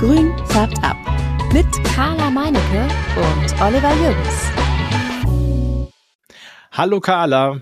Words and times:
Grün 0.00 0.32
färbt 0.46 0.82
ab. 0.82 0.96
Mit 1.52 1.66
Carla 1.94 2.30
Meinecke 2.30 2.88
und 3.16 3.60
Oliver 3.60 3.94
Jürgens. 3.96 4.50
Hallo 6.72 7.00
Carla. 7.00 7.60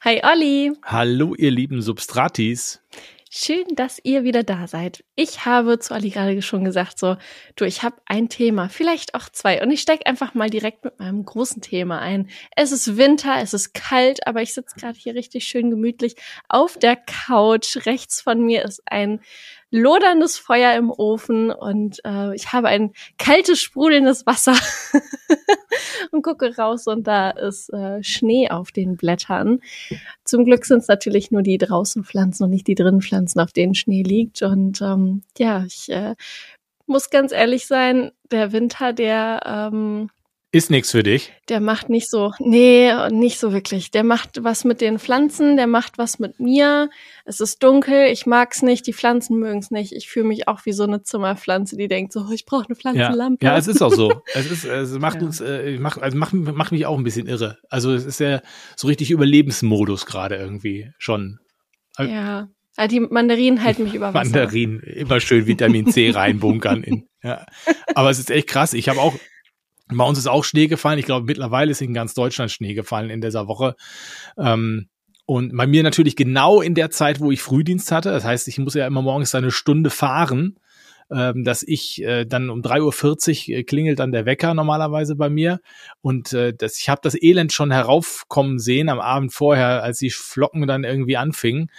Hi 0.00 0.20
Olli. 0.24 0.72
Hallo 0.82 1.36
ihr 1.36 1.52
lieben 1.52 1.82
Substratis. 1.82 2.82
Schön, 3.30 3.66
dass 3.74 4.00
ihr 4.02 4.24
wieder 4.24 4.44
da 4.44 4.66
seid. 4.66 5.04
Ich 5.14 5.44
habe 5.44 5.78
zu 5.78 5.94
Ali 5.94 6.10
gerade 6.10 6.40
schon 6.42 6.64
gesagt, 6.64 6.98
so, 6.98 7.16
du, 7.54 7.66
ich 7.66 7.82
habe 7.82 7.96
ein 8.06 8.28
Thema, 8.28 8.68
vielleicht 8.68 9.14
auch 9.14 9.28
zwei. 9.28 9.62
Und 9.62 9.70
ich 9.70 9.82
steige 9.82 10.06
einfach 10.06 10.32
mal 10.34 10.48
direkt 10.48 10.84
mit 10.84 10.98
meinem 10.98 11.24
großen 11.24 11.60
Thema 11.60 12.00
ein. 12.00 12.30
Es 12.56 12.72
ist 12.72 12.96
Winter, 12.96 13.36
es 13.42 13.52
ist 13.52 13.74
kalt, 13.74 14.26
aber 14.26 14.42
ich 14.42 14.54
sitze 14.54 14.76
gerade 14.80 14.98
hier 14.98 15.14
richtig 15.14 15.44
schön 15.44 15.70
gemütlich 15.70 16.16
auf 16.48 16.78
der 16.78 16.96
Couch. 16.96 17.76
Rechts 17.84 18.22
von 18.22 18.40
mir 18.40 18.64
ist 18.64 18.82
ein 18.86 19.20
loderndes 19.76 20.38
Feuer 20.38 20.74
im 20.74 20.90
Ofen 20.90 21.50
und 21.50 22.00
äh, 22.04 22.34
ich 22.34 22.52
habe 22.52 22.68
ein 22.68 22.92
kaltes, 23.18 23.60
sprudelndes 23.60 24.26
Wasser 24.26 24.54
und 26.10 26.22
gucke 26.22 26.56
raus 26.56 26.86
und 26.86 27.06
da 27.06 27.30
ist 27.30 27.72
äh, 27.72 28.02
Schnee 28.02 28.50
auf 28.50 28.72
den 28.72 28.96
Blättern. 28.96 29.60
Zum 30.24 30.44
Glück 30.44 30.64
sind 30.64 30.78
es 30.78 30.88
natürlich 30.88 31.30
nur 31.30 31.42
die 31.42 31.58
draußen 31.58 32.04
Pflanzen 32.04 32.44
und 32.44 32.50
nicht 32.50 32.66
die 32.66 32.74
drinnen 32.74 33.02
Pflanzen, 33.02 33.40
auf 33.40 33.52
denen 33.52 33.74
Schnee 33.74 34.02
liegt. 34.02 34.42
Und 34.42 34.80
ähm, 34.80 35.22
ja, 35.38 35.64
ich 35.64 35.90
äh, 35.90 36.14
muss 36.86 37.10
ganz 37.10 37.32
ehrlich 37.32 37.66
sein, 37.66 38.12
der 38.30 38.52
Winter, 38.52 38.92
der 38.92 39.40
ähm, 39.72 40.10
ist 40.56 40.70
nichts 40.70 40.90
für 40.90 41.02
dich? 41.02 41.32
Der 41.48 41.60
macht 41.60 41.88
nicht 41.88 42.10
so, 42.10 42.32
nee, 42.38 42.92
nicht 43.10 43.38
so 43.38 43.52
wirklich. 43.52 43.90
Der 43.90 44.04
macht 44.04 44.42
was 44.42 44.64
mit 44.64 44.80
den 44.80 44.98
Pflanzen, 44.98 45.56
der 45.56 45.66
macht 45.66 45.98
was 45.98 46.18
mit 46.18 46.40
mir. 46.40 46.90
Es 47.24 47.40
ist 47.40 47.62
dunkel, 47.62 48.06
ich 48.06 48.26
mag's 48.26 48.62
nicht, 48.62 48.86
die 48.86 48.92
Pflanzen 48.92 49.38
mögen's 49.38 49.70
nicht. 49.70 49.92
Ich 49.92 50.08
fühle 50.08 50.26
mich 50.26 50.48
auch 50.48 50.64
wie 50.64 50.72
so 50.72 50.84
eine 50.84 51.02
Zimmerpflanze, 51.02 51.76
die 51.76 51.88
denkt 51.88 52.12
so, 52.12 52.30
ich 52.30 52.46
brauche 52.46 52.66
eine 52.66 52.76
Pflanzenlampe. 52.76 53.44
Ja. 53.44 53.52
ja, 53.52 53.58
es 53.58 53.68
ist 53.68 53.82
auch 53.82 53.92
so. 53.92 54.22
es 54.34 54.50
ist, 54.50 54.64
es 54.64 54.98
macht 54.98 55.20
ja. 55.20 55.26
uns, 55.26 55.40
äh, 55.40 55.78
macht, 55.78 56.02
also 56.02 56.16
macht, 56.16 56.32
macht 56.34 56.72
mich 56.72 56.86
auch 56.86 56.98
ein 56.98 57.04
bisschen 57.04 57.26
irre. 57.26 57.58
Also 57.68 57.92
es 57.92 58.04
ist 58.04 58.20
ja 58.20 58.40
so 58.76 58.88
richtig 58.88 59.10
Überlebensmodus 59.10 60.06
gerade 60.06 60.36
irgendwie 60.36 60.90
schon. 60.98 61.38
Ja. 61.98 62.48
Also 62.76 62.94
die 62.94 63.00
Mandarinen 63.00 63.64
halten 63.64 63.84
mich 63.84 63.94
über 63.94 64.12
Wasser. 64.12 64.30
Mandarinen, 64.30 64.80
immer 64.80 65.18
schön 65.20 65.46
Vitamin 65.46 65.86
C 65.90 66.10
reinbunkern. 66.14 66.82
In, 66.82 67.08
ja. 67.22 67.46
Aber 67.94 68.10
es 68.10 68.18
ist 68.18 68.30
echt 68.30 68.48
krass. 68.48 68.74
Ich 68.74 68.88
habe 68.88 69.00
auch 69.00 69.14
bei 69.88 70.04
uns 70.04 70.18
ist 70.18 70.26
auch 70.26 70.44
Schnee 70.44 70.66
gefallen. 70.66 70.98
Ich 70.98 71.06
glaube, 71.06 71.26
mittlerweile 71.26 71.70
ist 71.70 71.80
in 71.80 71.94
ganz 71.94 72.14
Deutschland 72.14 72.50
Schnee 72.50 72.74
gefallen 72.74 73.10
in 73.10 73.20
dieser 73.20 73.46
Woche. 73.46 73.76
Ähm, 74.38 74.88
und 75.26 75.56
bei 75.56 75.66
mir 75.66 75.82
natürlich 75.82 76.16
genau 76.16 76.60
in 76.60 76.74
der 76.74 76.90
Zeit, 76.90 77.20
wo 77.20 77.30
ich 77.30 77.42
Frühdienst 77.42 77.90
hatte. 77.90 78.10
Das 78.10 78.24
heißt, 78.24 78.46
ich 78.48 78.58
muss 78.58 78.74
ja 78.74 78.86
immer 78.86 79.02
morgens 79.02 79.34
eine 79.34 79.50
Stunde 79.50 79.90
fahren, 79.90 80.56
ähm, 81.10 81.44
dass 81.44 81.64
ich 81.64 82.02
äh, 82.02 82.24
dann 82.24 82.48
um 82.50 82.62
3.40 82.62 83.50
Uhr 83.50 83.58
äh, 83.58 83.64
klingelt 83.64 83.98
dann 83.98 84.12
der 84.12 84.24
Wecker 84.24 84.54
normalerweise 84.54 85.16
bei 85.16 85.28
mir. 85.28 85.60
Und 86.00 86.32
äh, 86.32 86.52
das, 86.52 86.78
ich 86.78 86.88
habe 86.88 87.00
das 87.02 87.20
Elend 87.20 87.52
schon 87.52 87.72
heraufkommen 87.72 88.58
sehen 88.58 88.88
am 88.88 89.00
Abend 89.00 89.32
vorher, 89.32 89.82
als 89.82 89.98
die 89.98 90.10
Flocken 90.10 90.66
dann 90.66 90.84
irgendwie 90.84 91.16
anfingen. 91.16 91.70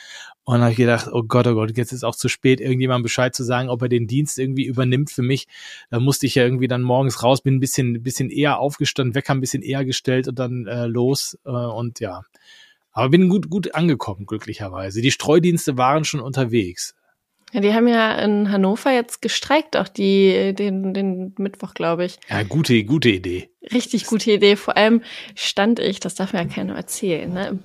Und 0.47 0.53
dann 0.53 0.61
habe 0.61 0.71
ich 0.71 0.77
gedacht, 0.77 1.09
oh 1.11 1.23
Gott, 1.23 1.45
oh 1.45 1.55
Gott, 1.55 1.75
jetzt 1.75 1.91
ist 1.91 2.05
auch 2.05 2.15
zu 2.15 2.29
spät, 2.29 2.61
irgendjemandem 2.61 3.03
Bescheid 3.03 3.35
zu 3.35 3.43
sagen, 3.43 3.67
ob 3.67 3.81
er 3.81 3.89
den 3.89 4.07
Dienst 4.07 4.39
irgendwie 4.39 4.63
übernimmt 4.63 5.11
für 5.11 5.21
mich. 5.21 5.45
Da 5.89 5.99
musste 5.99 6.25
ich 6.25 6.35
ja 6.35 6.43
irgendwie 6.45 6.69
dann 6.69 6.83
morgens 6.83 7.21
raus, 7.21 7.41
bin 7.41 7.55
ein 7.55 7.59
bisschen, 7.59 8.01
bisschen 8.01 8.29
eher 8.29 8.57
aufgestanden, 8.57 9.13
Wecker 9.13 9.33
ein 9.33 9.41
bisschen 9.41 9.61
eher 9.61 9.83
gestellt 9.83 10.29
und 10.29 10.39
dann 10.39 10.65
äh, 10.65 10.85
los. 10.85 11.37
Äh, 11.43 11.49
und 11.49 11.99
ja. 11.99 12.21
Aber 12.93 13.09
bin 13.09 13.27
gut, 13.27 13.49
gut 13.49 13.75
angekommen, 13.75 14.25
glücklicherweise. 14.25 15.01
Die 15.01 15.11
Streudienste 15.11 15.77
waren 15.77 16.05
schon 16.05 16.21
unterwegs. 16.21 16.95
Ja, 17.53 17.61
die 17.61 17.73
haben 17.73 17.87
ja 17.87 18.13
in 18.19 18.51
Hannover 18.51 18.91
jetzt 18.91 19.21
gestreikt, 19.21 19.77
auch 19.77 19.87
die, 19.87 20.53
den, 20.53 20.93
den 20.93 21.33
Mittwoch, 21.37 21.73
glaube 21.73 22.05
ich. 22.05 22.19
Ja, 22.29 22.43
gute, 22.43 22.83
gute 22.83 23.09
Idee. 23.09 23.49
Richtig 23.71 24.05
gute 24.05 24.31
Idee. 24.31 24.57
Vor 24.57 24.75
allem 24.75 25.01
stand 25.33 25.79
ich, 25.79 25.99
das 26.01 26.15
darf 26.15 26.33
mir 26.33 26.39
ja 26.43 26.45
keiner 26.45 26.75
erzählen, 26.75 27.31
ne? 27.31 27.59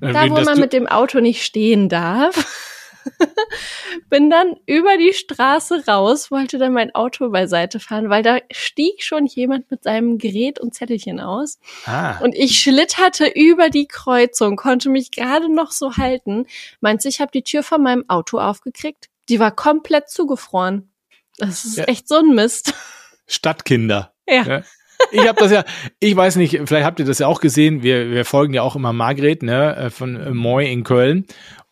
Da, 0.00 0.28
wo 0.28 0.40
man 0.40 0.58
mit 0.58 0.72
dem 0.72 0.86
Auto 0.86 1.20
nicht 1.20 1.44
stehen 1.44 1.88
darf. 1.88 2.72
bin 4.10 4.30
dann 4.30 4.56
über 4.66 4.96
die 4.96 5.12
Straße 5.12 5.84
raus, 5.86 6.30
wollte 6.30 6.58
dann 6.58 6.72
mein 6.72 6.94
Auto 6.94 7.30
beiseite 7.30 7.80
fahren, 7.80 8.10
weil 8.10 8.22
da 8.22 8.38
stieg 8.50 9.02
schon 9.02 9.26
jemand 9.26 9.70
mit 9.70 9.84
seinem 9.84 10.18
Gerät 10.18 10.58
und 10.58 10.74
Zettelchen 10.74 11.20
aus. 11.20 11.58
Ah. 11.84 12.18
Und 12.18 12.34
ich 12.34 12.60
schlitterte 12.60 13.26
über 13.26 13.70
die 13.70 13.86
Kreuzung, 13.86 14.56
konnte 14.56 14.88
mich 14.88 15.10
gerade 15.10 15.52
noch 15.52 15.72
so 15.72 15.96
halten. 15.96 16.46
Meinst 16.80 17.04
du, 17.04 17.08
ich 17.08 17.20
habe 17.20 17.32
die 17.32 17.42
Tür 17.42 17.62
von 17.62 17.82
meinem 17.82 18.08
Auto 18.08 18.38
aufgekriegt? 18.38 19.08
Die 19.28 19.40
war 19.40 19.50
komplett 19.50 20.08
zugefroren. 20.08 20.90
Das 21.38 21.64
ist 21.64 21.78
ja. 21.78 21.84
echt 21.84 22.08
so 22.08 22.16
ein 22.16 22.34
Mist. 22.34 22.74
Stadtkinder. 23.26 24.12
ja. 24.26 24.42
ja 24.44 24.62
ich 25.10 25.26
habe 25.26 25.38
das 25.38 25.50
ja, 25.50 25.64
ich 26.00 26.16
weiß 26.16 26.36
nicht, 26.36 26.60
vielleicht 26.64 26.84
habt 26.84 26.98
ihr 26.98 27.04
das 27.04 27.18
ja 27.18 27.26
auch 27.26 27.40
gesehen. 27.40 27.82
Wir, 27.82 28.10
wir 28.10 28.24
folgen 28.24 28.54
ja 28.54 28.62
auch 28.62 28.76
immer 28.76 28.92
Margret, 28.92 29.42
ne, 29.42 29.76
äh, 29.76 29.90
von 29.90 30.34
Moy 30.34 30.70
in 30.70 30.84
Köln. 30.84 31.26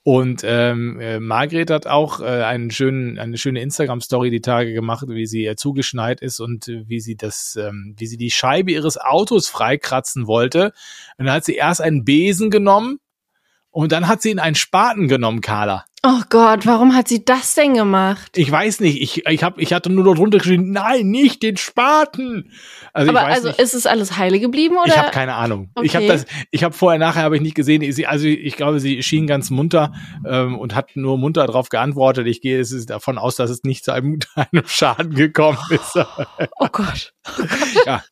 Und 0.07 0.43
ähm, 0.45 1.01
äh, 1.01 1.19
Margret 1.19 1.71
hat 1.71 1.87
auch 1.87 2.21
äh, 2.21 2.25
einen 2.25 2.71
schönen, 2.71 3.19
eine 3.19 3.39
schöne 3.39 3.63
Instagram-Story 3.63 4.29
die 4.29 4.43
Tage 4.43 4.75
gemacht, 4.75 5.07
wie 5.09 5.25
sie 5.25 5.47
äh, 5.47 5.57
zugeschneit 5.57 6.21
ist 6.21 6.41
und 6.41 6.69
äh, 6.69 6.87
wie 6.87 7.01
sie 7.01 7.17
das, 7.17 7.57
ähm, 7.59 7.95
wie 7.97 8.07
sie 8.07 8.19
die 8.19 8.31
Scheibe 8.31 8.71
ihres 8.71 8.99
Autos 8.99 9.49
freikratzen 9.49 10.27
wollte. 10.27 10.75
Und 11.17 11.25
dann 11.25 11.35
hat 11.35 11.47
sie 11.47 11.55
erst 11.55 11.81
einen 11.81 12.05
Besen 12.05 12.51
genommen 12.51 12.99
und 13.71 13.93
dann 13.93 14.07
hat 14.07 14.21
sie 14.21 14.31
ihn 14.31 14.41
einen 14.41 14.57
Spaten 14.57 15.09
genommen, 15.09 15.41
Carla. 15.41 15.87
Oh 16.07 16.21
Gott, 16.29 16.67
warum 16.67 16.95
hat 16.95 17.09
sie 17.09 17.25
das 17.25 17.55
denn 17.55 17.73
gemacht? 17.73 18.37
Ich 18.37 18.51
weiß 18.53 18.81
nicht. 18.81 19.01
Ich, 19.01 19.27
ich, 19.27 19.43
hab, 19.43 19.59
ich 19.59 19.73
hatte 19.73 19.89
nur 19.89 20.05
darunter 20.05 20.37
geschrieben, 20.37 20.71
nein, 20.71 21.09
nicht 21.09 21.43
den 21.43 21.57
Spaten. 21.57 22.53
Also 22.93 23.09
Aber 23.09 23.23
also 23.23 23.49
nicht. 23.49 23.59
ist 23.59 23.73
es 23.73 23.87
alles 23.87 24.19
heile 24.19 24.39
geblieben 24.39 24.77
oder? 24.77 24.89
Ich 24.89 24.99
habe 24.99 25.13
keine 25.13 25.33
Ahnung. 25.33 25.71
Okay. 25.75 25.87
Ich 25.87 25.97
habe 25.97 26.07
das, 26.07 26.27
ich 26.51 26.63
habe 26.63 26.75
vorher 26.75 26.99
nachher 26.99 27.23
habe 27.23 27.37
ich 27.37 27.43
nicht 27.43 27.55
gesehen. 27.55 27.91
Sie, 27.91 28.07
also 28.07 28.27
ich 28.27 28.55
glaube, 28.55 28.81
sie 28.81 29.03
schien 29.03 29.27
ganz 29.27 29.49
munter 29.49 29.95
ähm, 30.27 30.59
und 30.59 30.75
hat 30.75 30.95
nur 30.95 31.17
munter 31.17 31.47
darauf 31.47 31.71
geantwortet. 31.71 32.27
Ich 32.27 32.43
gehe 32.43 32.61
es 32.61 32.71
ist 32.71 32.91
davon 32.91 33.17
aus, 33.17 33.37
dass 33.37 33.49
es 33.49 33.63
nicht 33.63 33.83
zu 33.83 33.93
einem, 33.93 34.19
einem 34.35 34.65
Schaden 34.67 35.15
gekommen 35.15 35.57
ist. 35.71 35.97
oh 35.97 36.69
Gott. 36.71 37.15
Oh 37.39 37.47
Gott. 37.47 37.87
ja. 37.87 38.03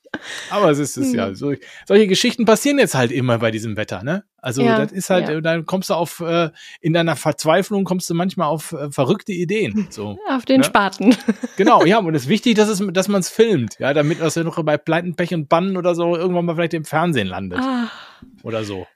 Aber 0.51 0.71
es 0.71 0.79
ist 0.79 0.97
es 0.97 1.09
hm. 1.09 1.15
ja. 1.15 1.35
So, 1.35 1.55
solche 1.87 2.07
Geschichten 2.07 2.45
passieren 2.45 2.79
jetzt 2.79 2.95
halt 2.95 3.11
immer 3.11 3.39
bei 3.39 3.51
diesem 3.51 3.77
Wetter, 3.77 4.03
ne? 4.03 4.25
Also 4.39 4.63
ja, 4.63 4.79
das 4.79 4.93
ist 4.93 5.09
halt, 5.09 5.29
ja. 5.29 5.41
dann 5.41 5.67
kommst 5.67 5.91
du 5.91 5.95
auf 5.95 6.21
äh, 6.21 6.51
in 6.81 6.93
deiner 6.93 7.17
Verzweiflung 7.17 7.85
kommst 7.85 8.11
du 8.11 8.15
manchmal 8.15 8.49
auf 8.49 8.73
äh, 8.73 8.91
verrückte 8.91 9.33
Ideen. 9.33 9.87
So, 9.91 10.19
auf 10.29 10.45
den 10.45 10.61
ne? 10.61 10.65
Spaten. 10.65 11.17
Genau, 11.57 11.85
ja, 11.85 11.99
und 11.99 12.15
es 12.15 12.25
ist 12.25 12.29
wichtig, 12.29 12.57
dass 12.57 12.69
es, 12.69 12.83
dass 12.93 13.09
man 13.09 13.21
es 13.21 13.29
filmt, 13.29 13.79
ja, 13.79 13.93
damit 13.95 14.21
das 14.21 14.35
ja 14.35 14.43
noch 14.43 14.63
bei 14.63 14.79
Pleiten, 14.79 15.15
Pech 15.15 15.35
und 15.35 15.49
Bannen 15.49 15.77
oder 15.77 15.95
so 15.95 16.17
irgendwann 16.17 16.45
mal 16.45 16.55
vielleicht 16.55 16.75
im 16.75 16.85
Fernsehen 16.85 17.29
landet. 17.29 17.61
Ah. 17.61 17.91
Oder 18.43 18.65
so. 18.65 18.87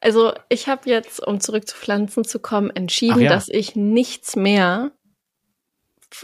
Also 0.00 0.32
ich 0.48 0.68
habe 0.68 0.88
jetzt, 0.88 1.24
um 1.24 1.40
zurück 1.40 1.66
zu 1.68 1.76
Pflanzen 1.76 2.24
zu 2.24 2.38
kommen, 2.38 2.70
entschieden, 2.70 3.20
ja. 3.20 3.30
dass 3.30 3.48
ich 3.48 3.76
nichts 3.76 4.36
mehr 4.36 4.92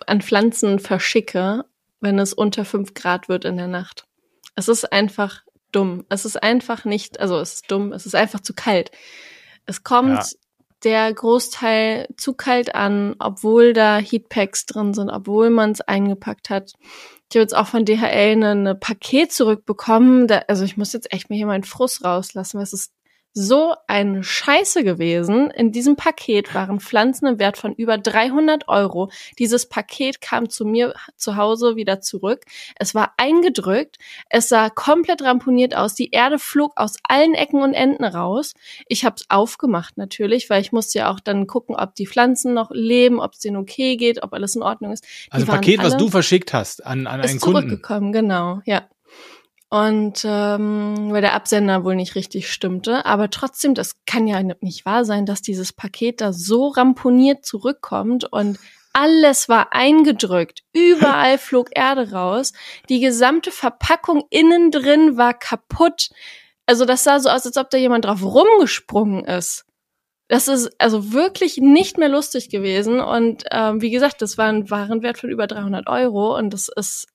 an 0.07 0.23
Pflanzen 0.23 0.79
verschicke, 0.79 1.65
wenn 2.01 2.19
es 2.19 2.33
unter 2.33 2.65
fünf 2.65 2.95
Grad 2.95 3.29
wird 3.29 3.45
in 3.45 3.57
der 3.57 3.69
Nacht. 3.69 4.07
Es 4.55 4.69
ist 4.69 4.93
einfach 4.93 5.43
dumm. 5.73 6.05
Es 6.09 6.25
ist 6.25 6.43
einfach 6.43 6.85
nicht, 6.85 7.21
also 7.21 7.39
es 7.39 7.55
ist 7.55 7.71
dumm, 7.71 7.93
es 7.93 8.07
ist 8.07 8.15
einfach 8.15 8.41
zu 8.41 8.55
kalt. 8.55 8.91
Es 9.67 9.83
kommt 9.83 10.19
ja. 10.19 10.25
der 10.85 11.13
Großteil 11.13 12.09
zu 12.17 12.35
kalt 12.35 12.75
an, 12.75 13.17
obwohl 13.19 13.73
da 13.73 13.99
Heatpacks 13.99 14.67
drin 14.67 14.95
sind, 14.95 15.11
obwohl 15.11 15.51
man 15.51 15.73
es 15.73 15.81
eingepackt 15.81 16.51
hat. 16.51 16.73
Ich 17.31 17.37
habe 17.37 17.43
jetzt 17.43 17.57
auch 17.57 17.67
von 17.67 17.85
DHL 17.87 18.33
eine, 18.33 18.51
eine 18.51 18.75
Paket 18.75 19.33
zurückbekommen. 19.33 20.27
Da, 20.27 20.43
also 20.49 20.65
ich 20.65 20.77
muss 20.77 20.93
jetzt 20.93 21.13
echt 21.13 21.31
mir 21.31 21.37
hier 21.37 21.47
meinen 21.47 21.65
Frust 21.65 22.05
rauslassen, 22.05 22.59
weil 22.59 22.65
es 22.65 22.75
ist 22.75 22.93
so 23.35 23.75
eine 23.87 24.23
Scheiße 24.23 24.85
gewesen. 24.85 25.51
In 25.51 25.73
diesem 25.73 25.97
Paket 25.97 26.55
waren 26.55 26.81
Pflanzen 26.81 27.27
im 27.27 27.39
Wert 27.39 27.57
von 27.57 27.75
über 27.75 27.97
300 27.99 28.69
Euro. 28.69 29.11
Dieses 29.39 29.69
Paket 29.69 30.21
kam 30.21 30.51
zu 30.51 30.65
mir 30.65 30.95
zu 31.17 31.37
Hause 31.37 31.77
wieder 31.77 32.01
zurück. 32.01 32.45
Es 32.77 32.95
war 32.95 33.15
eingedrückt. 33.17 33.99
Es 34.29 34.49
sah 34.49 34.69
komplett 34.69 35.23
ramponiert 35.23 35.75
aus. 35.75 35.95
Die 35.95 36.11
Erde 36.11 36.39
flog 36.39 36.73
aus 36.77 36.97
allen 37.09 37.35
Ecken 37.35 37.63
und 37.63 37.75
Enden 37.75 38.05
raus. 38.05 38.53
Ich 38.87 39.05
habe 39.05 39.17
es 39.17 39.27
aufgemacht 39.31 39.97
natürlich, 39.97 40.51
weil 40.51 40.61
ich 40.61 40.73
musste 40.73 40.99
ja 40.99 41.11
auch 41.11 41.21
dann 41.21 41.47
gucken, 41.47 41.75
ob 41.75 41.95
die 41.95 42.07
Pflanzen 42.07 42.53
noch 42.53 42.71
leben, 42.71 43.19
ob 43.19 43.33
es 43.33 43.39
denen 43.39 43.57
okay 43.57 43.97
geht, 43.97 44.23
ob 44.23 44.35
alles 44.35 44.57
in 44.57 44.63
Ordnung 44.63 44.93
ist. 44.93 45.05
Die 45.05 45.33
also 45.33 45.47
ein 45.47 45.53
Paket, 45.53 45.83
was 45.83 45.97
du 45.97 46.09
verschickt 46.09 46.53
hast 46.53 46.85
an, 46.85 47.07
an 47.07 47.21
einen 47.21 47.41
Kunden. 47.41 47.59
Ist 47.59 47.69
zurückgekommen, 47.69 48.13
genau, 48.13 48.61
ja. 48.67 48.83
Und 49.73 50.23
ähm, 50.27 51.13
weil 51.13 51.23
der 51.23 51.33
Absender 51.33 51.83
wohl 51.83 51.97
nicht 51.97 52.15
richtig 52.15 52.53
stimmte. 52.53 53.07
Aber 53.07 53.31
trotzdem, 53.31 53.75
das 53.75 54.05
kann 54.05 54.27
ja 54.27 54.43
nicht 54.61 54.85
wahr 54.85 55.07
sein, 55.07 55.25
dass 55.25 55.41
dieses 55.41 55.73
Paket 55.73 56.21
da 56.21 56.35
so 56.35 56.69
ramponiert 56.69 57.47
zurückkommt 57.47 58.31
und 58.31 58.59
alles 58.93 59.49
war 59.49 59.73
eingedrückt. 59.73 60.63
Überall 60.75 61.39
flog 61.39 61.71
Erde 61.75 62.13
raus. 62.13 62.53
Die 62.91 63.01
gesamte 63.01 63.51
Verpackung 63.51 64.25
innen 64.29 64.73
drin 64.73 65.17
war 65.17 65.33
kaputt. 65.33 66.11
Also 66.67 66.85
das 66.85 67.03
sah 67.03 67.19
so 67.19 67.31
aus, 67.31 67.47
als 67.47 67.57
ob 67.57 67.71
da 67.71 67.79
jemand 67.79 68.05
drauf 68.05 68.23
rumgesprungen 68.23 69.25
ist. 69.25 69.65
Das 70.29 70.49
ist 70.49 70.71
also 70.79 71.15
wirklich 71.15 71.57
nicht 71.57 71.97
mehr 71.97 72.11
lustig 72.11 72.51
gewesen. 72.51 73.01
Und 73.01 73.45
ähm, 73.51 73.81
wie 73.81 73.91
gesagt, 73.91 74.21
das 74.21 74.37
war 74.37 74.49
ein 74.49 74.69
Warenwert 74.69 75.17
von 75.17 75.31
über 75.31 75.47
300 75.47 75.89
Euro 75.89 76.37
und 76.37 76.53
das 76.53 76.69
ist 76.69 77.07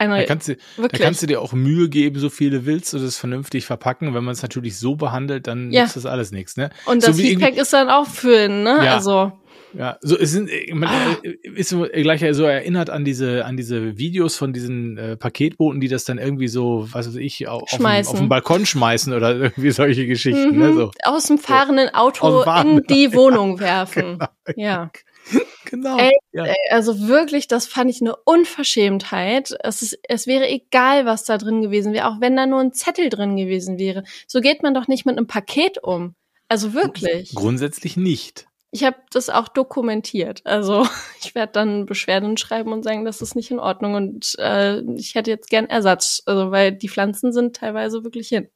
eine, 0.00 0.18
da, 0.18 0.24
kannst 0.24 0.48
du, 0.48 0.56
da 0.76 0.88
kannst 0.88 1.22
du 1.22 1.26
dir 1.26 1.40
auch 1.40 1.52
Mühe 1.52 1.88
geben, 1.88 2.18
so 2.18 2.30
viele 2.30 2.66
willst 2.66 2.92
du 2.92 2.98
das 2.98 3.18
vernünftig 3.18 3.66
verpacken. 3.66 4.14
Wenn 4.14 4.24
man 4.24 4.32
es 4.32 4.42
natürlich 4.42 4.78
so 4.78 4.96
behandelt, 4.96 5.46
dann 5.46 5.70
ja. 5.70 5.84
ist 5.84 5.96
das 5.96 6.06
alles 6.06 6.32
nichts. 6.32 6.56
Ne? 6.56 6.70
Und 6.86 7.02
das 7.02 7.16
so 7.16 7.22
Feedback 7.22 7.56
ist 7.56 7.72
dann 7.72 7.90
auch 7.90 8.06
für, 8.06 8.48
ne? 8.48 8.80
Ja. 8.84 8.94
Also 8.94 9.32
ja, 9.72 9.98
so 10.00 10.18
es 10.18 10.32
sind 10.32 10.50
man 10.72 10.88
ah. 10.88 11.16
ist 11.54 11.68
so 11.68 11.86
gleich 11.92 12.24
so 12.32 12.44
erinnert 12.44 12.90
an 12.90 13.04
diese 13.04 13.44
an 13.44 13.56
diese 13.56 13.98
Videos 13.98 14.36
von 14.36 14.52
diesen 14.52 14.98
äh, 14.98 15.16
Paketboten, 15.16 15.80
die 15.80 15.88
das 15.88 16.04
dann 16.04 16.18
irgendwie 16.18 16.48
so, 16.48 16.88
was 16.90 17.06
weiß 17.06 17.16
ich, 17.16 17.46
auf, 17.46 17.62
auf, 17.72 18.18
den 18.18 18.28
Balkon 18.28 18.66
schmeißen 18.66 19.12
oder 19.12 19.36
irgendwie 19.36 19.70
solche 19.70 20.06
Geschichten. 20.06 20.58
Ne, 20.58 20.70
mhm. 20.70 20.74
ne, 20.74 20.74
so. 20.74 20.90
Aus 21.04 21.26
dem 21.26 21.38
fahrenden 21.38 21.94
Auto 21.94 22.42
in 22.62 22.82
die 22.88 23.12
Wohnung 23.14 23.60
werfen. 23.60 24.18
Genau. 24.18 24.28
Ja. 24.56 24.90
genau. 25.64 25.98
Ey, 25.98 26.12
ja. 26.32 26.46
Also 26.70 27.08
wirklich, 27.08 27.48
das 27.48 27.66
fand 27.66 27.90
ich 27.90 28.00
eine 28.00 28.16
Unverschämtheit. 28.16 29.56
Es, 29.62 29.82
ist, 29.82 29.98
es 30.08 30.26
wäre 30.26 30.48
egal, 30.48 31.06
was 31.06 31.24
da 31.24 31.38
drin 31.38 31.62
gewesen 31.62 31.92
wäre, 31.92 32.08
auch 32.08 32.20
wenn 32.20 32.36
da 32.36 32.46
nur 32.46 32.60
ein 32.60 32.72
Zettel 32.72 33.08
drin 33.08 33.36
gewesen 33.36 33.78
wäre. 33.78 34.04
So 34.26 34.40
geht 34.40 34.62
man 34.62 34.74
doch 34.74 34.88
nicht 34.88 35.06
mit 35.06 35.16
einem 35.16 35.26
Paket 35.26 35.82
um. 35.82 36.14
Also 36.48 36.74
wirklich. 36.74 37.34
Grundsätzlich 37.34 37.96
nicht. 37.96 38.46
Ich 38.72 38.84
habe 38.84 38.96
das 39.10 39.30
auch 39.30 39.48
dokumentiert. 39.48 40.42
Also 40.44 40.86
ich 41.20 41.34
werde 41.34 41.52
dann 41.52 41.86
Beschwerden 41.86 42.36
schreiben 42.36 42.72
und 42.72 42.82
sagen, 42.82 43.04
das 43.04 43.20
ist 43.20 43.34
nicht 43.36 43.50
in 43.50 43.58
Ordnung 43.58 43.94
und 43.94 44.34
äh, 44.38 44.80
ich 44.94 45.14
hätte 45.14 45.30
jetzt 45.30 45.50
gern 45.50 45.66
Ersatz, 45.66 46.22
also 46.26 46.50
weil 46.50 46.72
die 46.72 46.88
Pflanzen 46.88 47.32
sind 47.32 47.56
teilweise 47.56 48.04
wirklich 48.04 48.28
hin. 48.28 48.48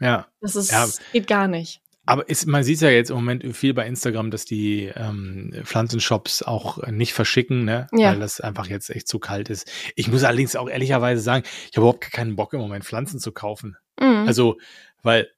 Ja. 0.00 0.26
Das 0.40 0.56
ist 0.56 0.70
ja. 0.70 0.86
geht 1.12 1.26
gar 1.26 1.48
nicht. 1.48 1.80
Aber 2.08 2.26
ist, 2.26 2.46
man 2.46 2.64
sieht 2.64 2.80
ja 2.80 2.88
jetzt 2.88 3.10
im 3.10 3.16
Moment 3.16 3.44
viel 3.54 3.74
bei 3.74 3.86
Instagram, 3.86 4.30
dass 4.30 4.46
die 4.46 4.90
ähm, 4.96 5.52
Pflanzenshops 5.64 6.42
auch 6.42 6.86
nicht 6.86 7.12
verschicken, 7.12 7.66
ne? 7.66 7.86
Ja. 7.92 8.12
Weil 8.12 8.20
das 8.20 8.40
einfach 8.40 8.66
jetzt 8.66 8.88
echt 8.88 9.06
zu 9.06 9.18
kalt 9.18 9.50
ist. 9.50 9.70
Ich 9.94 10.08
muss 10.08 10.24
allerdings 10.24 10.56
auch 10.56 10.70
ehrlicherweise 10.70 11.20
sagen, 11.20 11.44
ich 11.44 11.76
habe 11.76 11.80
überhaupt 11.80 12.10
keinen 12.10 12.34
Bock 12.34 12.54
im 12.54 12.60
Moment 12.60 12.86
Pflanzen 12.86 13.20
zu 13.20 13.30
kaufen. 13.30 13.76
Mhm. 14.00 14.24
Also, 14.26 14.56
weil 15.02 15.28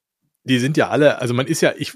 die 0.45 0.59
sind 0.59 0.77
ja 0.77 0.87
alle, 0.87 1.19
also 1.19 1.33
man 1.33 1.45
ist 1.45 1.59
ja, 1.59 1.73
ich, 1.77 1.91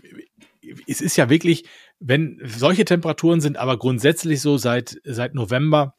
es 0.86 1.00
ist 1.00 1.16
ja 1.16 1.30
wirklich, 1.30 1.64
wenn 2.02 2.42
solche 2.44 2.84
Temperaturen 2.84 3.40
sind, 3.40 3.56
aber 3.56 3.80
grundsätzlich 3.80 4.42
so 4.42 4.58
seit, 4.58 5.00
seit 5.06 5.36
November, 5.36 5.96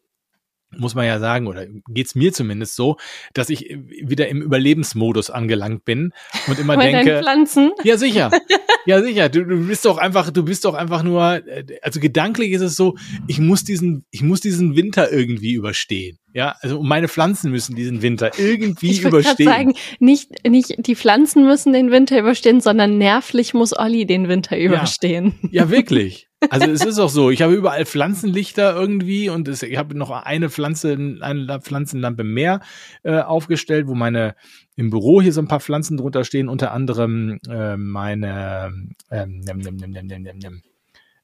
muss 0.70 0.94
man 0.94 1.06
ja 1.06 1.18
sagen, 1.18 1.46
oder 1.46 1.66
geht's 1.88 2.14
mir 2.14 2.32
zumindest 2.32 2.76
so, 2.76 2.96
dass 3.34 3.50
ich 3.50 3.76
wieder 3.88 4.28
im 4.28 4.42
Überlebensmodus 4.42 5.30
angelangt 5.30 5.84
bin 5.84 6.12
und 6.46 6.58
immer 6.58 6.76
denke. 6.76 7.20
Pflanzen? 7.20 7.72
Ja, 7.84 7.96
sicher. 7.96 8.30
Ja, 8.88 9.02
sicher. 9.02 9.28
Du, 9.28 9.44
du 9.44 9.66
bist 9.66 9.84
doch 9.84 9.98
einfach, 9.98 10.30
du 10.30 10.44
bist 10.44 10.64
doch 10.64 10.74
einfach 10.74 11.02
nur, 11.02 11.42
also 11.82 11.98
gedanklich 11.98 12.52
ist 12.52 12.60
es 12.60 12.76
so, 12.76 12.94
ich 13.26 13.40
muss 13.40 13.64
diesen, 13.64 14.04
ich 14.12 14.22
muss 14.22 14.40
diesen 14.40 14.76
Winter 14.76 15.10
irgendwie 15.10 15.54
überstehen. 15.54 16.18
Ja, 16.32 16.54
also 16.60 16.82
meine 16.82 17.08
Pflanzen 17.08 17.50
müssen 17.50 17.74
diesen 17.74 18.02
Winter 18.02 18.38
irgendwie 18.38 18.92
ich 18.92 19.02
überstehen. 19.02 19.48
Ich 19.48 19.54
sagen, 19.54 19.74
nicht, 19.98 20.46
nicht 20.46 20.86
die 20.86 20.94
Pflanzen 20.94 21.44
müssen 21.46 21.72
den 21.72 21.90
Winter 21.90 22.20
überstehen, 22.20 22.60
sondern 22.60 22.96
nervlich 22.96 23.54
muss 23.54 23.76
Olli 23.76 24.06
den 24.06 24.28
Winter 24.28 24.56
überstehen. 24.56 25.34
Ja, 25.42 25.64
ja 25.64 25.70
wirklich. 25.70 26.25
Also 26.50 26.70
es 26.70 26.84
ist 26.84 26.98
auch 26.98 27.08
so, 27.08 27.30
ich 27.30 27.40
habe 27.40 27.54
überall 27.54 27.86
Pflanzenlichter 27.86 28.74
irgendwie 28.74 29.30
und 29.30 29.48
es, 29.48 29.62
ich 29.62 29.78
habe 29.78 29.96
noch 29.96 30.10
eine 30.10 30.50
Pflanze, 30.50 30.92
eine 31.20 31.60
Pflanzenlampe 31.60 32.24
mehr 32.24 32.60
äh, 33.04 33.20
aufgestellt, 33.20 33.86
wo 33.86 33.94
meine 33.94 34.36
im 34.76 34.90
Büro 34.90 35.22
hier 35.22 35.32
so 35.32 35.40
ein 35.40 35.48
paar 35.48 35.60
Pflanzen 35.60 35.96
drunter 35.96 36.24
stehen, 36.24 36.48
unter 36.48 36.72
anderem 36.72 37.38
äh, 37.48 37.76
meine 37.76 38.72
ähm, 39.10 39.40
nem, 39.40 39.58
nem, 39.58 39.76
nem, 39.76 39.90
nem, 39.90 40.22
nem, 40.22 40.38
nem. 40.38 40.62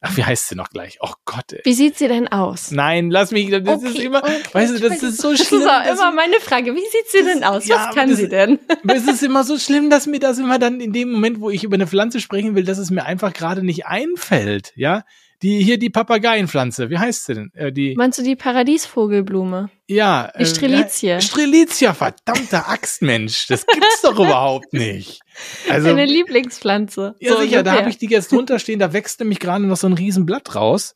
Ach, 0.04 0.16
wie 0.16 0.24
heißt 0.24 0.48
sie 0.48 0.56
noch 0.56 0.68
gleich? 0.70 0.98
Oh 1.00 1.12
Gott. 1.24 1.52
Ey. 1.52 1.60
Wie 1.62 1.74
sieht 1.74 1.96
sie 1.96 2.08
denn 2.08 2.26
aus? 2.26 2.72
Nein, 2.72 3.10
lass 3.10 3.30
mich, 3.30 3.50
das 3.50 3.60
okay, 3.62 3.86
ist 3.86 3.98
immer, 4.00 4.18
okay, 4.18 4.42
weißt 4.52 4.74
du, 4.74 4.88
das 4.88 5.00
ist 5.00 5.22
so 5.22 5.36
schlimm. 5.36 5.62
Das 5.64 5.94
ist 5.94 6.00
immer 6.00 6.12
meine 6.12 6.40
Frage. 6.40 6.74
Wie 6.74 6.80
sieht 6.80 7.08
sie 7.08 7.22
denn 7.22 7.44
aus? 7.44 7.66
Ja, 7.66 7.86
Was 7.86 7.94
kann 7.94 8.10
das, 8.10 8.18
sie 8.18 8.28
denn? 8.28 8.58
Es 8.88 9.06
ist 9.06 9.22
immer 9.22 9.44
so 9.44 9.58
schlimm, 9.58 9.90
dass 9.90 10.08
mir 10.08 10.18
das 10.18 10.38
immer 10.38 10.58
dann 10.58 10.80
in 10.80 10.92
dem 10.92 11.12
Moment, 11.12 11.40
wo 11.40 11.50
ich 11.50 11.62
über 11.62 11.74
eine 11.74 11.86
Pflanze 11.86 12.20
sprechen 12.20 12.56
will, 12.56 12.64
dass 12.64 12.78
es 12.78 12.90
mir 12.90 13.04
einfach 13.04 13.32
gerade 13.32 13.64
nicht 13.64 13.86
einfällt, 13.86 14.72
ja? 14.74 15.04
Die, 15.42 15.62
hier 15.62 15.78
die 15.78 15.90
Papageienpflanze, 15.90 16.88
wie 16.88 16.98
heißt 16.98 17.26
sie 17.26 17.34
denn? 17.34 17.50
Äh, 17.54 17.72
die, 17.72 17.94
Meinst 17.96 18.18
du 18.18 18.22
die 18.22 18.36
Paradiesvogelblume? 18.36 19.70
Ja. 19.88 20.32
Die 20.38 20.46
Strelizie. 20.46 21.10
Äh, 21.10 21.20
Strelizie, 21.20 21.92
verdammter 21.92 22.68
Axtmensch. 22.68 23.48
Das 23.48 23.66
gibt's 23.66 24.02
doch 24.02 24.14
überhaupt 24.14 24.72
nicht. 24.72 25.20
Also, 25.68 25.88
Deine 25.88 26.04
Lieblingspflanze. 26.06 27.16
Ja, 27.18 27.32
so 27.32 27.40
sicher, 27.40 27.58
ungefähr. 27.58 27.62
da 27.64 27.72
habe 27.72 27.90
ich 27.90 27.98
die 27.98 28.06
jetzt 28.06 28.30
drunter 28.30 28.58
stehen, 28.60 28.78
da 28.78 28.92
wächst 28.92 29.18
nämlich 29.18 29.40
gerade 29.40 29.66
noch 29.66 29.76
so 29.76 29.88
ein 29.88 29.94
Riesenblatt 29.94 30.54
raus. 30.54 30.94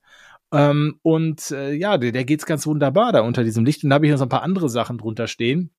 Ähm, 0.53 1.01
und 1.03 1.51
äh, 1.51 1.73
ja, 1.73 1.99
der, 1.99 2.13
der 2.13 2.25
geht's 2.25 2.47
ganz 2.47 2.67
wunderbar 2.67 3.13
da 3.13 3.23
unter 3.23 3.43
diesem 3.43 3.65
Licht. 3.65 3.83
Und 3.83 3.91
da 3.91 3.95
habe 3.95 4.07
ich 4.07 4.13
noch 4.13 4.19
so 4.19 4.27
ein 4.27 4.31
paar 4.31 4.43
andere 4.43 4.69
Sachen 4.69 4.99
drunter 4.99 5.27
stehen. 5.27 5.71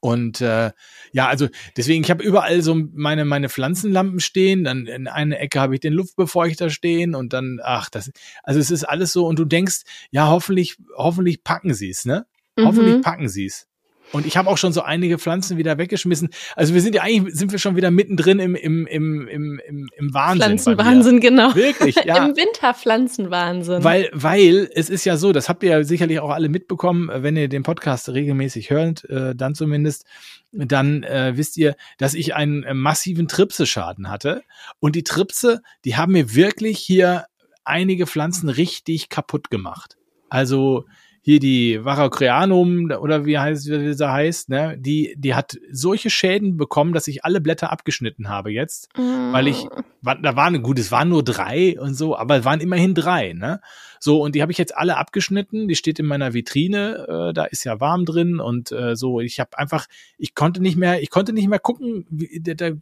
Und 0.00 0.40
äh, 0.40 0.72
ja, 1.12 1.28
also 1.28 1.48
deswegen, 1.76 2.02
ich 2.04 2.10
habe 2.10 2.22
überall 2.22 2.62
so 2.62 2.74
meine, 2.74 3.24
meine 3.24 3.48
Pflanzenlampen 3.48 4.20
stehen, 4.20 4.64
dann 4.64 4.86
in 4.86 5.08
einer 5.08 5.38
Ecke 5.40 5.60
habe 5.60 5.74
ich 5.74 5.80
den 5.80 5.92
Luftbefeuchter 5.92 6.70
stehen 6.70 7.14
und 7.14 7.32
dann, 7.32 7.60
ach, 7.62 7.88
das, 7.90 8.10
also 8.42 8.60
es 8.60 8.70
ist 8.70 8.84
alles 8.84 9.12
so, 9.12 9.26
und 9.26 9.38
du 9.38 9.44
denkst, 9.44 9.82
ja, 10.10 10.28
hoffentlich, 10.28 10.76
hoffentlich 10.96 11.42
packen 11.44 11.74
sie 11.74 11.90
es, 11.90 12.04
ne? 12.04 12.26
Mhm. 12.56 12.66
Hoffentlich 12.66 13.02
packen 13.02 13.28
sie 13.28 13.46
es. 13.46 13.66
Und 14.12 14.26
ich 14.26 14.36
habe 14.36 14.48
auch 14.48 14.58
schon 14.58 14.72
so 14.72 14.82
einige 14.82 15.18
Pflanzen 15.18 15.56
wieder 15.56 15.78
weggeschmissen. 15.78 16.30
Also 16.54 16.74
wir 16.74 16.80
sind 16.80 16.94
ja 16.94 17.02
eigentlich 17.02 17.34
sind 17.34 17.52
wir 17.52 17.58
schon 17.58 17.76
wieder 17.76 17.90
mittendrin 17.90 18.38
im 18.38 18.54
im 18.54 18.86
im 18.86 19.28
im 19.28 19.60
im, 19.66 19.88
im 19.96 20.14
Wahnsinn. 20.14 20.58
Pflanzenwahnsinn, 20.58 21.20
genau. 21.20 21.54
Wirklich, 21.54 21.96
ja. 22.04 22.16
Im 22.26 22.36
Winterpflanzenwahnsinn. 22.36 23.82
Weil 23.82 24.10
weil 24.12 24.70
es 24.74 24.90
ist 24.90 25.04
ja 25.04 25.16
so, 25.16 25.32
das 25.32 25.48
habt 25.48 25.62
ihr 25.62 25.70
ja 25.70 25.84
sicherlich 25.84 26.20
auch 26.20 26.30
alle 26.30 26.48
mitbekommen, 26.48 27.10
wenn 27.12 27.36
ihr 27.36 27.48
den 27.48 27.62
Podcast 27.62 28.08
regelmäßig 28.08 28.70
hört, 28.70 29.04
äh, 29.10 29.34
dann 29.34 29.54
zumindest, 29.54 30.06
dann 30.52 31.02
äh, 31.02 31.32
wisst 31.36 31.56
ihr, 31.56 31.76
dass 31.98 32.14
ich 32.14 32.34
einen 32.34 32.62
äh, 32.62 32.74
massiven 32.74 33.28
Tripseschaden 33.28 34.08
hatte 34.08 34.42
und 34.78 34.94
die 34.94 35.04
Tripse, 35.04 35.62
die 35.84 35.96
haben 35.96 36.12
mir 36.12 36.34
wirklich 36.34 36.78
hier 36.78 37.26
einige 37.64 38.06
Pflanzen 38.06 38.48
richtig 38.48 39.08
kaputt 39.08 39.50
gemacht. 39.50 39.96
Also 40.28 40.84
hier 41.26 41.40
die 41.40 41.84
Varrocrianum 41.84 42.92
oder 42.92 43.26
wie 43.26 43.36
heißt 43.36 43.68
wie 43.68 43.94
sie 43.94 44.08
heißt, 44.08 44.48
ne, 44.48 44.76
die 44.78 45.16
die 45.18 45.34
hat 45.34 45.58
solche 45.72 46.08
Schäden 46.08 46.56
bekommen, 46.56 46.92
dass 46.92 47.08
ich 47.08 47.24
alle 47.24 47.40
Blätter 47.40 47.72
abgeschnitten 47.72 48.28
habe 48.28 48.52
jetzt, 48.52 48.96
mm. 48.96 49.32
weil 49.32 49.48
ich 49.48 49.66
da 50.02 50.36
waren 50.36 50.62
gut, 50.62 50.78
es 50.78 50.92
waren 50.92 51.08
nur 51.08 51.24
drei 51.24 51.80
und 51.80 51.94
so, 51.94 52.16
aber 52.16 52.36
es 52.36 52.44
waren 52.44 52.60
immerhin 52.60 52.94
drei, 52.94 53.32
ne? 53.32 53.60
So 53.98 54.22
und 54.22 54.36
die 54.36 54.42
habe 54.42 54.52
ich 54.52 54.58
jetzt 54.58 54.76
alle 54.76 54.98
abgeschnitten, 54.98 55.66
die 55.66 55.74
steht 55.74 55.98
in 55.98 56.06
meiner 56.06 56.32
Vitrine, 56.32 57.30
äh, 57.30 57.34
da 57.34 57.46
ist 57.46 57.64
ja 57.64 57.80
warm 57.80 58.04
drin 58.04 58.38
und 58.38 58.70
äh, 58.70 58.94
so, 58.94 59.18
ich 59.18 59.40
habe 59.40 59.58
einfach 59.58 59.86
ich 60.18 60.36
konnte 60.36 60.62
nicht 60.62 60.76
mehr, 60.76 61.02
ich 61.02 61.10
konnte 61.10 61.32
nicht 61.32 61.48
mehr 61.48 61.58
gucken, 61.58 62.06
wie, 62.08 62.40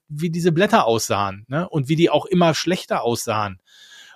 wie 0.09 0.31
diese 0.31 0.53
Blätter 0.53 0.85
aussahen, 0.85 1.47
ne? 1.49 1.67
Und 1.67 1.89
wie 1.89 1.97
die 1.97 2.11
auch 2.11 2.27
immer 2.27 2.53
schlechter 2.53 3.05
aussahen. 3.05 3.59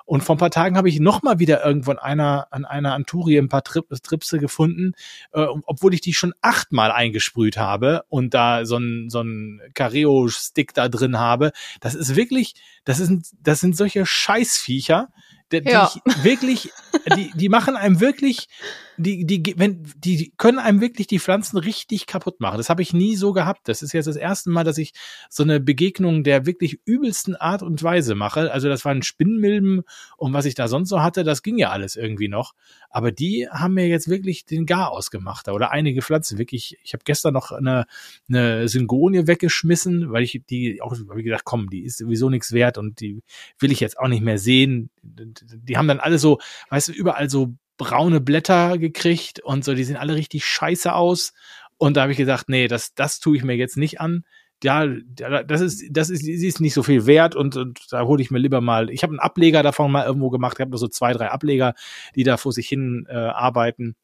Und 0.08 0.22
vor 0.22 0.36
ein 0.36 0.38
paar 0.38 0.50
Tagen 0.50 0.78
habe 0.78 0.88
ich 0.88 1.00
noch 1.00 1.22
mal 1.22 1.38
wieder 1.38 1.62
irgendwo 1.62 1.90
an 1.90 1.98
einer, 1.98 2.46
an 2.50 2.64
einer 2.64 2.94
Anturie 2.94 3.36
ein 3.36 3.50
paar 3.50 3.62
Trip, 3.62 3.84
Tripse 4.02 4.38
gefunden, 4.38 4.94
äh, 5.32 5.44
obwohl 5.66 5.92
ich 5.92 6.00
die 6.00 6.14
schon 6.14 6.32
achtmal 6.40 6.90
eingesprüht 6.90 7.58
habe 7.58 8.04
und 8.08 8.32
da 8.32 8.64
so 8.64 8.78
ein, 8.78 9.10
so 9.10 9.20
ein 9.20 9.60
Careo-Stick 9.74 10.72
da 10.72 10.88
drin 10.88 11.18
habe. 11.18 11.52
Das 11.80 11.94
ist 11.94 12.16
wirklich, 12.16 12.54
das 12.86 12.96
sind, 12.96 13.26
das 13.42 13.60
sind 13.60 13.76
solche 13.76 14.06
Scheißviecher, 14.06 15.10
die, 15.52 15.62
ja. 15.64 15.90
die 15.94 16.24
wirklich, 16.24 16.70
die, 17.16 17.30
die 17.34 17.48
machen 17.48 17.76
einem 17.76 18.00
wirklich, 18.00 18.48
die, 18.96 19.24
die, 19.24 19.54
wenn, 19.56 19.82
die 19.96 20.32
können 20.36 20.58
einem 20.58 20.80
wirklich 20.80 21.06
die 21.06 21.18
Pflanzen 21.18 21.56
richtig 21.56 22.06
kaputt 22.06 22.40
machen. 22.40 22.58
Das 22.58 22.68
habe 22.68 22.82
ich 22.82 22.92
nie 22.92 23.16
so 23.16 23.32
gehabt. 23.32 23.68
Das 23.68 23.82
ist 23.82 23.92
jetzt 23.92 24.06
das 24.06 24.16
erste 24.16 24.50
Mal, 24.50 24.64
dass 24.64 24.78
ich 24.78 24.92
so 25.30 25.42
eine 25.42 25.60
Begegnung 25.60 26.24
der 26.24 26.46
wirklich 26.46 26.80
übelsten 26.84 27.36
Art 27.36 27.62
und 27.62 27.82
Weise 27.82 28.14
mache. 28.14 28.52
Also 28.52 28.68
das 28.68 28.84
waren 28.84 29.02
Spinnmilben 29.02 29.82
und 30.16 30.32
was 30.32 30.44
ich 30.44 30.54
da 30.54 30.68
sonst 30.68 30.88
so 30.88 31.00
hatte, 31.02 31.24
das 31.24 31.42
ging 31.42 31.58
ja 31.58 31.70
alles 31.70 31.96
irgendwie 31.96 32.28
noch. 32.28 32.54
Aber 32.90 33.12
die 33.12 33.48
haben 33.50 33.74
mir 33.74 33.86
jetzt 33.86 34.08
wirklich 34.08 34.44
den 34.44 34.66
Gar 34.66 34.90
ausgemacht. 34.90 35.48
Oder 35.48 35.70
einige 35.70 36.02
Pflanzen. 36.02 36.38
Wirklich, 36.38 36.78
ich 36.82 36.92
habe 36.92 37.04
gestern 37.04 37.34
noch 37.34 37.52
eine, 37.52 37.86
eine 38.28 38.68
Syngonie 38.68 39.26
weggeschmissen, 39.26 40.10
weil 40.10 40.24
ich 40.24 40.42
die 40.48 40.80
auch, 40.82 40.96
wie 41.14 41.22
gesagt, 41.22 41.44
komm, 41.44 41.70
die 41.70 41.84
ist 41.84 41.98
sowieso 41.98 42.30
nichts 42.30 42.52
wert 42.52 42.78
und 42.78 43.00
die 43.00 43.22
will 43.58 43.72
ich 43.72 43.80
jetzt 43.80 43.98
auch 43.98 44.08
nicht 44.08 44.22
mehr 44.22 44.38
sehen. 44.38 44.90
Die 45.16 45.76
haben 45.76 45.88
dann 45.88 46.00
alle 46.00 46.18
so, 46.18 46.38
weißt 46.70 46.88
du, 46.88 46.92
überall 46.92 47.30
so 47.30 47.54
braune 47.76 48.20
Blätter 48.20 48.78
gekriegt 48.78 49.40
und 49.40 49.64
so, 49.64 49.74
die 49.74 49.84
sehen 49.84 49.96
alle 49.96 50.14
richtig 50.14 50.44
scheiße 50.44 50.92
aus. 50.92 51.32
Und 51.76 51.96
da 51.96 52.02
habe 52.02 52.12
ich 52.12 52.18
gesagt, 52.18 52.48
nee, 52.48 52.68
das, 52.68 52.94
das 52.94 53.20
tue 53.20 53.36
ich 53.36 53.44
mir 53.44 53.54
jetzt 53.54 53.76
nicht 53.76 54.00
an. 54.00 54.24
Ja, 54.64 54.86
das 54.86 55.60
ist, 55.60 55.84
das 55.92 56.10
ist, 56.10 56.24
sie 56.24 56.46
ist 56.46 56.60
nicht 56.60 56.74
so 56.74 56.82
viel 56.82 57.06
wert 57.06 57.36
und, 57.36 57.56
und 57.56 57.78
da 57.92 58.02
hole 58.02 58.20
ich 58.20 58.32
mir 58.32 58.40
lieber 58.40 58.60
mal. 58.60 58.90
Ich 58.90 59.04
habe 59.04 59.12
einen 59.12 59.20
Ableger 59.20 59.62
davon 59.62 59.92
mal 59.92 60.04
irgendwo 60.04 60.30
gemacht. 60.30 60.56
Ich 60.56 60.60
habe 60.60 60.72
nur 60.72 60.80
so 60.80 60.88
zwei, 60.88 61.12
drei 61.12 61.30
Ableger, 61.30 61.74
die 62.16 62.24
da 62.24 62.36
vor 62.36 62.52
sich 62.52 62.68
hin 62.68 63.06
äh, 63.08 63.14
arbeiten. 63.14 63.94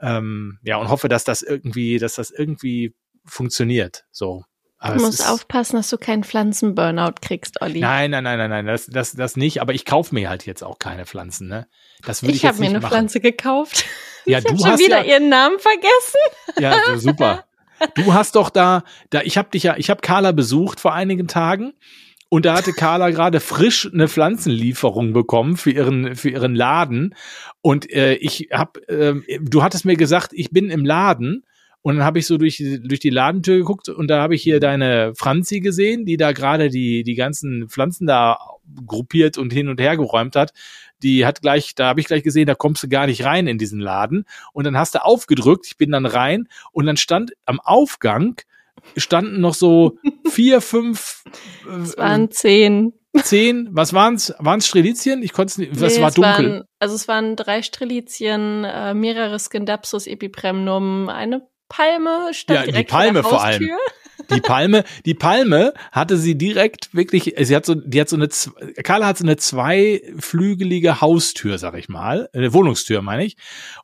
Ähm, 0.00 0.58
ja, 0.64 0.78
und 0.78 0.88
hoffe, 0.88 1.08
dass 1.08 1.22
das 1.22 1.42
irgendwie, 1.42 1.98
dass 1.98 2.16
das 2.16 2.32
irgendwie 2.32 2.94
funktioniert. 3.24 4.04
So. 4.10 4.44
Aber 4.84 4.96
du 4.96 5.02
musst 5.02 5.28
aufpassen, 5.28 5.76
dass 5.76 5.88
du 5.90 5.96
keinen 5.96 6.24
Pflanzenburnout 6.24 7.20
kriegst, 7.22 7.62
Olli. 7.62 7.78
Nein, 7.78 8.10
nein, 8.10 8.24
nein, 8.24 8.36
nein, 8.36 8.50
nein, 8.50 8.66
das, 8.66 8.86
das, 8.86 9.12
das 9.12 9.36
nicht. 9.36 9.60
Aber 9.62 9.74
ich 9.74 9.84
kaufe 9.84 10.12
mir 10.12 10.28
halt 10.28 10.44
jetzt 10.44 10.64
auch 10.64 10.80
keine 10.80 11.06
Pflanzen, 11.06 11.46
ne? 11.46 11.68
Das 12.04 12.24
würde 12.24 12.32
ich, 12.32 12.42
ich 12.42 12.48
habe 12.48 12.58
mir 12.58 12.66
eine 12.66 12.80
machen. 12.80 12.90
Pflanze 12.90 13.20
gekauft. 13.20 13.84
Ja, 14.24 14.38
ich 14.38 14.44
du 14.44 14.56
schon 14.56 14.66
hast 14.70 14.78
wieder 14.78 15.04
ja, 15.04 15.14
ihren 15.14 15.28
Namen 15.28 15.58
vergessen. 15.58 16.20
Ja, 16.60 16.76
so 16.86 16.96
super. 17.10 17.44
Du 17.96 18.14
hast 18.14 18.36
doch 18.36 18.50
da, 18.50 18.84
da 19.10 19.20
ich 19.22 19.36
habe 19.36 19.50
dich 19.50 19.64
ja, 19.64 19.74
ich 19.76 19.90
habe 19.90 20.00
Carla 20.00 20.30
besucht 20.30 20.78
vor 20.78 20.94
einigen 20.94 21.26
Tagen 21.26 21.72
und 22.28 22.46
da 22.46 22.54
hatte 22.54 22.72
Carla 22.72 23.10
gerade 23.10 23.40
frisch 23.40 23.90
eine 23.92 24.06
Pflanzenlieferung 24.06 25.12
bekommen 25.12 25.56
für 25.56 25.72
ihren 25.72 26.14
für 26.14 26.30
ihren 26.30 26.54
Laden 26.54 27.16
und 27.62 27.90
äh, 27.90 28.14
ich 28.14 28.50
habe, 28.52 28.86
äh, 28.86 29.40
du 29.40 29.64
hattest 29.64 29.86
mir 29.86 29.96
gesagt, 29.96 30.30
ich 30.34 30.52
bin 30.52 30.70
im 30.70 30.84
Laden 30.84 31.42
und 31.82 31.96
dann 31.96 32.04
habe 32.04 32.18
ich 32.18 32.26
so 32.26 32.38
durch, 32.38 32.62
durch 32.82 33.00
die 33.00 33.10
Ladentür 33.10 33.58
geguckt 33.58 33.88
und 33.88 34.08
da 34.08 34.22
habe 34.22 34.34
ich 34.34 34.42
hier 34.42 34.60
deine 34.60 35.12
Franzi 35.16 35.60
gesehen, 35.60 36.06
die 36.06 36.16
da 36.16 36.32
gerade 36.32 36.68
die, 36.68 37.02
die 37.02 37.14
ganzen 37.14 37.68
Pflanzen 37.68 38.06
da 38.06 38.38
gruppiert 38.86 39.36
und 39.36 39.52
hin 39.52 39.68
und 39.68 39.80
her 39.80 39.96
geräumt 39.96 40.36
hat. 40.36 40.52
Die 41.02 41.26
hat 41.26 41.42
gleich, 41.42 41.74
da 41.74 41.86
habe 41.88 42.00
ich 42.00 42.06
gleich 42.06 42.22
gesehen, 42.22 42.46
da 42.46 42.54
kommst 42.54 42.82
du 42.84 42.88
gar 42.88 43.06
nicht 43.06 43.24
rein 43.24 43.48
in 43.48 43.58
diesen 43.58 43.80
Laden. 43.80 44.24
Und 44.52 44.64
dann 44.64 44.78
hast 44.78 44.94
du 44.94 45.04
aufgedrückt, 45.04 45.66
ich 45.66 45.76
bin 45.76 45.90
dann 45.90 46.06
rein 46.06 46.48
und 46.70 46.86
dann 46.86 46.96
stand 46.96 47.32
am 47.44 47.58
Aufgang 47.60 48.36
standen 48.96 49.40
noch 49.40 49.54
so 49.54 49.98
vier, 50.28 50.60
fünf. 50.60 51.24
Es 51.82 51.96
waren 51.96 52.30
zehn. 52.30 52.92
Zehn, 53.22 53.68
was 53.72 53.92
waren's? 53.92 54.34
Waren's 54.38 54.66
Strelizien? 54.66 55.22
Ich 55.22 55.34
konnte 55.34 55.50
es 55.50 55.58
nicht, 55.58 55.80
was 55.80 55.96
Nee, 55.96 56.02
war 56.02 56.08
es 56.08 56.14
dunkel. 56.14 56.50
Waren, 56.50 56.64
also 56.78 56.94
es 56.94 57.08
waren 57.08 57.36
drei 57.36 57.60
Strelizien, 57.60 58.64
äh, 58.64 58.94
mehrere 58.94 59.38
Scindapsus 59.38 60.06
epipremnum, 60.06 61.10
eine 61.10 61.46
Palme 61.72 62.32
stand 62.32 62.60
Ja, 62.60 62.66
die 62.66 62.72
direkt 62.72 62.90
Palme 62.90 63.22
vor 63.22 63.30
vor 63.30 63.38
der 63.38 63.46
allem. 63.46 63.60
Haustür. 63.62 63.78
Die 64.30 64.40
Palme, 64.40 64.84
die 65.04 65.14
Palme 65.14 65.74
hatte 65.90 66.16
sie 66.16 66.36
direkt 66.36 66.94
wirklich, 66.94 67.34
sie 67.40 67.56
hat 67.56 67.66
so, 67.66 67.74
die 67.74 68.00
hat 68.00 68.08
so 68.08 68.16
eine, 68.16 68.28
Carla 68.82 69.06
hat 69.06 69.18
so 69.18 69.24
eine 69.24 69.36
zweiflügelige 69.36 71.00
Haustür, 71.00 71.58
sag 71.58 71.76
ich 71.76 71.88
mal, 71.88 72.28
eine 72.32 72.52
Wohnungstür 72.54 73.02
meine 73.02 73.24
ich. 73.24 73.36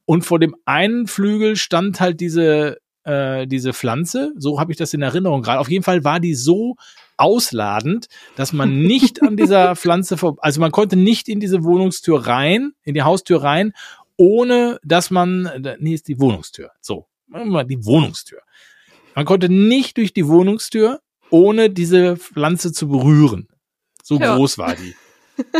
Und 0.04 0.22
vor 0.22 0.38
dem 0.38 0.54
einen 0.64 1.08
Flügel 1.08 1.56
stand 1.56 2.00
halt 2.00 2.20
diese, 2.20 2.78
äh, 3.04 3.46
diese 3.46 3.72
Pflanze, 3.72 4.32
so 4.36 4.60
habe 4.60 4.70
ich 4.70 4.78
das 4.78 4.94
in 4.94 5.02
Erinnerung 5.02 5.42
gerade. 5.42 5.58
Auf 5.60 5.70
jeden 5.70 5.84
Fall 5.84 6.04
war 6.04 6.20
die 6.20 6.34
so 6.34 6.76
ausladend, 7.16 8.06
dass 8.36 8.52
man 8.52 8.78
nicht 8.82 9.22
an 9.22 9.36
dieser 9.36 9.76
Pflanze, 9.76 10.16
vor, 10.16 10.36
also 10.38 10.60
man 10.60 10.70
konnte 10.72 10.96
nicht 10.96 11.28
in 11.28 11.40
diese 11.40 11.64
Wohnungstür 11.64 12.26
rein, 12.26 12.72
in 12.84 12.94
die 12.94 13.02
Haustür 13.02 13.42
rein, 13.42 13.72
ohne 14.16 14.78
dass 14.82 15.10
man, 15.10 15.50
nee, 15.78 15.94
ist 15.94 16.08
die 16.08 16.20
Wohnungstür, 16.20 16.70
so, 16.80 17.06
die 17.28 17.84
Wohnungstür. 17.84 18.40
Man 19.14 19.24
konnte 19.24 19.48
nicht 19.48 19.96
durch 19.96 20.12
die 20.12 20.26
Wohnungstür, 20.26 21.00
ohne 21.30 21.70
diese 21.70 22.16
Pflanze 22.16 22.72
zu 22.72 22.88
berühren. 22.88 23.48
So 24.02 24.18
Ja. 24.18 24.36
groß 24.36 24.58
war 24.58 24.74
die. 24.74 24.94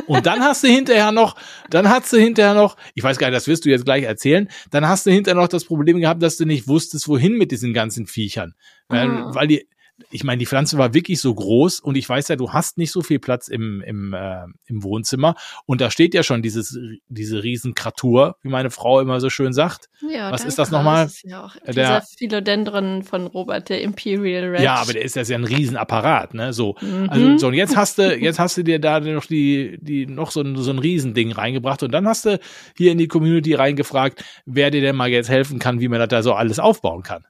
Und 0.06 0.26
dann 0.26 0.40
hast 0.40 0.64
du 0.64 0.68
hinterher 0.68 1.12
noch, 1.12 1.37
dann 1.70 1.88
hast 1.88 2.12
du 2.12 2.16
hinterher 2.16 2.54
noch, 2.54 2.76
ich 2.94 3.02
weiß 3.04 3.16
gar 3.18 3.28
nicht, 3.28 3.37
das 3.37 3.46
wirst 3.46 3.64
du 3.64 3.70
jetzt 3.70 3.84
gleich 3.84 4.02
erzählen, 4.04 4.48
dann 4.70 4.88
hast 4.88 5.06
du 5.06 5.10
hinterher 5.10 5.40
noch 5.40 5.46
das 5.48 5.64
Problem 5.64 6.00
gehabt, 6.00 6.20
dass 6.22 6.37
du 6.37 6.46
nicht 6.46 6.66
wusstest, 6.66 7.06
wohin 7.08 7.34
mit 7.38 7.52
diesen 7.52 7.72
ganzen 7.75 8.06
Viechern. 8.06 8.54
Weil, 8.88 9.08
Ah. 9.08 9.30
weil 9.34 9.46
die, 9.46 9.68
ich 10.10 10.22
meine, 10.24 10.38
die 10.38 10.46
Pflanze 10.46 10.78
war 10.78 10.94
wirklich 10.94 11.20
so 11.20 11.34
groß 11.34 11.80
und 11.80 11.96
ich 11.96 12.08
weiß 12.08 12.28
ja, 12.28 12.36
du 12.36 12.52
hast 12.52 12.78
nicht 12.78 12.92
so 12.92 13.02
viel 13.02 13.18
Platz 13.18 13.48
im, 13.48 13.80
im, 13.82 14.14
äh, 14.14 14.44
im 14.66 14.82
Wohnzimmer. 14.84 15.34
Und 15.66 15.80
da 15.80 15.90
steht 15.90 16.14
ja 16.14 16.22
schon 16.22 16.40
dieses, 16.40 16.78
diese 17.08 17.42
Riesenkratur, 17.42 18.36
wie 18.42 18.48
meine 18.48 18.70
Frau 18.70 19.00
immer 19.00 19.20
so 19.20 19.28
schön 19.28 19.52
sagt. 19.52 19.88
Ja, 20.08 20.30
Was 20.30 20.44
ist 20.44 20.58
das 20.58 20.70
nochmal? 20.70 21.06
ist 21.06 21.24
ja 21.24 21.44
auch 21.44 21.56
Der- 21.66 21.72
dieser 21.74 22.02
Philodendron 22.16 23.02
von 23.02 23.26
Robert, 23.26 23.68
der 23.68 23.82
Imperial 23.82 24.44
Red. 24.50 24.60
Ja, 24.60 24.76
aber 24.76 24.92
der 24.92 25.02
ist 25.02 25.16
das 25.16 25.28
ja 25.28 25.36
ein 25.36 25.44
Riesenapparat, 25.44 26.32
ne? 26.34 26.52
So. 26.52 26.76
Mhm. 26.80 27.08
Also 27.10 27.38
so 27.38 27.46
und 27.48 27.54
jetzt 27.54 27.76
hast 27.76 27.98
du 27.98 28.16
jetzt 28.16 28.38
hast 28.38 28.56
du 28.56 28.62
dir 28.62 28.78
da 28.78 29.00
noch 29.00 29.26
die 29.26 29.78
die 29.80 30.06
noch 30.06 30.30
so 30.30 30.40
ein 30.42 30.56
so 30.56 30.70
ein 30.70 30.78
Riesending 30.78 31.32
reingebracht 31.32 31.82
und 31.82 31.90
dann 31.92 32.06
hast 32.06 32.24
du 32.24 32.38
hier 32.76 32.92
in 32.92 32.98
die 32.98 33.08
Community 33.08 33.54
reingefragt, 33.54 34.24
wer 34.46 34.70
dir 34.70 34.80
denn 34.80 34.96
mal 34.96 35.08
jetzt 35.08 35.28
helfen 35.28 35.58
kann, 35.58 35.80
wie 35.80 35.88
man 35.88 35.98
das 35.98 36.08
da 36.08 36.22
so 36.22 36.34
alles 36.34 36.58
aufbauen 36.58 37.02
kann. 37.02 37.24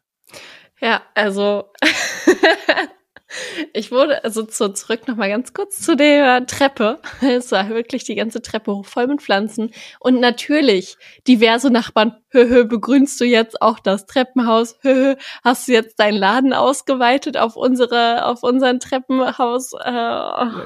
Ja, 0.81 1.03
also 1.15 1.65
ich 3.73 3.91
wurde 3.91 4.25
also 4.25 4.45
zu, 4.45 4.73
zurück 4.73 5.07
noch 5.09 5.17
mal 5.17 5.29
ganz 5.29 5.53
kurz 5.53 5.81
zu 5.81 5.97
der 5.97 6.47
Treppe. 6.47 7.01
Es 7.21 7.53
war 7.53 7.69
wirklich 7.69 8.05
die 8.05 8.15
ganze 8.15 8.43
Treppe 8.43 8.83
voll 8.85 9.07
mit 9.07 9.23
Pflanzen 9.23 9.73
und 10.01 10.21
natürlich 10.21 10.97
diverse 11.27 11.71
Nachbarn. 11.71 12.17
Höhö, 12.31 12.65
begrünst 12.65 13.21
du 13.21 13.25
jetzt 13.25 13.63
auch 13.63 13.79
das 13.79 14.07
Treppenhaus? 14.07 14.77
Höhö, 14.83 15.15
hast 15.45 15.69
du 15.69 15.73
jetzt 15.73 15.99
deinen 15.99 16.17
Laden 16.19 16.53
ausgeweitet 16.53 17.37
auf 17.37 17.57
unsere 17.57 18.25
auf 18.27 18.43
unseren 18.43 18.81
Treppenhaus? 18.81 19.73
Äh, 19.73 19.91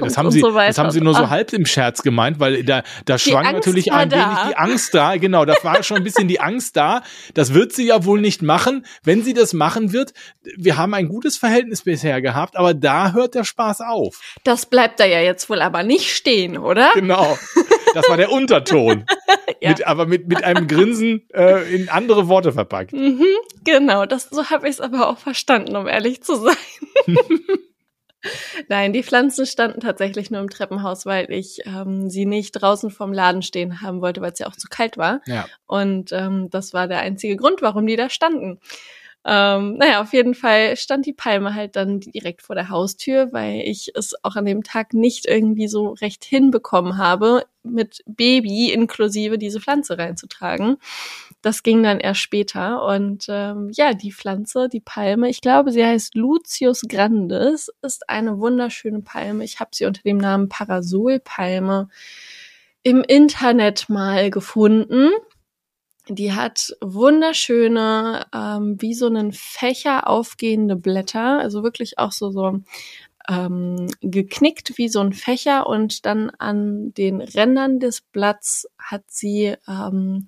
Das 0.01 0.19
haben 0.19 0.31
sie 0.31 0.41
so 0.41 0.51
das 0.53 0.79
haben 0.79 0.91
sie 0.91 1.01
nur 1.01 1.15
so 1.15 1.23
Ah, 1.25 1.31
halb 1.31 1.53
im 1.53 1.67
Scherz 1.67 2.03
gemeint, 2.03 2.41
weil 2.41 2.65
da 2.65 2.83
da 3.05 3.19
schwang 3.19 3.47
Angst 3.47 3.55
natürlich 3.67 3.93
ein 3.93 4.09
da. 4.09 4.17
wenig 4.17 4.39
die 4.49 4.57
Angst 4.57 4.95
da. 4.95 5.17
Genau, 5.17 5.45
da 5.45 5.55
war 5.63 5.83
schon 5.83 5.99
ein 5.99 6.05
bisschen 6.05 6.27
die 6.29 6.41
Angst 6.41 6.77
da. 6.77 7.03
Das 7.35 7.55
wird 7.55 7.73
sie 7.73 7.87
ja 7.87 8.05
wohl 8.05 8.21
nicht 8.21 8.43
machen. 8.43 8.85
Wenn 9.05 9.23
sie 9.23 9.35
das 9.35 9.53
machen 9.53 9.93
wird, 9.93 10.13
wir 10.57 10.77
haben 10.77 10.95
ein 10.95 11.09
gutes 11.09 11.37
Verhältnis 11.37 11.83
bisher 11.83 12.21
gehabt, 12.23 12.57
aber 12.57 12.75
da 12.75 13.13
hört 13.13 13.35
der 13.35 13.45
Spaß 13.45 13.83
auf. 13.83 14.21
Das 14.45 14.67
bleibt 14.67 14.99
da 14.99 15.05
ja 15.05 15.21
jetzt 15.21 15.49
wohl 15.49 15.61
aber 15.61 15.83
nicht 15.85 16.11
stehen, 16.11 16.59
oder? 16.59 16.91
Genau. 16.95 17.39
Das 17.95 18.09
war 18.09 18.17
der 18.17 18.33
Unterton. 18.33 19.05
Ja. 19.61 19.69
mit, 19.71 19.87
aber 19.87 20.07
mit, 20.07 20.27
mit 20.27 20.43
einem 20.43 20.67
Grinsen 20.67 21.23
äh, 21.33 21.52
in 21.59 21.89
andere 21.89 22.29
Worte 22.29 22.53
verpackt. 22.53 22.93
Mhm, 22.93 23.27
genau, 23.65 24.07
das, 24.07 24.29
so 24.31 24.51
habe 24.51 24.69
ich 24.69 24.75
es 24.75 24.81
aber 24.81 25.09
auch 25.09 25.19
verstanden, 25.19 25.77
um 25.77 25.87
ehrlich 25.87 26.23
zu 26.23 26.37
sein. 26.37 26.57
Nein, 28.69 28.93
die 28.93 29.03
Pflanzen 29.03 29.47
standen 29.47 29.81
tatsächlich 29.81 30.31
nur 30.31 30.41
im 30.41 30.51
Treppenhaus, 30.51 31.07
weil 31.07 31.31
ich 31.31 31.61
ähm, 31.67 32.09
sie 32.09 32.25
nicht 32.25 32.53
draußen 32.53 32.91
vorm 32.91 33.13
Laden 33.13 33.43
stehen 33.43 33.81
haben 33.81 34.01
wollte, 34.01 34.21
weil 34.21 34.33
es 34.33 34.39
ja 34.39 34.47
auch 34.47 34.57
zu 34.57 34.69
kalt 34.69 34.97
war. 34.97 35.21
Ja. 35.27 35.47
Und 35.67 36.13
ähm, 36.13 36.49
das 36.51 36.73
war 36.73 36.87
der 36.87 37.01
einzige 37.01 37.37
Grund, 37.37 37.63
warum 37.63 37.87
die 37.87 37.97
da 37.97 38.09
standen. 38.09 38.61
Ähm, 39.25 39.77
naja, 39.77 40.01
auf 40.01 40.13
jeden 40.13 40.35
Fall 40.35 40.77
stand 40.77 41.07
die 41.07 41.13
Palme 41.13 41.55
halt 41.55 41.77
dann 41.77 42.01
direkt 42.01 42.43
vor 42.43 42.57
der 42.57 42.71
Haustür, 42.71 43.33
weil 43.33 43.61
ich 43.61 43.93
es 43.95 44.15
auch 44.25 44.35
an 44.35 44.45
dem 44.45 44.65
Tag 44.65 44.95
nicht 44.95 45.27
irgendwie 45.27 45.69
so 45.69 45.91
recht 45.91 46.25
hinbekommen 46.25 46.99
habe, 46.99 47.45
mit 47.63 48.03
Baby 48.07 48.73
inklusive 48.73 49.39
diese 49.39 49.61
Pflanze 49.61 49.97
reinzutragen. 49.97 50.79
Das 51.43 51.65
ging 51.65 51.83
dann 51.83 51.99
erst 51.99 52.21
später. 52.21 52.85
Und 52.85 53.27
ähm, 53.29 53.71
ja, 53.75 53.95
die 53.95 54.13
Pflanze, 54.13 54.69
die 54.69 54.81
Palme, 54.81 55.29
ich 55.29 55.41
glaube, 55.41 55.73
sie 55.73 55.85
heißt 55.85 56.15
Lucius 56.15 56.83
grandis, 56.89 57.71
ist 57.83 58.09
eine 58.09 58.39
wunderschöne 58.39 59.01
Palme. 59.01 59.45
Ich 59.45 59.59
habe 59.61 59.71
sie 59.75 59.85
unter 59.85 60.03
dem 60.03 60.19
Namen 60.19 60.49
Parasolpalme 60.49 61.89
im 62.85 63.03
Internet 63.03 63.89
mal 63.89 64.31
gefunden. 64.31 65.11
Die 66.09 66.33
hat 66.33 66.77
wunderschöne, 66.81 68.27
ähm, 68.35 68.77
wie 68.81 68.95
so 68.95 69.07
einen 69.07 69.33
Fächer 69.33 70.09
aufgehende 70.09 70.77
Blätter, 70.77 71.39
also 71.39 71.63
wirklich 71.63 71.99
auch 71.99 72.13
so 72.13 72.31
so 72.31 72.61
ähm, 73.29 73.87
geknickt 74.01 74.79
wie 74.79 74.89
so 74.89 75.01
ein 75.01 75.13
Fächer 75.13 75.67
und 75.67 76.07
dann 76.07 76.31
an 76.31 76.93
den 76.95 77.21
Rändern 77.21 77.79
des 77.79 78.01
Blatts 78.01 78.69
hat 78.79 79.05
sie 79.09 79.55
ähm, 79.69 80.27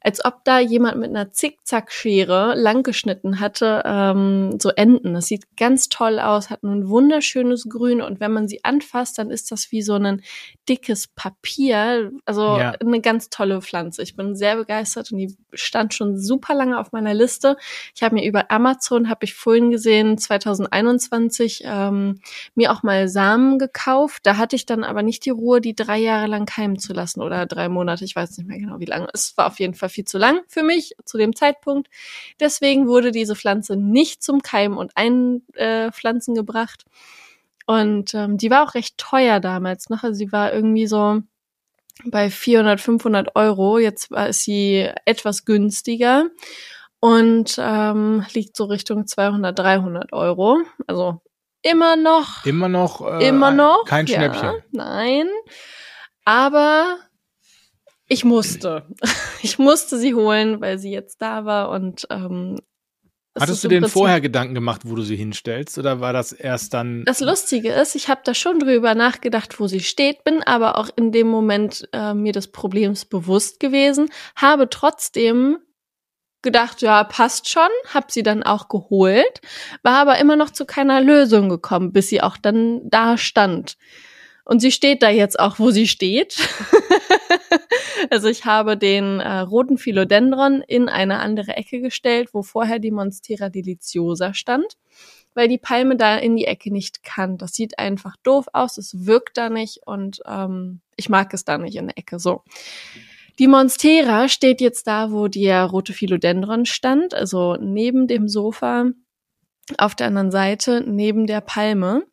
als 0.00 0.24
ob 0.24 0.44
da 0.44 0.60
jemand 0.60 0.98
mit 0.98 1.10
einer 1.10 1.32
Zickzackschere 1.32 2.54
langgeschnitten 2.56 3.40
hatte, 3.40 3.82
ähm, 3.84 4.58
so 4.60 4.70
Enden. 4.70 5.14
Das 5.14 5.26
sieht 5.26 5.44
ganz 5.56 5.88
toll 5.88 6.20
aus, 6.20 6.48
hat 6.50 6.62
ein 6.62 6.88
wunderschönes 6.88 7.68
Grün 7.68 8.00
und 8.00 8.20
wenn 8.20 8.32
man 8.32 8.46
sie 8.46 8.62
anfasst, 8.64 9.18
dann 9.18 9.30
ist 9.30 9.50
das 9.50 9.72
wie 9.72 9.82
so 9.82 9.94
ein 9.94 10.22
dickes 10.68 11.08
Papier. 11.08 12.12
Also 12.24 12.42
Ja. 12.56 12.72
eine 12.72 13.00
ganz 13.00 13.30
tolle 13.30 13.60
Pflanze. 13.62 14.02
Ich 14.02 14.14
bin 14.16 14.36
sehr 14.36 14.56
begeistert 14.56 15.10
und 15.10 15.18
die 15.18 15.36
stand 15.52 15.92
schon 15.94 16.16
super 16.18 16.54
lange 16.54 16.78
auf 16.78 16.92
meiner 16.92 17.14
Liste. 17.14 17.56
Ich 17.94 18.02
habe 18.02 18.14
mir 18.14 18.26
über 18.28 18.50
Amazon, 18.50 19.08
habe 19.08 19.24
ich 19.24 19.34
vorhin 19.34 19.70
gesehen, 19.70 20.18
2021 20.18 21.62
ähm, 21.64 22.20
mir 22.54 22.72
auch 22.72 22.82
mal 22.82 23.08
Samen 23.08 23.58
gekauft. 23.58 24.20
Da 24.24 24.36
hatte 24.36 24.56
ich 24.56 24.66
dann 24.66 24.84
aber 24.84 25.02
nicht 25.02 25.24
die 25.24 25.30
Ruhe, 25.30 25.60
die 25.60 25.74
drei 25.74 25.98
Jahre 25.98 26.26
lang 26.26 26.46
keimen 26.46 26.78
zu 26.78 26.92
lassen 26.92 27.22
oder 27.22 27.46
drei 27.46 27.68
Monate. 27.68 28.04
Ich 28.04 28.14
weiß 28.14 28.36
nicht 28.38 28.46
mehr 28.46 28.58
genau, 28.58 28.78
wie 28.78 28.84
lange. 28.84 29.08
Es 29.12 29.36
war 29.36 29.46
auf 29.46 29.58
jeden 29.58 29.74
Fall 29.74 29.88
viel 29.96 30.04
zu 30.04 30.18
lang 30.18 30.40
für 30.46 30.62
mich 30.62 30.94
zu 31.04 31.18
dem 31.18 31.34
Zeitpunkt. 31.34 31.88
Deswegen 32.38 32.86
wurde 32.86 33.10
diese 33.10 33.34
Pflanze 33.34 33.76
nicht 33.76 34.22
zum 34.22 34.42
Keimen 34.42 34.78
und 34.78 34.92
Einpflanzen 34.94 36.34
gebracht. 36.34 36.84
Und 37.66 38.14
ähm, 38.14 38.38
die 38.38 38.50
war 38.50 38.64
auch 38.64 38.74
recht 38.74 38.96
teuer 38.96 39.40
damals 39.40 39.90
noch. 39.90 40.04
Also 40.04 40.16
sie 40.16 40.30
war 40.30 40.52
irgendwie 40.52 40.86
so 40.86 41.20
bei 42.04 42.30
400, 42.30 42.80
500 42.80 43.34
Euro. 43.34 43.78
Jetzt 43.78 44.10
war 44.10 44.28
ist 44.28 44.42
sie 44.42 44.88
etwas 45.04 45.44
günstiger 45.44 46.26
und 47.00 47.56
ähm, 47.58 48.24
liegt 48.32 48.56
so 48.56 48.64
Richtung 48.66 49.06
200, 49.06 49.58
300 49.58 50.12
Euro. 50.12 50.58
Also 50.86 51.20
immer 51.62 51.96
noch 51.96 52.44
Immer 52.44 52.68
noch. 52.68 53.00
Äh, 53.00 53.26
Immer 53.26 53.50
noch? 53.50 53.84
Kein 53.86 54.06
ja, 54.06 54.16
Schnäppchen. 54.16 54.62
Nein. 54.70 55.26
Aber 56.24 56.98
ich 58.08 58.24
musste. 58.24 58.86
Ich 59.42 59.58
musste 59.58 59.96
sie 59.98 60.14
holen, 60.14 60.60
weil 60.60 60.78
sie 60.78 60.90
jetzt 60.90 61.22
da 61.22 61.44
war 61.44 61.70
und 61.70 62.08
ähm, 62.10 62.56
Hattest 63.38 63.62
du 63.62 63.68
denn 63.68 63.86
vorher 63.86 64.20
Gedanken 64.20 64.54
gemacht, 64.54 64.82
wo 64.84 64.94
du 64.94 65.02
sie 65.02 65.16
hinstellst, 65.16 65.78
oder 65.78 66.00
war 66.00 66.12
das 66.12 66.32
erst 66.32 66.72
dann? 66.72 67.04
Das 67.04 67.20
Lustige 67.20 67.70
ist, 67.70 67.94
ich 67.94 68.08
habe 68.08 68.22
da 68.24 68.34
schon 68.34 68.58
drüber 68.58 68.94
nachgedacht, 68.94 69.60
wo 69.60 69.66
sie 69.66 69.80
steht, 69.80 70.24
bin 70.24 70.42
aber 70.42 70.78
auch 70.78 70.88
in 70.96 71.12
dem 71.12 71.28
Moment 71.28 71.86
äh, 71.92 72.14
mir 72.14 72.32
des 72.32 72.48
Problems 72.48 73.04
bewusst 73.04 73.60
gewesen, 73.60 74.08
habe 74.34 74.70
trotzdem 74.70 75.58
gedacht, 76.42 76.80
ja, 76.80 77.04
passt 77.04 77.50
schon, 77.50 77.68
hab 77.92 78.10
sie 78.10 78.22
dann 78.22 78.42
auch 78.42 78.68
geholt, 78.68 79.40
war 79.82 79.98
aber 79.98 80.18
immer 80.18 80.36
noch 80.36 80.50
zu 80.50 80.64
keiner 80.64 81.00
Lösung 81.00 81.48
gekommen, 81.48 81.92
bis 81.92 82.08
sie 82.08 82.22
auch 82.22 82.36
dann 82.38 82.88
da 82.88 83.18
stand. 83.18 83.76
Und 84.44 84.60
sie 84.60 84.70
steht 84.70 85.02
da 85.02 85.10
jetzt 85.10 85.38
auch, 85.40 85.58
wo 85.58 85.72
sie 85.72 85.88
steht. 85.88 86.36
also 88.10 88.28
ich 88.28 88.44
habe 88.44 88.76
den 88.76 89.20
äh, 89.20 89.38
roten 89.40 89.78
Philodendron 89.78 90.62
in 90.62 90.88
eine 90.88 91.18
andere 91.18 91.56
Ecke 91.56 91.80
gestellt, 91.80 92.30
wo 92.32 92.42
vorher 92.42 92.78
die 92.78 92.90
Monstera 92.90 93.48
deliciosa 93.48 94.34
stand, 94.34 94.76
weil 95.34 95.48
die 95.48 95.58
Palme 95.58 95.96
da 95.96 96.16
in 96.16 96.36
die 96.36 96.46
Ecke 96.46 96.72
nicht 96.72 97.02
kann. 97.02 97.38
Das 97.38 97.52
sieht 97.52 97.78
einfach 97.78 98.16
doof 98.22 98.46
aus, 98.52 98.78
es 98.78 99.06
wirkt 99.06 99.36
da 99.36 99.50
nicht 99.50 99.80
und 99.86 100.20
ähm, 100.26 100.80
ich 100.96 101.08
mag 101.08 101.32
es 101.34 101.44
da 101.44 101.58
nicht 101.58 101.76
in 101.76 101.88
der 101.88 101.98
Ecke. 101.98 102.18
So. 102.18 102.42
Die 103.38 103.48
Monstera 103.48 104.28
steht 104.28 104.60
jetzt 104.60 104.86
da, 104.86 105.12
wo 105.12 105.28
der 105.28 105.64
rote 105.64 105.92
Philodendron 105.92 106.64
stand, 106.64 107.12
also 107.14 107.56
neben 107.60 108.06
dem 108.06 108.28
Sofa 108.28 108.90
auf 109.78 109.94
der 109.94 110.06
anderen 110.06 110.30
Seite, 110.30 110.82
neben 110.86 111.26
der 111.26 111.40
Palme 111.40 112.04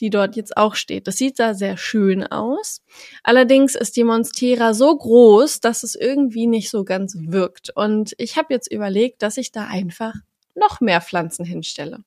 die 0.00 0.10
dort 0.10 0.36
jetzt 0.36 0.56
auch 0.56 0.74
steht. 0.74 1.06
Das 1.06 1.16
sieht 1.16 1.38
da 1.38 1.54
sehr 1.54 1.76
schön 1.76 2.26
aus. 2.26 2.82
Allerdings 3.22 3.74
ist 3.74 3.96
die 3.96 4.04
Monstera 4.04 4.74
so 4.74 4.96
groß, 4.96 5.60
dass 5.60 5.82
es 5.82 5.94
irgendwie 5.94 6.46
nicht 6.46 6.70
so 6.70 6.84
ganz 6.84 7.16
wirkt. 7.18 7.70
Und 7.74 8.14
ich 8.18 8.36
habe 8.36 8.52
jetzt 8.52 8.70
überlegt, 8.70 9.22
dass 9.22 9.36
ich 9.36 9.52
da 9.52 9.66
einfach 9.66 10.14
noch 10.54 10.80
mehr 10.80 11.00
Pflanzen 11.00 11.44
hinstelle. 11.44 12.00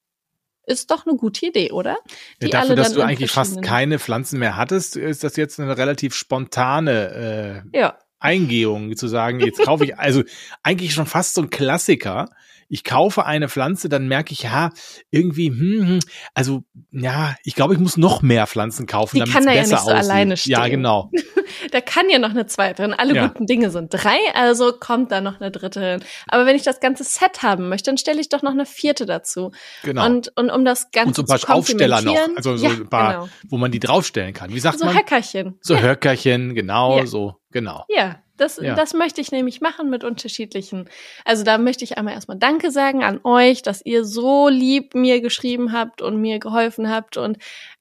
Ist 0.65 0.91
doch 0.91 1.08
eine 1.08 1.15
gute 1.15 1.48
Idee, 1.48 1.72
oder? 1.72 1.98
Die 2.41 2.46
ja, 2.46 2.62
dafür, 2.62 2.75
dass 2.75 2.93
du 2.93 3.01
eigentlich 3.01 3.31
fast 3.31 3.62
keine 3.63 3.98
Pflanzen 3.98 4.38
mehr 4.38 4.55
hattest, 4.55 4.98
ist 4.98 5.24
das 5.24 5.36
jetzt 5.36 5.60
eine 5.60 5.75
relativ 5.77 6.13
spontane 6.13 7.63
äh, 7.74 7.77
ja. 7.77 7.98
Eingehung, 8.19 8.96
zu 8.96 9.08
sagen, 9.08 9.39
jetzt 9.39 9.63
kaufe 9.63 9.86
ich, 9.86 9.98
also 9.98 10.24
eigentlich 10.62 10.93
schon 10.93 11.08
fast 11.08 11.34
so 11.34 11.41
ein 11.41 11.50
Klassiker 11.50 12.29
ich 12.70 12.84
kaufe 12.84 13.26
eine 13.26 13.50
Pflanze, 13.50 13.90
dann 13.90 14.08
merke 14.08 14.32
ich, 14.32 14.44
ja, 14.44 14.70
irgendwie, 15.10 15.50
hm, 15.50 15.88
hm, 15.88 16.00
also 16.36 16.64
ja, 16.92 17.36
ich 17.44 17.56
glaube, 17.56 17.74
ich 17.74 17.80
muss 17.80 17.98
noch 17.98 18.22
mehr 18.22 18.46
Pflanzen 18.48 18.86
kaufen, 18.86 19.20
damit 19.20 19.30
es 19.30 19.36
besser 19.36 19.54
ja 19.54 19.62
nicht 19.62 19.70
so 19.70 19.76
aussieht. 19.76 19.94
alleine 19.94 20.38
stehen. 20.38 20.52
Ja, 20.52 20.68
genau. 20.68 21.12
da 21.72 21.82
kann 21.82 22.10
ja 22.10 22.20
noch 22.20 22.30
eine 22.30 22.46
zweite 22.46 22.84
drin. 22.84 22.94
Alle 22.94 23.16
ja. 23.16 23.28
guten 23.28 23.48
Dinge 23.48 23.72
sind 23.72 23.90
drei, 23.92 24.18
also 24.36 24.72
kommt 24.72 25.12
da 25.12 25.20
noch 25.20 25.42
eine 25.42 25.52
dritte 25.52 25.82
hin. 25.82 26.04
Aber 26.28 26.46
wenn 26.46 26.56
ich 26.56 26.62
das 26.62 26.80
ganze 26.80 27.04
Set 27.04 27.42
haben 27.42 27.70
möchte, 27.70 27.90
dann 27.90 27.98
stelle 27.98 28.22
ich 28.22 28.30
doch 28.30 28.44
noch 28.44 28.52
eine 28.52 28.66
vierte 28.66 29.06
dazu. 29.06 29.52
Genau. 29.84 30.06
Und, 30.06 30.32
und 30.38 30.52
um 30.52 30.64
das 30.64 30.92
Ganze 30.92 31.22
und 31.22 31.28
so 31.28 31.34
ein 31.34 31.40
paar 31.40 31.56
Aufsteller 31.56 32.02
noch, 32.02 32.16
also 32.36 32.56
so 32.56 32.68
ja, 32.68 32.72
ein 32.72 32.90
paar, 32.90 33.14
genau. 33.14 33.30
wo 33.50 33.58
man 33.58 33.72
die 33.72 33.80
draufstellen 33.80 34.34
kann. 34.34 34.54
Wie 34.54 34.60
sagt 34.60 34.80
so 34.80 34.86
man? 34.86 34.94
So 34.94 35.00
Höckerchen. 35.00 35.58
So 35.62 35.80
Höckerchen, 35.80 36.54
genau, 36.54 37.00
ja. 37.00 37.06
so, 37.08 37.36
genau. 37.52 37.86
Ja, 37.90 38.22
das, 38.39 38.58
ja. 38.58 38.75
das 38.75 38.93
möchte 38.93 39.22
ich 39.22 39.31
nämlich 39.31 39.62
machen 39.62 39.89
mit 39.89 40.03
unterschiedlichen. 40.03 40.89
Also 41.25 41.43
da 41.43 41.58
möchte 41.58 41.84
ich 41.84 41.98
einmal 41.98 42.13
erstmal 42.13 42.38
Danke 42.38 42.72
sagen 42.72 43.03
an 43.03 43.19
euch, 43.24 43.62
dass 43.62 43.86
ihr 43.86 44.05
so 44.05 44.48
lieb 44.48 44.96
mir 44.96 45.22
geschrieben 45.22 45.72
habt 45.72 46.01
und 46.01 46.22
mir 46.22 46.39
geholfen 46.39 46.89
habt. 46.89 47.17
Und 47.17 47.38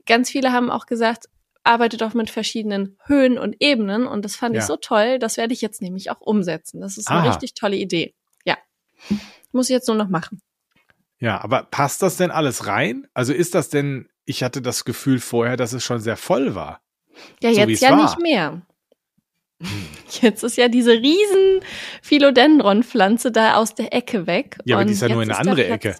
ganz 0.06 0.30
viele 0.30 0.52
haben 0.52 0.70
auch 0.70 0.86
gesagt, 0.86 1.28
arbeitet 1.64 2.02
auch 2.02 2.14
mit 2.14 2.30
verschiedenen 2.30 2.96
Höhen 3.04 3.38
und 3.38 3.56
Ebenen. 3.60 4.06
Und 4.06 4.24
das 4.24 4.36
fand 4.36 4.54
ja. 4.54 4.60
ich 4.60 4.66
so 4.66 4.76
toll. 4.76 5.18
Das 5.18 5.36
werde 5.36 5.52
ich 5.52 5.60
jetzt 5.60 5.82
nämlich 5.82 6.10
auch 6.10 6.20
umsetzen. 6.20 6.80
Das 6.80 6.98
ist 6.98 7.08
eine 7.08 7.20
Aha. 7.20 7.28
richtig 7.30 7.54
tolle 7.54 7.76
Idee. 7.76 8.14
Ja. 8.44 8.56
Muss 9.52 9.68
ich 9.68 9.74
jetzt 9.74 9.88
nur 9.88 9.96
noch 9.96 10.08
machen. 10.08 10.40
Ja, 11.20 11.40
aber 11.42 11.64
passt 11.64 12.02
das 12.02 12.16
denn 12.16 12.30
alles 12.30 12.66
rein? 12.66 13.06
Also 13.12 13.32
ist 13.32 13.54
das 13.54 13.68
denn, 13.68 14.08
ich 14.24 14.42
hatte 14.42 14.62
das 14.62 14.84
Gefühl 14.84 15.20
vorher, 15.20 15.56
dass 15.56 15.72
es 15.72 15.84
schon 15.84 16.00
sehr 16.00 16.16
voll 16.16 16.54
war. 16.54 16.80
Ja, 17.42 17.52
so 17.52 17.60
jetzt 17.60 17.82
ja 17.82 17.90
war. 17.90 18.02
nicht 18.02 18.20
mehr. 18.20 18.62
Jetzt 20.20 20.44
ist 20.44 20.56
ja 20.56 20.68
diese 20.68 20.92
riesen 20.92 21.60
Philodendron-Pflanze 22.02 23.32
da 23.32 23.54
aus 23.54 23.74
der 23.74 23.92
Ecke 23.92 24.26
weg. 24.26 24.58
Ja, 24.64 24.76
aber 24.76 24.84
die 24.84 24.92
ist 24.92 25.02
ja 25.02 25.08
nur 25.08 25.22
in 25.22 25.30
eine 25.30 25.38
andere 25.38 25.66
Ecke. 25.66 25.96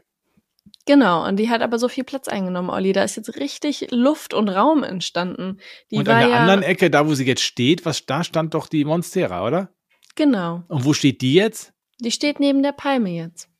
Genau, 0.87 1.27
und 1.27 1.37
die 1.37 1.51
hat 1.51 1.61
aber 1.61 1.79
so 1.79 1.89
viel 1.89 2.05
Platz 2.05 2.29
eingenommen, 2.29 2.71
Olli. 2.71 2.95
Da 2.95 3.03
ist 3.03 3.17
jetzt 3.17 3.37
richtig 3.37 3.89
Luft 3.91 4.33
und 4.33 4.49
Raum 4.49 4.83
entstanden. 4.83 5.59
Die 5.91 5.97
und 5.97 6.09
an 6.09 6.21
der 6.21 6.29
ja 6.29 6.37
anderen 6.39 6.63
Ecke, 6.63 6.89
da 6.89 7.07
wo 7.07 7.15
sie 7.15 7.27
jetzt 7.27 7.43
steht, 7.43 7.85
was 7.85 8.07
da 8.07 8.25
stand 8.25 8.55
doch 8.55 8.69
die 8.69 8.87
Monstera, 8.87 9.47
oder? 9.47 9.71
Genau. 10.15 10.63
Und 10.69 10.87
wo 10.87 10.95
steht 10.95 11.21
die 11.21 11.35
jetzt? 11.35 11.75
Die 12.01 12.11
steht 12.11 12.41
neben 12.41 12.63
der 12.63 12.73
Palme 12.73 13.11
jetzt. 13.11 13.51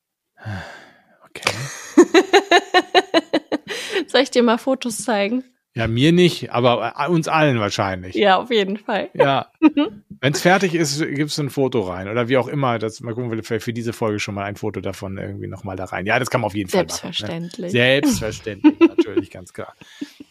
Okay. 1.29 1.51
Soll 4.07 4.23
ich 4.23 4.31
dir 4.31 4.43
mal 4.43 4.57
Fotos 4.57 5.05
zeigen? 5.05 5.45
Ja, 5.79 5.87
mir 5.87 6.11
nicht, 6.11 6.51
aber 6.51 6.95
äh, 6.99 7.09
uns 7.09 7.29
allen 7.29 7.61
wahrscheinlich. 7.61 8.17
Ja, 8.17 8.39
auf 8.39 8.51
jeden 8.51 8.79
Fall. 8.79 9.11
Ja. 9.15 9.47
Wenn 10.21 10.33
es 10.33 10.41
fertig 10.41 10.75
ist, 10.75 11.01
gibst 11.15 11.39
du 11.39 11.45
ein 11.45 11.51
Foto 11.51 11.83
rein. 11.83 12.09
Oder 12.09 12.29
wie 12.29 12.37
auch 12.37 12.49
immer. 12.49 12.81
Das, 12.81 13.01
mal 13.01 13.15
gucken, 13.15 13.31
vielleicht 13.45 13.63
für 13.65 13.73
diese 13.73 13.93
Folge 13.93 14.19
schon 14.19 14.35
mal 14.35 14.43
ein 14.43 14.57
Foto 14.57 14.81
davon 14.81 15.17
irgendwie 15.19 15.47
nochmal 15.47 15.77
da 15.77 15.85
rein. 15.85 16.05
Ja, 16.05 16.19
das 16.19 16.31
kann 16.31 16.41
man 16.41 16.47
auf 16.47 16.57
jeden 16.57 16.69
Fall 16.69 16.81
machen. 16.81 16.89
Selbstverständlich. 16.89 17.67
Ne? 17.67 17.71
Selbstverständlich, 17.71 18.81
natürlich, 18.89 19.31
ganz 19.31 19.53
klar. 19.53 19.73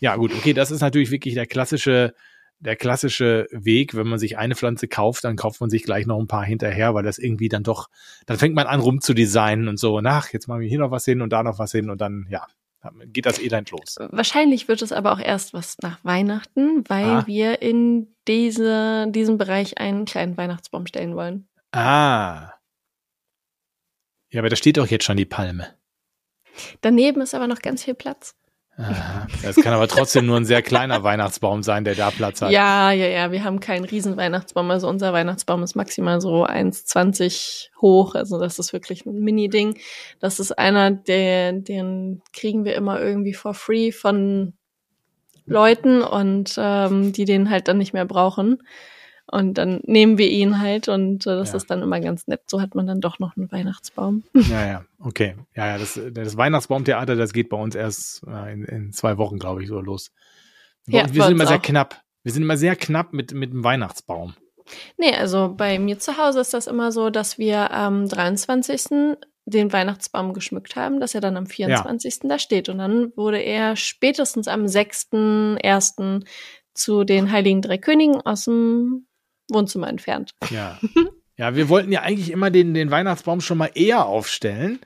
Ja, 0.01 0.17
gut, 0.17 0.33
okay, 0.33 0.51
das 0.51 0.69
ist 0.69 0.81
natürlich 0.81 1.11
wirklich 1.11 1.35
der 1.35 1.45
klassische, 1.45 2.13
der 2.59 2.75
klassische 2.75 3.47
Weg, 3.51 3.95
wenn 3.95 4.07
man 4.07 4.19
sich 4.19 4.37
eine 4.37 4.55
Pflanze 4.55 4.89
kauft, 4.89 5.23
dann 5.23 5.37
kauft 5.37 5.61
man 5.61 5.69
sich 5.69 5.83
gleich 5.83 6.05
noch 6.07 6.19
ein 6.19 6.27
paar 6.27 6.43
hinterher, 6.43 6.93
weil 6.93 7.03
das 7.03 7.19
irgendwie 7.19 7.47
dann 7.47 7.63
doch, 7.63 7.87
dann 8.25 8.37
fängt 8.37 8.53
man 8.53 8.67
an 8.67 8.81
rumzudesignen 8.81 9.69
und 9.69 9.79
so, 9.79 10.01
nach, 10.01 10.33
jetzt 10.33 10.49
machen 10.49 10.59
wir 10.59 10.67
hier 10.67 10.79
noch 10.79 10.91
was 10.91 11.05
hin 11.05 11.21
und 11.21 11.31
da 11.31 11.41
noch 11.41 11.57
was 11.57 11.71
hin 11.71 11.89
und 11.89 12.01
dann, 12.01 12.27
ja, 12.29 12.47
geht 13.05 13.25
das 13.25 13.39
Elend 13.39 13.71
los. 13.71 13.95
Wahrscheinlich 13.99 14.67
wird 14.67 14.81
es 14.81 14.91
aber 14.91 15.11
auch 15.11 15.19
erst 15.19 15.53
was 15.53 15.77
nach 15.81 16.03
Weihnachten, 16.03 16.83
weil 16.87 17.05
ah. 17.05 17.27
wir 17.27 17.61
in 17.61 18.15
diese, 18.27 19.07
diesem 19.09 19.37
Bereich 19.37 19.77
einen 19.77 20.05
kleinen 20.05 20.37
Weihnachtsbaum 20.37 20.85
stellen 20.87 21.15
wollen. 21.15 21.47
Ah. 21.71 22.53
Ja, 24.29 24.41
aber 24.41 24.49
da 24.49 24.55
steht 24.55 24.77
doch 24.77 24.87
jetzt 24.87 25.05
schon 25.05 25.17
die 25.17 25.25
Palme. 25.25 25.73
Daneben 26.81 27.21
ist 27.21 27.35
aber 27.35 27.47
noch 27.47 27.59
ganz 27.59 27.83
viel 27.83 27.93
Platz. 27.93 28.35
Es 29.41 29.55
kann 29.55 29.73
aber 29.73 29.87
trotzdem 29.87 30.27
nur 30.27 30.37
ein 30.37 30.45
sehr 30.45 30.61
kleiner 30.61 31.01
Weihnachtsbaum 31.01 31.63
sein, 31.63 31.83
der 31.83 31.95
da 31.95 32.11
Platz 32.11 32.41
hat. 32.41 32.51
Ja, 32.51 32.91
ja, 32.91 33.07
ja. 33.07 33.31
Wir 33.31 33.43
haben 33.43 33.59
keinen 33.59 33.85
riesen 33.85 34.17
Weihnachtsbaum. 34.17 34.69
Also 34.69 34.87
unser 34.87 35.13
Weihnachtsbaum 35.13 35.63
ist 35.63 35.75
maximal 35.75 36.21
so 36.21 36.45
1,20 36.45 37.69
hoch. 37.81 38.13
Also 38.13 38.39
das 38.39 38.59
ist 38.59 38.73
wirklich 38.73 39.05
ein 39.05 39.19
Mini-Ding. 39.19 39.79
Das 40.19 40.39
ist 40.39 40.57
einer, 40.57 40.91
der, 40.91 41.53
den 41.53 42.21
kriegen 42.33 42.65
wir 42.65 42.75
immer 42.75 43.01
irgendwie 43.01 43.33
for 43.33 43.55
free 43.55 43.91
von 43.91 44.53
Leuten 45.47 46.01
und 46.01 46.55
ähm, 46.57 47.13
die 47.13 47.25
den 47.25 47.49
halt 47.49 47.67
dann 47.67 47.79
nicht 47.79 47.93
mehr 47.93 48.05
brauchen. 48.05 48.61
Und 49.29 49.55
dann 49.55 49.81
nehmen 49.83 50.17
wir 50.17 50.29
ihn 50.29 50.59
halt 50.59 50.87
und 50.87 51.27
äh, 51.27 51.35
das 51.35 51.49
ja. 51.49 51.57
ist 51.57 51.69
dann 51.69 51.81
immer 51.81 51.99
ganz 51.99 52.27
nett. 52.27 52.43
So 52.47 52.61
hat 52.61 52.75
man 52.75 52.87
dann 52.87 53.01
doch 53.01 53.19
noch 53.19 53.35
einen 53.35 53.51
Weihnachtsbaum. 53.51 54.23
Ja, 54.33 54.65
ja, 54.65 54.85
okay. 54.99 55.35
Ja, 55.55 55.67
ja, 55.67 55.77
das, 55.77 55.99
das 56.11 56.37
Weihnachtsbaumtheater, 56.37 57.15
das 57.15 57.33
geht 57.33 57.49
bei 57.49 57.57
uns 57.57 57.75
erst 57.75 58.23
äh, 58.25 58.53
in, 58.53 58.63
in 58.63 58.93
zwei 58.93 59.17
Wochen, 59.17 59.37
glaube 59.37 59.63
ich, 59.63 59.67
so 59.67 59.81
los. 59.81 60.11
Ja, 60.87 61.13
wir 61.13 61.23
sind 61.23 61.33
immer 61.33 61.47
sehr 61.47 61.59
knapp. 61.59 62.01
Wir 62.23 62.31
sind 62.31 62.43
immer 62.43 62.57
sehr 62.57 62.75
knapp 62.75 63.13
mit, 63.13 63.33
mit 63.33 63.51
dem 63.51 63.63
Weihnachtsbaum. 63.63 64.33
Nee, 64.97 65.13
also 65.13 65.53
bei 65.55 65.79
mir 65.79 65.99
zu 65.99 66.17
Hause 66.17 66.41
ist 66.41 66.53
das 66.53 66.67
immer 66.67 66.91
so, 66.91 67.09
dass 67.09 67.37
wir 67.37 67.71
am 67.71 68.07
23. 68.07 69.17
den 69.45 69.71
Weihnachtsbaum 69.71 70.33
geschmückt 70.33 70.75
haben, 70.75 70.99
dass 70.99 71.15
er 71.15 71.21
dann 71.21 71.37
am 71.37 71.47
24. 71.47 72.19
Ja. 72.23 72.29
da 72.29 72.39
steht. 72.39 72.69
Und 72.69 72.79
dann 72.79 73.15
wurde 73.15 73.39
er 73.39 73.75
spätestens 73.75 74.47
am 74.47 74.65
6.1. 74.65 76.25
zu 76.73 77.03
den 77.03 77.31
Heiligen 77.31 77.61
Drei 77.61 77.77
Königen 77.77 78.21
aus 78.21 78.45
dem 78.45 79.06
Wohnzimmer 79.49 79.87
entfernt. 79.87 80.31
Ja. 80.49 80.79
Ja, 81.39 81.55
wir 81.55 81.69
wollten 81.69 81.91
ja 81.91 82.01
eigentlich 82.01 82.31
immer 82.31 82.49
den, 82.49 82.73
den 82.73 82.89
Weihnachtsbaum 82.89 83.41
schon 83.41 83.59
mal 83.59 83.69
eher 83.75 84.07
aufstellen. 84.07 84.79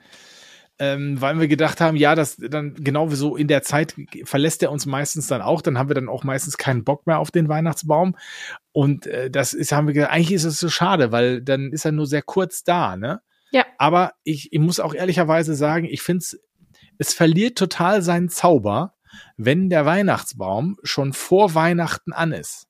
Ähm, 0.78 1.20
weil 1.20 1.38
wir 1.38 1.48
gedacht 1.48 1.80
haben, 1.80 1.96
ja, 1.96 2.14
das 2.14 2.36
dann 2.36 2.74
genau 2.74 3.08
so 3.10 3.36
in 3.36 3.46
der 3.46 3.62
Zeit 3.62 3.94
verlässt 4.24 4.62
er 4.62 4.72
uns 4.72 4.84
meistens 4.84 5.28
dann 5.28 5.40
auch, 5.40 5.62
dann 5.62 5.78
haben 5.78 5.88
wir 5.88 5.94
dann 5.94 6.08
auch 6.08 6.24
meistens 6.24 6.58
keinen 6.58 6.82
Bock 6.82 7.06
mehr 7.06 7.20
auf 7.20 7.30
den 7.30 7.48
Weihnachtsbaum. 7.48 8.16
Und 8.72 9.06
äh, 9.06 9.30
das 9.30 9.52
ist, 9.52 9.72
haben 9.72 9.86
wir 9.86 9.94
gedacht, 9.94 10.10
eigentlich 10.10 10.32
ist 10.32 10.44
es 10.44 10.58
so 10.58 10.68
schade, 10.68 11.12
weil 11.12 11.40
dann 11.40 11.72
ist 11.72 11.84
er 11.84 11.92
nur 11.92 12.06
sehr 12.06 12.22
kurz 12.22 12.64
da, 12.64 12.96
ne? 12.96 13.20
Ja. 13.52 13.64
Aber 13.78 14.14
ich, 14.24 14.52
ich 14.52 14.58
muss 14.58 14.80
auch 14.80 14.94
ehrlicherweise 14.94 15.54
sagen, 15.54 15.84
ich 15.84 16.02
finde 16.02 16.18
es, 16.18 16.40
es 16.98 17.14
verliert 17.14 17.56
total 17.56 18.02
seinen 18.02 18.30
Zauber, 18.30 18.94
wenn 19.36 19.68
der 19.70 19.86
Weihnachtsbaum 19.86 20.78
schon 20.82 21.12
vor 21.12 21.54
Weihnachten 21.54 22.12
an 22.12 22.32
ist. 22.32 22.66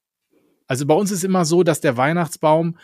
Also 0.72 0.86
bei 0.86 0.94
uns 0.94 1.10
ist 1.10 1.22
immer 1.22 1.44
so, 1.44 1.64
dass 1.64 1.82
der 1.82 1.98
Weihnachtsbaum 1.98 2.78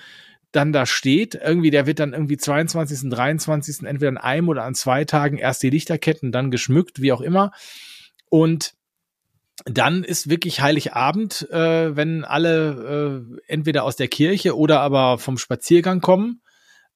dann 0.52 0.74
da 0.74 0.84
steht. 0.84 1.34
Irgendwie, 1.34 1.70
der 1.70 1.86
wird 1.86 2.00
dann 2.00 2.12
irgendwie 2.12 2.36
22., 2.36 3.08
23. 3.08 3.86
entweder 3.86 4.10
an 4.10 4.18
einem 4.18 4.50
oder 4.50 4.64
an 4.64 4.74
zwei 4.74 5.06
Tagen 5.06 5.38
erst 5.38 5.62
die 5.62 5.70
Lichterketten, 5.70 6.30
dann 6.30 6.50
geschmückt, 6.50 7.00
wie 7.00 7.12
auch 7.12 7.22
immer. 7.22 7.50
Und 8.28 8.74
dann 9.64 10.04
ist 10.04 10.28
wirklich 10.28 10.60
Heiligabend, 10.60 11.50
äh, 11.50 11.96
wenn 11.96 12.26
alle 12.26 13.24
äh, 13.26 13.40
entweder 13.46 13.84
aus 13.84 13.96
der 13.96 14.08
Kirche 14.08 14.54
oder 14.54 14.80
aber 14.80 15.16
vom 15.16 15.38
Spaziergang 15.38 16.02
kommen. 16.02 16.42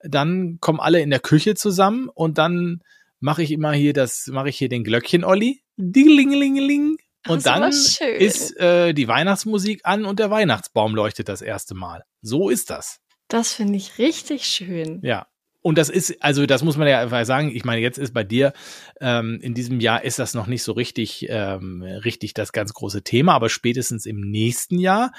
Dann 0.05 0.59
kommen 0.61 0.79
alle 0.79 1.01
in 1.01 1.09
der 1.09 1.21
Küche 1.21 1.55
zusammen 1.55 2.11
und 2.11 2.37
dann 2.37 2.83
mache 3.19 3.43
ich 3.43 3.51
immer 3.51 3.73
hier 3.73 3.95
das, 3.95 4.27
mache 4.27 4.51
ich 4.51 4.59
hier 4.59 4.69
den 4.69 4.85
Glöckchen-Olli. 4.85 5.63
Dingelingelingeling. 5.79 6.99
Und 7.29 7.47
dann 7.47 7.71
ist 7.71 8.57
äh, 8.59 8.93
die 8.93 9.09
Weihnachtsmusik 9.09 9.83
an 9.85 10.05
und 10.05 10.19
der 10.19 10.31
Weihnachtsbaum 10.31 10.95
leuchtet 10.95 11.29
das 11.29 11.43
erste 11.43 11.75
Mal. 11.75 12.05
So 12.21 12.49
ist 12.49 12.71
das. 12.71 13.01
Das 13.29 13.55
finde 13.55 13.77
ich 13.77 13.99
richtig 13.99 14.45
schön. 14.45 15.01
Ja. 15.03 15.27
Und 15.65 15.79
das 15.79 15.89
ist, 15.89 16.21
also 16.21 16.45
das 16.45 16.65
muss 16.65 16.77
man 16.77 16.89
ja 16.89 17.01
einfach 17.01 17.25
sagen, 17.25 17.55
ich 17.55 17.65
meine, 17.65 17.81
jetzt 17.81 17.97
ist 17.97 18.13
bei 18.13 18.25
dir, 18.25 18.53
ähm, 19.01 19.39
in 19.41 19.55
diesem 19.55 19.79
Jahr 19.79 20.03
ist 20.03 20.19
das 20.19 20.35
noch 20.35 20.49
nicht 20.49 20.65
so 20.65 20.73
richtig, 20.73 21.27
ähm, 21.29 21.83
richtig 21.83 22.35
das 22.35 22.53
ganz 22.53 22.75
große 22.75 23.03
Thema, 23.05 23.35
aber 23.35 23.49
spätestens 23.49 24.05
im 24.05 24.21
nächsten 24.21 24.81
Jahr, 24.81 25.13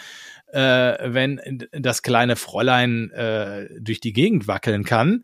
äh, 0.51 0.59
wenn 0.59 1.65
das 1.71 2.01
kleine 2.01 2.35
Fräulein 2.35 3.09
äh, 3.11 3.69
durch 3.79 4.01
die 4.01 4.11
Gegend 4.11 4.47
wackeln 4.49 4.83
kann, 4.83 5.23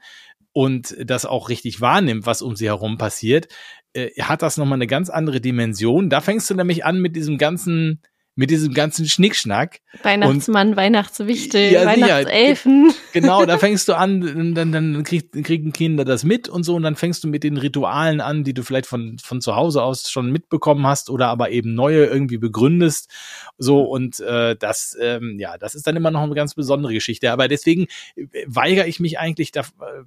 und 0.51 0.95
das 0.99 1.25
auch 1.25 1.49
richtig 1.49 1.79
wahrnimmt, 1.79 2.25
was 2.25 2.41
um 2.41 2.55
sie 2.55 2.65
herum 2.65 2.97
passiert, 2.97 3.47
äh, 3.93 4.09
hat 4.21 4.41
das 4.41 4.57
nochmal 4.57 4.77
eine 4.77 4.87
ganz 4.87 5.09
andere 5.09 5.41
Dimension. 5.41 6.09
Da 6.09 6.21
fängst 6.21 6.49
du 6.49 6.55
nämlich 6.55 6.85
an 6.85 6.99
mit 6.99 7.15
diesem 7.15 7.37
ganzen, 7.37 8.01
mit 8.35 8.51
diesem 8.51 8.73
ganzen 8.73 9.07
Schnickschnack. 9.07 9.79
Weihnachtsmann, 10.03 10.69
und, 10.69 10.75
Weihnachtswichtel, 10.77 11.73
ja, 11.73 11.85
Weihnachtselfen. 11.85 12.87
Ja, 12.87 12.93
genau, 13.11 13.45
da 13.45 13.57
fängst 13.57 13.87
du 13.89 13.95
an, 13.95 14.53
dann, 14.55 14.71
dann 14.71 15.03
krieg, 15.03 15.31
kriegen 15.43 15.73
Kinder 15.73 16.05
das 16.05 16.23
mit 16.23 16.47
und 16.47 16.63
so 16.63 16.75
und 16.75 16.83
dann 16.83 16.95
fängst 16.95 17.23
du 17.23 17.27
mit 17.27 17.43
den 17.43 17.57
Ritualen 17.57 18.21
an, 18.21 18.43
die 18.43 18.53
du 18.53 18.63
vielleicht 18.63 18.85
von, 18.85 19.17
von 19.17 19.41
zu 19.41 19.55
Hause 19.55 19.81
aus 19.83 20.09
schon 20.09 20.31
mitbekommen 20.31 20.85
hast 20.85 21.09
oder 21.09 21.27
aber 21.27 21.49
eben 21.49 21.73
neue 21.73 22.05
irgendwie 22.05 22.37
begründest. 22.37 23.11
So 23.57 23.81
und 23.81 24.19
äh, 24.21 24.55
das, 24.55 24.95
ähm, 25.01 25.37
ja, 25.39 25.57
das 25.57 25.75
ist 25.75 25.87
dann 25.87 25.97
immer 25.97 26.11
noch 26.11 26.21
eine 26.21 26.35
ganz 26.35 26.53
besondere 26.53 26.93
Geschichte. 26.93 27.31
Aber 27.31 27.47
deswegen 27.47 27.87
äh, 28.15 28.27
weigere 28.45 28.87
ich 28.87 28.99
mich 28.99 29.19
eigentlich 29.19 29.51
da, 29.51 29.63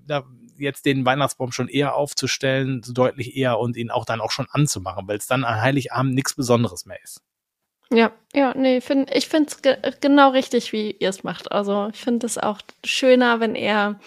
da 0.07 0.25
jetzt 0.58 0.84
den 0.86 1.04
Weihnachtsbaum 1.04 1.52
schon 1.52 1.68
eher 1.68 1.94
aufzustellen, 1.94 2.82
so 2.82 2.92
deutlich 2.92 3.36
eher 3.36 3.58
und 3.58 3.76
ihn 3.76 3.90
auch 3.90 4.04
dann 4.04 4.20
auch 4.20 4.30
schon 4.30 4.46
anzumachen, 4.50 5.08
weil 5.08 5.18
es 5.18 5.26
dann 5.26 5.44
an 5.44 5.60
Heiligabend 5.60 6.14
nichts 6.14 6.34
Besonderes 6.34 6.86
mehr 6.86 6.98
ist. 7.02 7.22
Ja, 7.90 8.12
ja, 8.32 8.54
nee, 8.56 8.80
find, 8.80 9.14
ich 9.14 9.28
finde 9.28 9.50
es 9.50 9.60
ge 9.60 9.76
genau 10.00 10.30
richtig, 10.30 10.72
wie 10.72 10.92
ihr 10.92 11.10
es 11.10 11.24
macht. 11.24 11.52
Also 11.52 11.90
ich 11.92 12.00
finde 12.00 12.26
es 12.26 12.38
auch 12.38 12.60
schöner, 12.84 13.40
wenn 13.40 13.54
er 13.54 14.00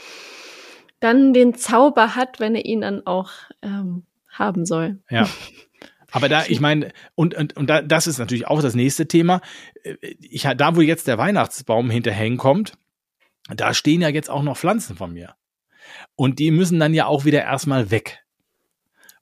dann 0.99 1.33
den 1.33 1.53
Zauber 1.53 2.15
hat, 2.15 2.39
wenn 2.39 2.55
er 2.55 2.65
ihn 2.65 2.81
dann 2.81 3.05
auch 3.05 3.29
ähm, 3.61 4.05
haben 4.27 4.65
soll. 4.65 4.99
Ja. 5.09 5.29
Aber 6.11 6.29
da, 6.29 6.45
ich 6.47 6.61
meine, 6.61 6.93
und, 7.15 7.35
und, 7.35 7.57
und 7.57 7.69
da, 7.69 7.81
das 7.81 8.07
ist 8.07 8.19
natürlich 8.19 8.47
auch 8.47 8.61
das 8.61 8.73
nächste 8.73 9.07
Thema. 9.07 9.41
Ich, 10.19 10.43
da, 10.43 10.75
wo 10.75 10.81
jetzt 10.81 11.07
der 11.07 11.17
Weihnachtsbaum 11.17 11.89
hinterhängen 11.89 12.37
kommt, 12.37 12.73
da 13.53 13.73
stehen 13.73 14.01
ja 14.01 14.09
jetzt 14.09 14.29
auch 14.29 14.41
noch 14.41 14.57
Pflanzen 14.57 14.95
von 14.95 15.13
mir. 15.13 15.35
Und 16.15 16.39
die 16.39 16.51
müssen 16.51 16.79
dann 16.79 16.93
ja 16.93 17.07
auch 17.07 17.25
wieder 17.25 17.41
erstmal 17.43 17.91
weg. 17.91 18.25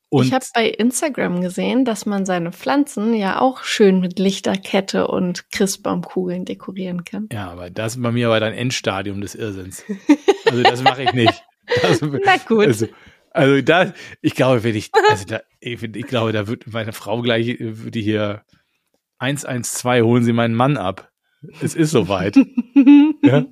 Und 0.10 0.28
ich 0.28 0.34
habe 0.34 0.46
bei 0.54 0.68
Instagram 0.68 1.42
gesehen, 1.42 1.86
dass 1.86 2.06
man 2.06 2.24
seine 2.28 2.52
Pflanzen 2.52 3.16
ja 3.16 3.42
auch 3.42 3.64
schön 3.64 4.00
mit 4.00 4.20
Lichterkette 4.20 5.08
und 5.08 5.50
Christbaumkugeln 5.50 6.46
dekorieren 6.46 7.04
kann. 7.04 7.30
Ja, 7.32 7.50
aber 7.50 7.72
das 7.72 7.96
ist 7.96 8.04
bei 8.04 8.12
mir 8.12 8.28
aber 8.28 8.40
dein 8.40 8.54
Endstadium 8.54 9.22
des 9.22 9.36
Irrsinns. 9.36 9.84
Also 10.46 10.62
das 10.62 10.84
mache 10.84 11.04
ich 11.04 11.14
nicht. 11.14 11.44
Das, 11.82 12.02
Na 12.26 12.38
gut. 12.48 12.68
Also, 12.68 12.88
also 13.32 13.62
da, 13.62 13.94
ich 14.22 14.36
glaube, 14.36 14.64
wenn 14.64 14.76
ich, 14.76 14.92
also 15.10 15.26
da, 15.26 15.42
ich, 15.60 15.82
ich 15.82 16.06
glaube, 16.06 16.32
da 16.32 16.48
wird 16.48 16.72
meine 16.72 16.94
Frau 16.94 17.22
gleich, 17.22 17.58
würde 17.60 18.00
hier 18.00 18.44
112 19.18 20.04
holen 20.04 20.24
Sie 20.24 20.34
meinen 20.34 20.54
Mann 20.54 20.78
ab. 20.78 21.10
Es 21.62 21.74
ist 21.74 21.92
soweit. 21.92 22.36
ja? 23.24 23.46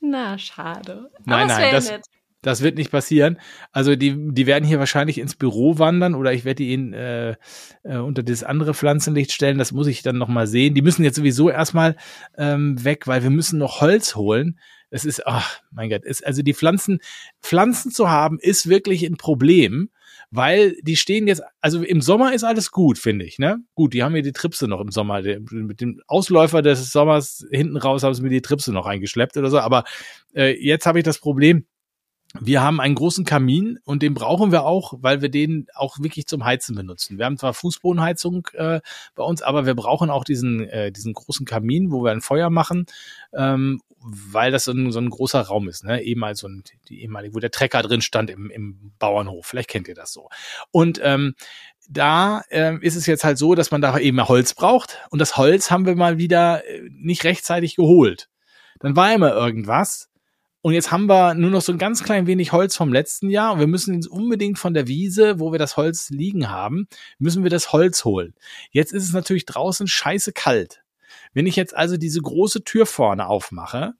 Na, 0.00 0.38
schade. 0.38 1.10
Nein, 1.24 1.46
nein, 1.46 1.72
das, 1.72 1.90
nett. 1.90 2.02
Das 2.44 2.60
wird 2.60 2.76
nicht 2.76 2.90
passieren. 2.90 3.38
Also 3.72 3.96
die, 3.96 4.14
die 4.32 4.46
werden 4.46 4.66
hier 4.66 4.78
wahrscheinlich 4.78 5.18
ins 5.18 5.34
Büro 5.34 5.78
wandern 5.78 6.14
oder 6.14 6.32
ich 6.32 6.44
werde 6.44 6.62
die 6.62 6.74
in, 6.74 6.92
äh, 6.92 7.36
äh, 7.82 7.96
unter 7.96 8.22
das 8.22 8.44
andere 8.44 8.74
Pflanzenlicht 8.74 9.32
stellen. 9.32 9.56
Das 9.56 9.72
muss 9.72 9.86
ich 9.86 10.02
dann 10.02 10.18
nochmal 10.18 10.46
sehen. 10.46 10.74
Die 10.74 10.82
müssen 10.82 11.04
jetzt 11.04 11.16
sowieso 11.16 11.48
erstmal 11.48 11.96
ähm, 12.36 12.84
weg, 12.84 13.06
weil 13.06 13.22
wir 13.22 13.30
müssen 13.30 13.58
noch 13.58 13.80
Holz 13.80 14.14
holen. 14.14 14.60
Es 14.90 15.06
ist, 15.06 15.26
ach 15.26 15.60
mein 15.72 15.88
Gott, 15.88 16.04
ist, 16.04 16.24
also 16.24 16.42
die 16.42 16.52
Pflanzen, 16.52 17.00
Pflanzen 17.42 17.90
zu 17.90 18.10
haben, 18.10 18.38
ist 18.38 18.68
wirklich 18.68 19.04
ein 19.04 19.16
Problem, 19.16 19.88
weil 20.30 20.76
die 20.82 20.96
stehen 20.96 21.26
jetzt, 21.26 21.42
also 21.60 21.82
im 21.82 22.02
Sommer 22.02 22.34
ist 22.34 22.44
alles 22.44 22.70
gut, 22.70 22.98
finde 22.98 23.24
ich, 23.24 23.38
ne? 23.38 23.58
Gut, 23.74 23.94
die 23.94 24.02
haben 24.02 24.12
mir 24.12 24.22
die 24.22 24.32
Tripse 24.32 24.68
noch 24.68 24.80
im 24.80 24.90
Sommer, 24.90 25.22
mit 25.22 25.80
dem 25.80 26.00
Ausläufer 26.06 26.60
des 26.60 26.92
Sommers 26.92 27.46
hinten 27.50 27.76
raus 27.76 28.02
haben 28.02 28.14
sie 28.14 28.22
mir 28.22 28.30
die 28.30 28.42
Tripse 28.42 28.72
noch 28.72 28.86
eingeschleppt 28.86 29.36
oder 29.36 29.50
so, 29.50 29.58
aber 29.58 29.84
äh, 30.34 30.54
jetzt 30.60 30.86
habe 30.86 30.98
ich 30.98 31.04
das 31.04 31.18
Problem, 31.18 31.66
wir 32.40 32.62
haben 32.62 32.80
einen 32.80 32.96
großen 32.96 33.24
Kamin 33.24 33.78
und 33.84 34.02
den 34.02 34.12
brauchen 34.12 34.50
wir 34.50 34.64
auch, 34.64 34.94
weil 34.98 35.22
wir 35.22 35.28
den 35.28 35.68
auch 35.74 36.00
wirklich 36.00 36.26
zum 36.26 36.44
Heizen 36.44 36.74
benutzen. 36.74 37.16
Wir 37.16 37.26
haben 37.26 37.38
zwar 37.38 37.54
Fußbodenheizung 37.54 38.48
äh, 38.54 38.80
bei 39.14 39.22
uns, 39.22 39.40
aber 39.42 39.66
wir 39.66 39.74
brauchen 39.74 40.10
auch 40.10 40.24
diesen, 40.24 40.68
äh, 40.68 40.90
diesen 40.90 41.12
großen 41.12 41.46
Kamin, 41.46 41.92
wo 41.92 42.02
wir 42.02 42.10
ein 42.10 42.20
Feuer 42.20 42.50
machen, 42.50 42.86
ähm, 43.32 43.80
weil 44.00 44.50
das 44.50 44.64
so 44.64 44.72
ein, 44.72 44.90
so 44.90 44.98
ein 44.98 45.10
großer 45.10 45.42
Raum 45.42 45.68
ist, 45.68 45.84
ne? 45.84 46.02
Ehemals 46.02 46.40
so 46.40 46.48
ein, 46.48 46.64
die 46.88 47.02
ehemalige, 47.02 47.34
wo 47.34 47.38
der 47.38 47.52
Trecker 47.52 47.82
drin 47.82 48.02
stand 48.02 48.30
im, 48.30 48.50
im 48.50 48.92
Bauernhof. 48.98 49.46
Vielleicht 49.46 49.70
kennt 49.70 49.88
ihr 49.88 49.94
das 49.94 50.12
so. 50.12 50.28
Und 50.72 51.00
ähm, 51.02 51.34
da 51.88 52.42
äh, 52.50 52.76
ist 52.80 52.96
es 52.96 53.06
jetzt 53.06 53.24
halt 53.24 53.38
so, 53.38 53.54
dass 53.54 53.70
man 53.70 53.80
da 53.80 53.96
eben 53.98 54.26
Holz 54.26 54.54
braucht 54.54 54.98
und 55.10 55.20
das 55.20 55.36
Holz 55.36 55.70
haben 55.70 55.86
wir 55.86 55.94
mal 55.94 56.18
wieder 56.18 56.66
äh, 56.66 56.82
nicht 56.90 57.24
rechtzeitig 57.24 57.76
geholt. 57.76 58.28
Dann 58.80 58.96
war 58.96 59.14
immer 59.14 59.32
irgendwas 59.32 60.10
und 60.64 60.72
jetzt 60.72 60.90
haben 60.90 61.10
wir 61.10 61.34
nur 61.34 61.50
noch 61.50 61.60
so 61.60 61.72
ein 61.72 61.78
ganz 61.78 62.02
klein 62.02 62.26
wenig 62.26 62.52
Holz 62.52 62.74
vom 62.74 62.90
letzten 62.90 63.28
Jahr 63.28 63.52
und 63.52 63.60
wir 63.60 63.66
müssen 63.66 63.96
jetzt 63.96 64.06
unbedingt 64.06 64.58
von 64.58 64.72
der 64.72 64.88
Wiese, 64.88 65.38
wo 65.38 65.52
wir 65.52 65.58
das 65.58 65.76
Holz 65.76 66.08
liegen 66.08 66.48
haben, 66.48 66.88
müssen 67.18 67.42
wir 67.42 67.50
das 67.50 67.74
Holz 67.74 68.06
holen. 68.06 68.32
Jetzt 68.70 68.94
ist 68.94 69.04
es 69.04 69.12
natürlich 69.12 69.44
draußen 69.44 69.86
scheiße 69.86 70.32
kalt. 70.32 70.82
Wenn 71.34 71.46
ich 71.46 71.56
jetzt 71.56 71.76
also 71.76 71.98
diese 71.98 72.22
große 72.22 72.64
Tür 72.64 72.86
vorne 72.86 73.26
aufmache, 73.26 73.92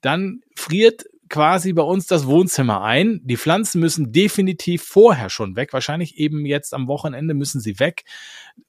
dann 0.00 0.42
friert 0.54 1.06
quasi 1.32 1.72
bei 1.72 1.82
uns 1.82 2.06
das 2.06 2.26
Wohnzimmer 2.26 2.82
ein. 2.82 3.22
Die 3.24 3.38
Pflanzen 3.38 3.80
müssen 3.80 4.12
definitiv 4.12 4.82
vorher 4.84 5.30
schon 5.30 5.56
weg. 5.56 5.72
Wahrscheinlich 5.72 6.18
eben 6.18 6.44
jetzt 6.44 6.74
am 6.74 6.88
Wochenende 6.88 7.32
müssen 7.32 7.58
sie 7.58 7.80
weg. 7.80 8.04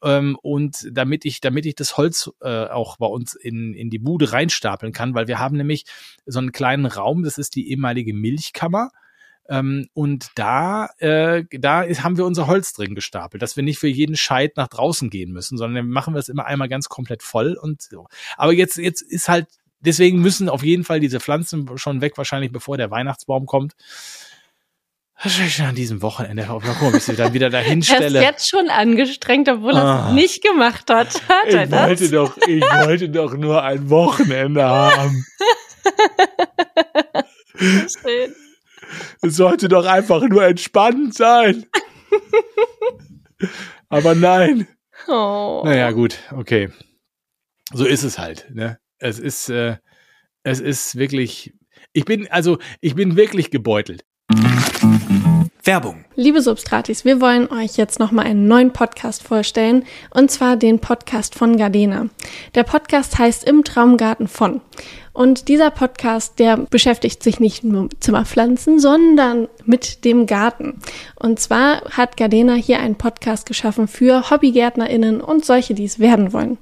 Ähm, 0.01 0.37
und 0.41 0.87
damit 0.89 1.25
ich, 1.25 1.41
damit 1.41 1.65
ich 1.65 1.75
das 1.75 1.97
Holz 1.97 2.31
äh, 2.41 2.67
auch 2.67 2.95
bei 2.97 3.05
uns 3.05 3.35
in, 3.35 3.73
in 3.73 3.89
die 3.89 3.99
Bude 3.99 4.31
reinstapeln 4.31 4.93
kann, 4.93 5.13
weil 5.13 5.27
wir 5.27 5.39
haben 5.39 5.57
nämlich 5.57 5.85
so 6.25 6.39
einen 6.39 6.53
kleinen 6.53 6.85
Raum, 6.85 7.23
das 7.23 7.37
ist 7.37 7.55
die 7.55 7.69
ehemalige 7.69 8.13
Milchkammer. 8.13 8.91
Ähm, 9.49 9.89
und 9.93 10.29
da, 10.35 10.87
äh, 10.99 11.43
da 11.51 11.81
ist, 11.81 12.01
haben 12.01 12.15
wir 12.15 12.25
unser 12.25 12.47
Holz 12.47 12.71
drin 12.71 12.95
gestapelt, 12.95 13.43
dass 13.43 13.57
wir 13.57 13.63
nicht 13.63 13.77
für 13.77 13.89
jeden 13.89 14.15
Scheit 14.15 14.55
nach 14.55 14.69
draußen 14.69 15.09
gehen 15.09 15.33
müssen, 15.33 15.57
sondern 15.57 15.89
machen 15.89 16.13
wir 16.13 16.19
es 16.19 16.29
immer 16.29 16.45
einmal 16.45 16.69
ganz 16.69 16.87
komplett 16.87 17.23
voll 17.23 17.57
und 17.61 17.81
so. 17.81 18.07
Aber 18.37 18.53
jetzt, 18.53 18.77
jetzt 18.77 19.01
ist 19.01 19.27
halt 19.27 19.47
deswegen 19.85 20.19
müssen 20.19 20.49
auf 20.49 20.63
jeden 20.63 20.83
Fall 20.83 20.99
diese 20.99 21.19
Pflanzen 21.19 21.69
schon 21.77 22.01
weg, 22.01 22.17
wahrscheinlich 22.17 22.51
bevor 22.51 22.77
der 22.77 22.91
Weihnachtsbaum 22.91 23.45
kommt. 23.45 23.73
Wahrscheinlich 25.21 25.61
an 25.61 25.75
diesem 25.75 26.01
Wochenende. 26.01 26.45
Mal 26.45 26.59
gucken, 26.59 26.87
ob 26.89 26.95
ich 26.95 27.03
sie 27.03 27.15
dann 27.15 27.33
wieder 27.33 27.49
dahin 27.49 27.81
stelle. 27.81 28.19
Er 28.19 28.23
ist 28.23 28.31
jetzt 28.31 28.49
schon 28.49 28.69
angestrengt, 28.69 29.47
obwohl 29.47 29.73
er 29.75 29.83
ah. 29.83 30.07
es 30.09 30.13
nicht 30.15 30.43
gemacht 30.43 30.89
hat. 30.89 31.21
hat 31.29 31.47
ich, 31.47 31.71
wollte 31.71 32.09
doch, 32.09 32.37
ich 32.37 32.61
wollte 32.61 33.09
doch 33.09 33.33
nur 33.35 33.63
ein 33.63 33.89
Wochenende 33.89 34.63
haben. 34.65 35.25
Schön. 37.57 38.35
Es 39.21 39.35
sollte 39.37 39.69
doch 39.69 39.85
einfach 39.85 40.21
nur 40.23 40.43
entspannend 40.43 41.13
sein. 41.15 41.65
Aber 43.89 44.15
nein. 44.15 44.67
Oh. 45.07 45.61
Naja, 45.63 45.91
gut, 45.91 46.17
okay. 46.31 46.69
So 47.73 47.85
ist 47.85 48.03
es 48.03 48.19
halt. 48.19 48.47
Ne? 48.53 48.77
Es 49.03 49.19
ist, 49.19 49.49
äh, 49.49 49.75
es 50.43 50.61
ist 50.61 50.95
wirklich, 50.95 51.53
ich 51.91 52.05
bin, 52.05 52.25
also, 52.31 52.57
ich 52.79 52.95
bin 52.95 53.17
wirklich 53.17 53.51
gebeutelt. 53.51 54.05
Werbung. 55.61 56.05
Liebe 56.15 56.41
Substratis, 56.41 57.03
wir 57.03 57.19
wollen 57.19 57.51
euch 57.51 57.75
jetzt 57.75 57.99
nochmal 57.99 58.27
einen 58.27 58.47
neuen 58.47 58.71
Podcast 58.71 59.21
vorstellen, 59.21 59.83
und 60.11 60.31
zwar 60.31 60.55
den 60.55 60.79
Podcast 60.79 61.35
von 61.35 61.57
Gardena. 61.57 62.07
Der 62.55 62.63
Podcast 62.63 63.17
heißt 63.19 63.43
Im 63.43 63.65
Traumgarten 63.65 64.29
von. 64.29 64.61
Und 65.13 65.47
dieser 65.47 65.69
Podcast, 65.69 66.39
der 66.39 66.57
beschäftigt 66.57 67.21
sich 67.21 67.39
nicht 67.39 67.63
nur 67.63 67.83
mit 67.83 68.03
Zimmerpflanzen, 68.03 68.79
sondern 68.79 69.47
mit 69.63 70.05
dem 70.05 70.25
Garten. 70.25 70.79
Und 71.15 71.39
zwar 71.39 71.83
hat 71.91 72.17
Gardena 72.17 72.55
hier 72.55 72.79
einen 72.79 72.95
Podcast 72.95 73.45
geschaffen 73.45 73.87
für 73.87 74.31
HobbygärtnerInnen 74.31 75.21
und 75.21 75.45
solche, 75.45 75.75
die 75.75 75.85
es 75.85 75.99
werden 75.99 76.33
wollen. 76.33 76.57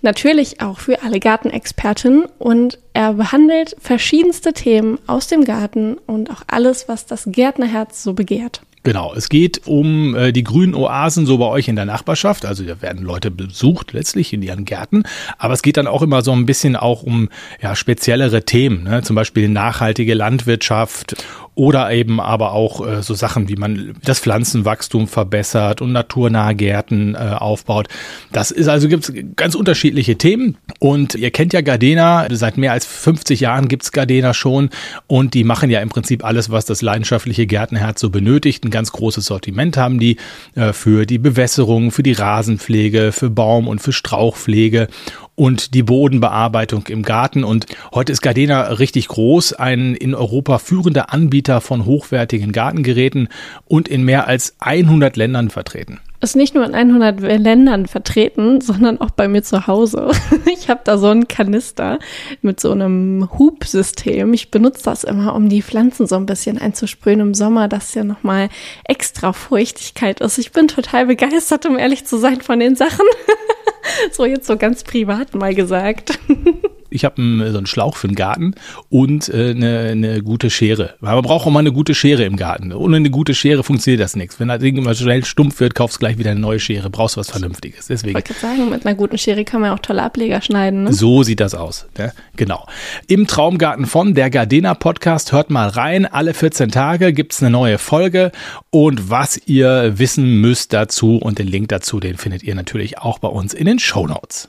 Natürlich 0.00 0.62
auch 0.62 0.78
für 0.78 1.02
alle 1.02 1.20
Gartenexpertinnen 1.20 2.24
und 2.38 2.78
er 2.94 3.12
behandelt 3.12 3.76
verschiedenste 3.78 4.54
Themen 4.54 4.98
aus 5.06 5.26
dem 5.26 5.44
Garten 5.44 5.98
und 6.06 6.30
auch 6.30 6.42
alles, 6.46 6.88
was 6.88 7.04
das 7.04 7.24
Gärtnerherz 7.26 8.02
so 8.02 8.14
begehrt. 8.14 8.62
Genau, 8.82 9.12
es 9.14 9.28
geht 9.28 9.66
um 9.66 10.14
äh, 10.14 10.32
die 10.32 10.42
grünen 10.42 10.74
Oasen 10.74 11.26
so 11.26 11.36
bei 11.36 11.44
euch 11.44 11.68
in 11.68 11.76
der 11.76 11.84
Nachbarschaft. 11.84 12.46
Also 12.46 12.64
da 12.64 12.80
werden 12.80 13.04
Leute 13.04 13.30
besucht 13.30 13.92
letztlich 13.92 14.32
in 14.32 14.40
ihren 14.40 14.64
Gärten. 14.64 15.02
Aber 15.36 15.52
es 15.52 15.60
geht 15.60 15.76
dann 15.76 15.86
auch 15.86 16.00
immer 16.00 16.22
so 16.22 16.32
ein 16.32 16.46
bisschen 16.46 16.76
auch 16.76 17.02
um 17.02 17.28
ja, 17.60 17.76
speziellere 17.76 18.44
Themen, 18.44 18.84
ne? 18.84 19.02
zum 19.02 19.16
Beispiel 19.16 19.50
nachhaltige 19.50 20.14
Landwirtschaft 20.14 21.14
oder 21.60 21.90
eben 21.92 22.20
aber 22.20 22.52
auch 22.52 22.86
äh, 22.86 23.02
so 23.02 23.12
Sachen, 23.12 23.50
wie 23.50 23.56
man 23.56 23.94
das 24.02 24.20
Pflanzenwachstum 24.20 25.08
verbessert 25.08 25.82
und 25.82 25.92
naturnahe 25.92 26.54
Gärten 26.54 27.14
äh, 27.14 27.18
aufbaut. 27.18 27.88
Das 28.32 28.50
ist 28.50 28.68
also 28.68 28.88
gibt's 28.88 29.12
ganz 29.36 29.54
unterschiedliche 29.54 30.16
Themen 30.16 30.56
und 30.78 31.16
ihr 31.16 31.30
kennt 31.30 31.52
ja 31.52 31.60
Gardena, 31.60 32.26
seit 32.30 32.56
mehr 32.56 32.72
als 32.72 32.86
50 32.86 33.40
Jahren 33.40 33.68
gibt's 33.68 33.92
Gardena 33.92 34.32
schon 34.32 34.70
und 35.06 35.34
die 35.34 35.44
machen 35.44 35.68
ja 35.68 35.80
im 35.80 35.90
Prinzip 35.90 36.24
alles, 36.24 36.50
was 36.50 36.64
das 36.64 36.80
leidenschaftliche 36.80 37.46
Gärtnerherz 37.46 38.00
so 38.00 38.08
benötigt. 38.08 38.69
Ein 38.70 38.72
ganz 38.72 38.92
großes 38.92 39.26
Sortiment 39.26 39.76
haben 39.76 39.98
die 39.98 40.16
äh, 40.54 40.72
für 40.72 41.04
die 41.04 41.18
Bewässerung, 41.18 41.90
für 41.90 42.04
die 42.04 42.12
Rasenpflege, 42.12 43.10
für 43.10 43.28
Baum- 43.28 43.66
und 43.66 43.80
für 43.80 43.92
Strauchpflege 43.92 44.86
und 45.34 45.74
die 45.74 45.82
Bodenbearbeitung 45.82 46.86
im 46.86 47.02
Garten. 47.02 47.42
Und 47.42 47.66
heute 47.92 48.12
ist 48.12 48.22
Gardena 48.22 48.62
richtig 48.74 49.08
groß, 49.08 49.54
ein 49.54 49.96
in 49.96 50.14
Europa 50.14 50.60
führender 50.60 51.12
Anbieter 51.12 51.60
von 51.60 51.84
hochwertigen 51.84 52.52
Gartengeräten 52.52 53.28
und 53.64 53.88
in 53.88 54.04
mehr 54.04 54.28
als 54.28 54.54
100 54.60 55.16
Ländern 55.16 55.50
vertreten 55.50 55.98
ist 56.20 56.36
nicht 56.36 56.54
nur 56.54 56.64
in 56.64 56.74
100 56.74 57.20
Ländern 57.20 57.86
vertreten, 57.86 58.60
sondern 58.60 59.00
auch 59.00 59.10
bei 59.10 59.28
mir 59.28 59.42
zu 59.42 59.66
Hause. 59.66 60.10
Ich 60.52 60.68
habe 60.68 60.80
da 60.84 60.98
so 60.98 61.08
einen 61.08 61.28
Kanister 61.28 61.98
mit 62.42 62.60
so 62.60 62.72
einem 62.72 63.28
Hubsystem. 63.38 64.32
Ich 64.34 64.50
benutze 64.50 64.84
das 64.84 65.04
immer, 65.04 65.34
um 65.34 65.48
die 65.48 65.62
Pflanzen 65.62 66.06
so 66.06 66.16
ein 66.16 66.26
bisschen 66.26 66.58
einzusprühen 66.58 67.20
im 67.20 67.34
Sommer, 67.34 67.68
dass 67.68 67.94
ja 67.94 68.04
nochmal 68.04 68.48
extra 68.84 69.32
Feuchtigkeit 69.32 70.20
ist. 70.20 70.38
Ich 70.38 70.52
bin 70.52 70.68
total 70.68 71.06
begeistert, 71.06 71.66
um 71.66 71.78
ehrlich 71.78 72.04
zu 72.04 72.18
sein, 72.18 72.40
von 72.40 72.58
den 72.58 72.76
Sachen. 72.76 73.06
so 74.12 74.24
jetzt 74.24 74.46
so 74.46 74.56
ganz 74.56 74.84
privat 74.84 75.34
mal 75.34 75.54
gesagt. 75.54 76.18
ich 76.90 77.04
habe 77.04 77.16
so 77.50 77.58
einen 77.58 77.66
Schlauch 77.66 77.96
für 77.96 78.08
den 78.08 78.16
Garten 78.16 78.54
und 78.88 79.28
äh, 79.28 79.50
eine, 79.50 79.88
eine 79.90 80.22
gute 80.22 80.50
Schere. 80.50 80.94
Weil 81.00 81.14
man 81.14 81.22
braucht 81.22 81.46
auch 81.46 81.50
mal 81.50 81.60
eine 81.60 81.72
gute 81.72 81.94
Schere 81.94 82.24
im 82.24 82.36
Garten. 82.36 82.72
Ohne 82.72 82.96
eine 82.96 83.10
gute 83.10 83.34
Schere 83.34 83.62
funktioniert 83.62 84.00
das 84.00 84.16
nichts. 84.16 84.40
Wenn 84.40 84.48
das 84.48 84.58
Ding 84.58 84.76
immer 84.76 84.94
schnell 84.94 85.24
stumpf 85.24 85.60
wird, 85.60 85.74
kaufst 85.74 85.96
du 85.96 86.00
gleich 86.00 86.18
wieder 86.18 86.32
eine 86.32 86.40
neue 86.40 86.58
Schere. 86.58 86.90
Brauchst 86.90 87.16
du 87.16 87.20
was 87.20 87.30
Vernünftiges. 87.30 87.86
Deswegen. 87.86 88.18
Ich 88.18 88.28
wollte 88.28 88.34
sagen, 88.34 88.68
mit 88.68 88.84
einer 88.84 88.96
guten 88.96 89.18
Schere 89.18 89.44
kann 89.44 89.60
man 89.60 89.70
auch 89.70 89.78
tolle 89.78 90.02
Ableger 90.02 90.42
schneiden. 90.42 90.84
Ne? 90.84 90.92
So 90.92 91.22
sieht 91.22 91.40
das 91.40 91.54
aus. 91.54 91.86
Ne? 91.96 92.12
Genau. 92.36 92.66
Im 93.06 93.26
Traumgarten 93.26 93.86
von 93.86 94.14
der 94.14 94.30
Gardena 94.30 94.74
Podcast. 94.74 95.32
Hört 95.32 95.50
mal 95.50 95.68
rein. 95.68 96.06
Alle 96.06 96.34
14 96.34 96.70
Tage 96.70 97.12
gibt's 97.12 97.40
eine 97.40 97.50
neue 97.50 97.78
Folge. 97.78 98.32
Und 98.70 99.10
was 99.10 99.40
ihr 99.46 99.98
wissen 99.98 100.40
müsst 100.40 100.72
dazu 100.72 101.16
und 101.16 101.38
den 101.38 101.46
Link 101.46 101.68
dazu, 101.68 102.00
den 102.00 102.16
findet 102.16 102.42
ihr 102.42 102.54
natürlich 102.54 102.98
auch 102.98 103.18
bei 103.18 103.28
uns 103.28 103.54
in 103.54 103.66
den 103.70 103.78
Show 103.78 104.06
Notes. 104.06 104.48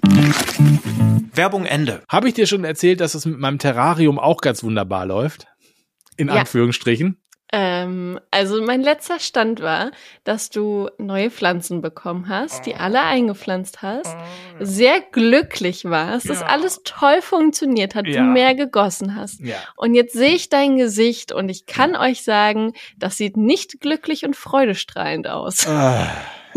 Werbung 1.34 1.66
Ende. 1.66 2.02
Habe 2.10 2.28
ich 2.28 2.34
dir 2.34 2.48
schon 2.48 2.64
erzählt, 2.64 3.02
dass 3.02 3.14
es 3.14 3.26
mit 3.26 3.38
meinem 3.38 3.60
Terrarium 3.60 4.18
auch 4.18 4.42
ganz 4.42 4.64
wunderbar 4.64 5.06
läuft? 5.06 5.46
In 6.18 6.28
ja. 6.28 6.34
Anführungsstrichen. 6.36 7.22
Ähm, 7.54 8.20
also 8.32 8.64
mein 8.64 8.82
letzter 8.82 9.20
Stand 9.20 9.60
war, 9.62 9.92
dass 10.24 10.50
du 10.50 10.90
neue 10.98 11.30
Pflanzen 11.30 11.82
bekommen 11.82 12.30
hast, 12.30 12.66
die 12.66 12.76
alle 12.76 13.02
eingepflanzt 13.02 13.82
hast, 13.82 14.16
sehr 14.60 15.02
glücklich 15.02 15.86
warst, 15.86 16.26
ja. 16.26 16.34
dass 16.34 16.44
alles 16.44 16.82
toll 16.84 17.22
funktioniert 17.22 17.94
hat, 17.94 18.08
ja. 18.08 18.22
du 18.22 18.28
mehr 18.28 18.56
gegossen 18.56 19.16
hast. 19.16 19.42
Ja. 19.42 19.58
Und 19.76 19.94
jetzt 19.94 20.14
sehe 20.14 20.34
ich 20.34 20.50
dein 20.50 20.78
Gesicht 20.78 21.32
und 21.32 21.50
ich 21.50 21.66
kann 21.66 21.96
euch 21.96 22.24
sagen, 22.24 22.74
das 22.98 23.18
sieht 23.18 23.38
nicht 23.38 23.82
glücklich 23.82 24.26
und 24.26 24.36
freudestrahlend 24.36 25.28
aus. 25.28 25.68
Ah, 25.68 26.10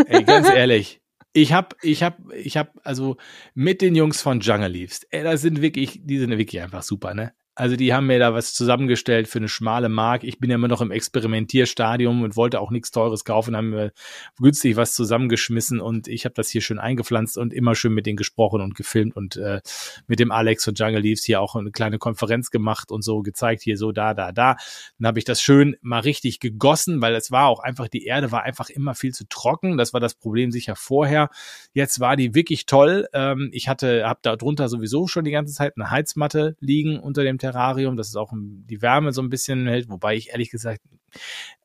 ey, 0.07 0.22
ganz 0.22 0.48
ehrlich, 0.55 1.00
ich 1.35 1.53
hab, 1.53 1.77
ich 1.83 2.03
hab, 2.03 2.33
ich 2.33 2.57
hab, 2.57 2.81
also 2.85 3.16
mit 3.55 3.83
den 3.83 3.94
Jungs 3.94 4.23
von 4.23 4.40
Jungle 4.40 4.70
Leaves, 4.70 5.03
ey, 5.11 5.25
das 5.25 5.42
sind 5.42 5.61
wirklich, 5.61 6.01
die 6.05 6.18
sind 6.18 6.31
wirklich 6.31 6.62
einfach 6.62 6.83
super, 6.83 7.12
ne? 7.12 7.35
Also 7.57 7.77
die 7.77 7.95
haben 7.95 8.07
mir 8.07 8.19
da 8.19 8.35
was 8.35 8.53
zusammengestellt 8.53 9.29
für 9.29 9.38
eine 9.38 9.49
schmale 9.49 9.88
Mark. 9.88 10.25
Ich 10.25 10.38
bin 10.38 10.51
ja 10.51 10.57
immer 10.57 10.67
noch 10.67 10.81
im 10.81 10.90
Experimentierstadium 10.90 12.23
und 12.23 12.37
wollte 12.37 12.61
auch 12.61 12.71
nichts 12.71 12.90
Teures 12.90 13.25
kaufen, 13.25 13.57
haben 13.57 13.71
mir 13.71 13.93
günstig 14.40 14.77
was 14.77 14.95
zusammengeschmissen 14.95 15.81
und 15.81 16.09
ich 16.09 16.25
habe 16.25 16.35
das 16.35 16.49
hier 16.49 16.62
schön 16.62 16.81
eingepflanzt 16.81 17.38
und 17.38 17.55
immer 17.55 17.77
schön 17.77 17.95
mit 17.95 18.07
denen 18.07 18.17
gesprochen 18.17 18.61
und 18.61 18.75
gefilmt 18.75 19.14
und 19.14 19.37
äh, 19.37 19.61
mit 20.09 20.19
dem 20.19 20.33
Alex 20.33 20.64
von 20.64 20.75
Jungle 20.75 21.01
Leaves 21.01 21.23
hier 21.23 21.40
auch 21.40 21.55
eine 21.55 21.71
kleine 21.71 21.99
Konferenz 21.99 22.51
gemacht 22.51 22.90
und 22.90 23.03
so 23.03 23.23
gezeigt, 23.23 23.62
hier 23.62 23.77
so 23.77 23.93
da, 23.93 24.14
da, 24.14 24.33
da. 24.33 24.57
Dann 24.99 25.07
habe 25.07 25.21
ich 25.21 25.25
das 25.25 25.40
schön 25.40 25.77
mal 25.81 26.01
richtig 26.01 26.40
gegossen, 26.40 27.01
weil 27.01 27.14
es 27.14 27.31
war 27.31 27.47
auch 27.47 27.61
einfach, 27.61 27.87
die 27.87 28.05
Erde 28.05 28.33
war 28.33 28.43
einfach 28.43 28.69
immer 28.69 28.95
viel 28.95 29.12
zu 29.12 29.29
trocken. 29.29 29.77
Das 29.77 29.93
war 29.93 30.01
das 30.01 30.14
Problem 30.14 30.51
sicher 30.51 30.75
vorher. 30.75 31.31
Jetzt 31.73 32.01
war 32.01 32.17
die 32.17 32.35
wirklich 32.35 32.67
toll. 32.67 33.07
Ähm, 33.12 33.51
ich 33.53 33.69
hatte, 33.69 34.07
habe 34.07 34.19
da 34.23 34.35
drunter 34.35 34.69
sowieso 34.69 35.07
schon 35.07 35.25
die 35.25 35.31
ganze 35.31 35.55
Zeit 35.55 35.75
eine 35.77 35.90
Heizmatte 35.90 36.57
liegen 36.59 36.99
unter 36.99 37.23
dem 37.23 37.38
Terrarium, 37.44 37.96
dass 37.96 38.09
es 38.09 38.16
auch 38.16 38.33
die 38.35 38.80
Wärme 38.80 39.12
so 39.12 39.20
ein 39.20 39.28
bisschen 39.28 39.66
hält, 39.66 39.88
wobei 39.88 40.16
ich 40.16 40.30
ehrlich 40.30 40.50
gesagt, 40.50 40.80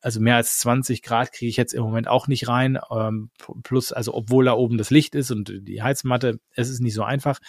also 0.01 0.19
mehr 0.19 0.35
als 0.35 0.59
20 0.59 1.01
Grad 1.01 1.31
kriege 1.31 1.49
ich 1.49 1.57
jetzt 1.57 1.73
im 1.73 1.83
Moment 1.83 2.07
auch 2.07 2.27
nicht 2.27 2.47
rein. 2.47 2.77
Ähm, 2.91 3.29
plus, 3.63 3.91
also 3.93 4.13
obwohl 4.13 4.45
da 4.45 4.53
oben 4.53 4.77
das 4.77 4.89
Licht 4.89 5.15
ist 5.15 5.31
und 5.31 5.51
die 5.61 5.81
Heizmatte, 5.81 6.39
es 6.53 6.69
ist 6.69 6.81
nicht 6.81 6.93
so 6.93 7.03
einfach. 7.03 7.39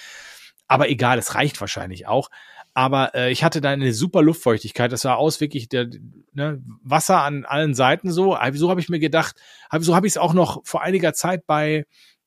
Aber 0.69 0.89
egal, 0.89 1.19
es 1.19 1.35
reicht 1.35 1.61
wahrscheinlich 1.61 2.07
auch. 2.07 2.31
Aber 2.73 3.15
äh, 3.17 3.33
ich 3.33 3.43
hatte 3.43 3.61
da 3.61 3.71
eine 3.71 3.93
super 3.93 4.23
Luftfeuchtigkeit. 4.23 4.93
Das 4.93 5.01
sah 5.01 5.15
aus 5.15 5.41
wirklich 5.41 5.69
der 5.69 5.91
ne, 6.33 6.63
Wasser 6.83 7.23
an 7.23 7.45
allen 7.45 7.75
Seiten 7.75 8.13
so. 8.13 8.39
So 8.53 8.71
habe 8.71 8.81
ich 8.81 8.89
mir 8.89 9.01
gedacht, 9.01 9.35
hab, 9.69 9.83
so 9.83 9.97
habe 9.97 10.07
ich 10.07 10.13
es 10.13 10.19
auch 10.19 10.33
noch 10.33 10.61
vor 10.65 10.83
einiger 10.83 11.13
Zeit 11.13 11.47
bei 11.47 11.85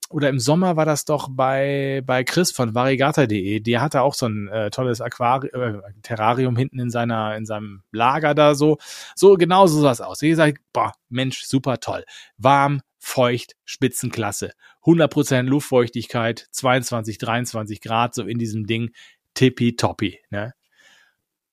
oder 0.09 0.29
im 0.29 0.39
Sommer 0.39 0.75
war 0.75 0.85
das 0.85 1.05
doch 1.05 1.29
bei, 1.31 2.01
bei 2.05 2.23
Chris 2.23 2.51
von 2.51 2.75
varigata.de. 2.75 3.59
Der 3.59 3.81
hatte 3.81 4.01
auch 4.01 4.13
so 4.13 4.27
ein 4.27 4.47
äh, 4.47 4.69
tolles 4.69 5.01
Aquarium, 5.01 5.81
äh, 5.81 5.81
Terrarium 6.01 6.55
hinten 6.55 6.79
in 6.79 6.89
seiner, 6.89 7.35
in 7.35 7.45
seinem 7.45 7.83
Lager 7.91 8.33
da 8.33 8.55
so. 8.55 8.77
So, 9.15 9.35
genau 9.35 9.67
so 9.67 9.81
sah 9.81 9.91
es 9.91 10.01
aus. 10.01 10.21
Ich 10.21 10.35
sage, 10.35 10.59
boah, 10.71 10.93
Mensch, 11.09 11.43
super 11.43 11.79
toll. 11.79 12.03
Warm, 12.37 12.81
feucht, 12.99 13.55
Spitzenklasse. 13.65 14.51
100% 14.83 15.43
Luftfeuchtigkeit, 15.43 16.47
22, 16.51 17.17
23 17.17 17.81
Grad, 17.81 18.15
so 18.15 18.23
in 18.23 18.37
diesem 18.37 18.65
Ding. 18.65 18.91
Tippitoppi, 19.33 20.19
ne? 20.29 20.53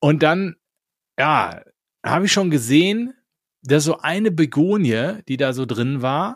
Und 0.00 0.22
dann, 0.22 0.56
ja, 1.18 1.62
habe 2.04 2.26
ich 2.26 2.32
schon 2.32 2.50
gesehen, 2.50 3.14
dass 3.62 3.84
so 3.84 3.98
eine 3.98 4.30
Begonie, 4.30 5.18
die 5.28 5.36
da 5.36 5.52
so 5.52 5.66
drin 5.66 6.02
war, 6.02 6.34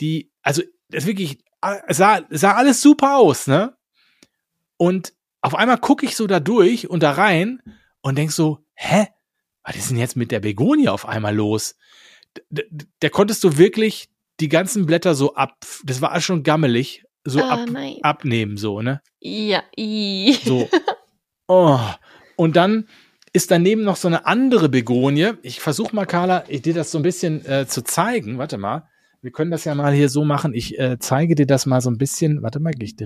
die, 0.00 0.30
also 0.42 0.62
das 0.90 1.06
wirklich, 1.06 1.38
es 1.86 1.96
sah, 1.96 2.20
sah 2.30 2.52
alles 2.52 2.80
super 2.80 3.16
aus, 3.16 3.46
ne? 3.46 3.76
Und 4.76 5.12
auf 5.42 5.54
einmal 5.54 5.78
gucke 5.78 6.06
ich 6.06 6.16
so 6.16 6.26
da 6.26 6.40
durch 6.40 6.88
und 6.88 7.02
da 7.02 7.12
rein 7.12 7.62
und 8.02 8.16
denk 8.16 8.32
so, 8.32 8.58
hä? 8.74 9.08
Was 9.62 9.76
ist 9.76 9.90
denn 9.90 9.98
jetzt 9.98 10.16
mit 10.16 10.30
der 10.30 10.40
Begonie 10.40 10.88
auf 10.88 11.06
einmal 11.06 11.34
los? 11.34 11.76
Da, 12.48 12.62
da 13.00 13.08
konntest 13.08 13.44
du 13.44 13.58
wirklich 13.58 14.08
die 14.40 14.48
ganzen 14.48 14.86
Blätter 14.86 15.14
so 15.14 15.34
ab, 15.34 15.56
das 15.84 16.00
war 16.00 16.12
alles 16.12 16.24
schon 16.24 16.42
gammelig, 16.42 17.04
so 17.24 17.42
ah, 17.42 17.50
ab, 17.50 17.68
abnehmen, 18.02 18.56
so, 18.56 18.80
ne? 18.80 19.02
Ja, 19.20 19.62
i. 19.76 20.36
So. 20.44 20.68
Oh. 21.52 21.80
Und 22.36 22.54
dann 22.54 22.86
ist 23.32 23.50
daneben 23.50 23.82
noch 23.82 23.96
so 23.96 24.06
eine 24.06 24.24
andere 24.24 24.68
Begonie. 24.68 25.32
Ich 25.42 25.58
versuche 25.58 25.94
mal, 25.96 26.06
Carla, 26.06 26.40
dir 26.42 26.74
das 26.74 26.92
so 26.92 26.98
ein 26.98 27.02
bisschen 27.02 27.44
äh, 27.44 27.66
zu 27.66 27.82
zeigen. 27.82 28.38
Warte 28.38 28.56
mal. 28.56 28.88
Wir 29.22 29.32
können 29.32 29.50
das 29.50 29.64
ja 29.64 29.74
mal 29.74 29.92
hier 29.92 30.08
so 30.08 30.24
machen. 30.24 30.54
Ich 30.54 30.78
äh, 30.78 30.98
zeige 30.98 31.34
dir 31.34 31.46
das 31.46 31.66
mal 31.66 31.82
so 31.82 31.90
ein 31.90 31.98
bisschen. 31.98 32.42
Warte 32.42 32.58
mal, 32.58 32.72
ich 32.80 32.96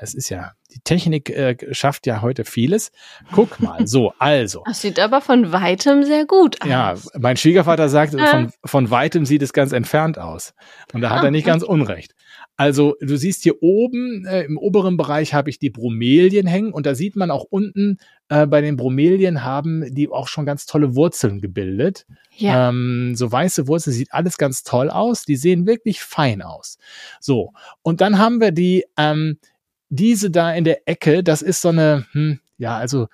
es 0.00 0.14
ist 0.14 0.28
ja, 0.28 0.52
die 0.72 0.78
Technik 0.84 1.30
äh, 1.30 1.56
schafft 1.72 2.06
ja 2.06 2.22
heute 2.22 2.44
vieles. 2.44 2.92
Guck 3.32 3.58
mal, 3.60 3.88
so, 3.88 4.12
also. 4.18 4.62
Das 4.66 4.80
sieht 4.80 5.00
aber 5.00 5.20
von 5.20 5.50
weitem 5.50 6.04
sehr 6.04 6.26
gut 6.26 6.62
aus. 6.62 6.68
Ja, 6.68 6.94
mein 7.18 7.36
Schwiegervater 7.36 7.88
sagt, 7.88 8.14
äh. 8.14 8.26
von, 8.26 8.52
von 8.64 8.90
weitem 8.90 9.26
sieht 9.26 9.42
es 9.42 9.52
ganz 9.52 9.72
entfernt 9.72 10.18
aus. 10.18 10.54
Und 10.92 11.00
da 11.00 11.10
hat 11.10 11.22
ah, 11.22 11.24
er 11.24 11.30
nicht 11.32 11.46
ganz 11.46 11.64
unrecht. 11.64 12.14
Also 12.60 12.94
du 13.00 13.16
siehst 13.16 13.42
hier 13.42 13.62
oben 13.62 14.26
äh, 14.26 14.42
im 14.42 14.58
oberen 14.58 14.98
Bereich 14.98 15.32
habe 15.32 15.48
ich 15.48 15.58
die 15.58 15.70
Bromelien 15.70 16.46
hängen 16.46 16.74
und 16.74 16.84
da 16.84 16.94
sieht 16.94 17.16
man 17.16 17.30
auch 17.30 17.44
unten 17.48 17.96
äh, 18.28 18.46
bei 18.46 18.60
den 18.60 18.76
Bromelien 18.76 19.42
haben 19.42 19.82
die 19.94 20.10
auch 20.10 20.28
schon 20.28 20.44
ganz 20.44 20.66
tolle 20.66 20.94
Wurzeln 20.94 21.40
gebildet. 21.40 22.04
Ja. 22.36 22.68
Ähm, 22.68 23.14
so 23.16 23.32
weiße 23.32 23.66
Wurzeln 23.66 23.94
sieht 23.94 24.12
alles 24.12 24.36
ganz 24.36 24.62
toll 24.62 24.90
aus. 24.90 25.24
Die 25.24 25.36
sehen 25.36 25.66
wirklich 25.66 26.02
fein 26.02 26.42
aus. 26.42 26.76
So 27.18 27.54
und 27.80 28.02
dann 28.02 28.18
haben 28.18 28.42
wir 28.42 28.50
die 28.50 28.84
ähm, 28.98 29.38
diese 29.88 30.30
da 30.30 30.52
in 30.52 30.64
der 30.64 30.86
Ecke. 30.86 31.24
Das 31.24 31.40
ist 31.40 31.62
so 31.62 31.70
eine 31.70 32.04
hm, 32.12 32.40
ja 32.58 32.76
also 32.76 33.06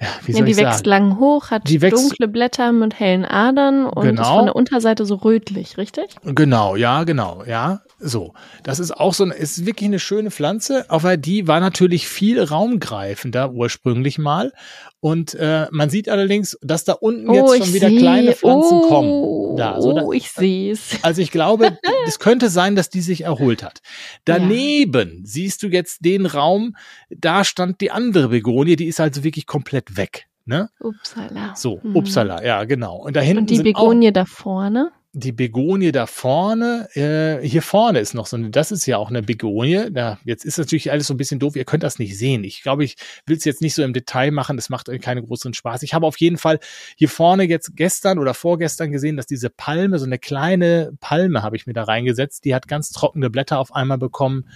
ja, 0.00 0.08
wie 0.24 0.32
soll 0.32 0.40
ja, 0.40 0.46
die 0.46 0.52
ich 0.52 0.56
wächst 0.56 0.78
sagen? 0.78 0.88
lang 0.88 1.18
hoch, 1.18 1.50
hat 1.50 1.68
die 1.68 1.82
wächst, 1.82 2.02
dunkle 2.02 2.26
Blätter 2.26 2.72
mit 2.72 2.98
hellen 2.98 3.26
Adern 3.26 3.86
und 3.86 4.02
genau. 4.02 4.22
ist 4.22 4.28
von 4.28 4.44
der 4.46 4.56
Unterseite 4.56 5.04
so 5.04 5.16
rötlich, 5.16 5.76
richtig? 5.76 6.16
Genau, 6.24 6.74
ja, 6.74 7.04
genau, 7.04 7.44
ja. 7.46 7.82
So, 7.98 8.32
das 8.62 8.78
ist 8.78 8.92
auch 8.96 9.12
so, 9.12 9.24
eine, 9.24 9.34
ist 9.34 9.66
wirklich 9.66 9.88
eine 9.88 9.98
schöne 9.98 10.30
Pflanze, 10.30 10.86
aber 10.88 11.18
die 11.18 11.46
war 11.46 11.60
natürlich 11.60 12.08
viel 12.08 12.42
raumgreifender 12.42 13.52
ursprünglich 13.52 14.16
mal 14.16 14.52
Und 15.00 15.34
äh, 15.34 15.66
man 15.70 15.88
sieht 15.88 16.10
allerdings, 16.10 16.58
dass 16.60 16.84
da 16.84 16.92
unten 16.92 17.32
jetzt 17.32 17.42
oh, 17.42 17.56
schon 17.56 17.72
wieder 17.72 17.88
seh. 17.88 17.96
kleine 17.96 18.32
Pflanzen 18.34 18.80
oh, 18.82 18.88
kommen. 18.88 19.56
Da, 19.56 19.80
so, 19.80 19.94
da, 19.94 20.02
oh, 20.02 20.12
ich 20.12 20.30
sehe 20.30 20.72
es. 20.72 21.02
Also 21.02 21.22
ich 21.22 21.30
glaube, 21.30 21.78
es 22.06 22.18
könnte 22.18 22.50
sein, 22.50 22.76
dass 22.76 22.90
die 22.90 23.00
sich 23.00 23.22
erholt 23.22 23.62
hat. 23.62 23.80
Daneben 24.26 25.08
ja. 25.08 25.20
siehst 25.24 25.62
du 25.62 25.68
jetzt 25.68 26.04
den 26.04 26.26
Raum, 26.26 26.76
da 27.08 27.44
stand 27.44 27.80
die 27.80 27.90
andere 27.90 28.28
Begonie, 28.28 28.76
die 28.76 28.86
ist 28.86 29.00
also 29.00 29.24
wirklich 29.24 29.46
komplett 29.46 29.96
weg. 29.96 30.26
Ne? 30.44 30.68
Upsala. 30.80 31.54
So, 31.56 31.80
mhm. 31.82 31.96
Upsala, 31.96 32.44
ja, 32.44 32.64
genau. 32.64 32.96
Und 32.96 33.16
da 33.16 33.20
hinten 33.20 33.42
Und 33.42 33.50
die 33.50 33.62
Begonie 33.62 34.12
da 34.12 34.26
vorne? 34.26 34.92
Die 35.12 35.32
Begonie 35.32 35.90
da 35.90 36.06
vorne, 36.06 36.88
äh, 36.94 37.44
hier 37.46 37.62
vorne 37.62 37.98
ist 37.98 38.14
noch 38.14 38.26
so 38.26 38.36
eine, 38.36 38.50
das 38.50 38.70
ist 38.70 38.86
ja 38.86 38.96
auch 38.96 39.10
eine 39.10 39.22
Begonie. 39.22 39.90
Da, 39.90 40.20
jetzt 40.24 40.44
ist 40.44 40.58
natürlich 40.58 40.92
alles 40.92 41.08
so 41.08 41.14
ein 41.14 41.16
bisschen 41.16 41.40
doof, 41.40 41.56
ihr 41.56 41.64
könnt 41.64 41.82
das 41.82 41.98
nicht 41.98 42.16
sehen. 42.16 42.44
Ich 42.44 42.62
glaube, 42.62 42.84
ich 42.84 42.96
will 43.26 43.36
es 43.36 43.44
jetzt 43.44 43.60
nicht 43.60 43.74
so 43.74 43.82
im 43.82 43.92
Detail 43.92 44.30
machen, 44.30 44.56
das 44.56 44.68
macht 44.68 44.88
euch 44.88 45.00
keinen 45.00 45.26
größeren 45.26 45.52
Spaß. 45.52 45.82
Ich 45.82 45.94
habe 45.94 46.06
auf 46.06 46.18
jeden 46.18 46.38
Fall 46.38 46.60
hier 46.96 47.08
vorne 47.08 47.44
jetzt 47.44 47.76
gestern 47.76 48.20
oder 48.20 48.34
vorgestern 48.34 48.92
gesehen, 48.92 49.16
dass 49.16 49.26
diese 49.26 49.50
Palme, 49.50 49.98
so 49.98 50.06
eine 50.06 50.18
kleine 50.18 50.92
Palme 51.00 51.42
habe 51.42 51.56
ich 51.56 51.66
mir 51.66 51.72
da 51.72 51.84
reingesetzt, 51.84 52.44
die 52.44 52.54
hat 52.54 52.68
ganz 52.68 52.90
trockene 52.90 53.30
Blätter 53.30 53.58
auf 53.58 53.74
einmal 53.74 53.98
bekommen. 53.98 54.48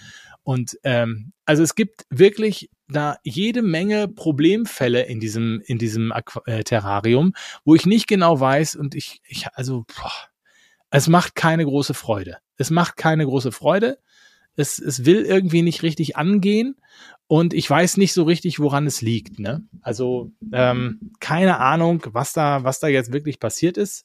Und 0.44 0.78
ähm, 0.84 1.32
also 1.46 1.64
es 1.64 1.74
gibt 1.74 2.04
wirklich 2.10 2.70
da 2.86 3.16
jede 3.24 3.62
Menge 3.62 4.06
Problemfälle 4.08 5.02
in 5.02 5.18
diesem 5.18 5.62
in 5.64 5.78
diesem 5.78 6.12
Aqu 6.12 6.42
äh, 6.46 6.62
Terrarium, 6.62 7.32
wo 7.64 7.74
ich 7.74 7.86
nicht 7.86 8.06
genau 8.06 8.38
weiß 8.38 8.76
und 8.76 8.94
ich 8.94 9.20
ich 9.26 9.46
also 9.54 9.84
boah, 9.88 10.12
es 10.94 11.09
macht 11.09 11.35
keine 11.35 11.64
große 11.64 11.94
Freude. 11.94 12.38
Es 12.57 12.70
macht 12.70 12.96
keine 12.96 13.24
große 13.24 13.52
Freude. 13.52 13.98
Es, 14.57 14.78
es 14.78 15.04
will 15.04 15.24
irgendwie 15.24 15.62
nicht 15.62 15.83
richtig 15.83 16.16
angehen 16.16 16.76
und 17.26 17.52
ich 17.52 17.68
weiß 17.68 17.96
nicht 17.96 18.12
so 18.12 18.22
richtig, 18.22 18.61
woran 18.61 18.87
es 18.87 19.02
liegt. 19.02 19.40
Ne? 19.40 19.64
Also 19.83 20.30
ähm, 20.52 21.12
keine 21.18 21.59
Ahnung, 21.59 22.02
was 22.12 22.33
da, 22.33 22.62
was 22.62 22.78
da 22.78 22.87
jetzt 22.87 23.12
wirklich 23.12 23.40
passiert 23.40 23.76
ist. 23.76 24.04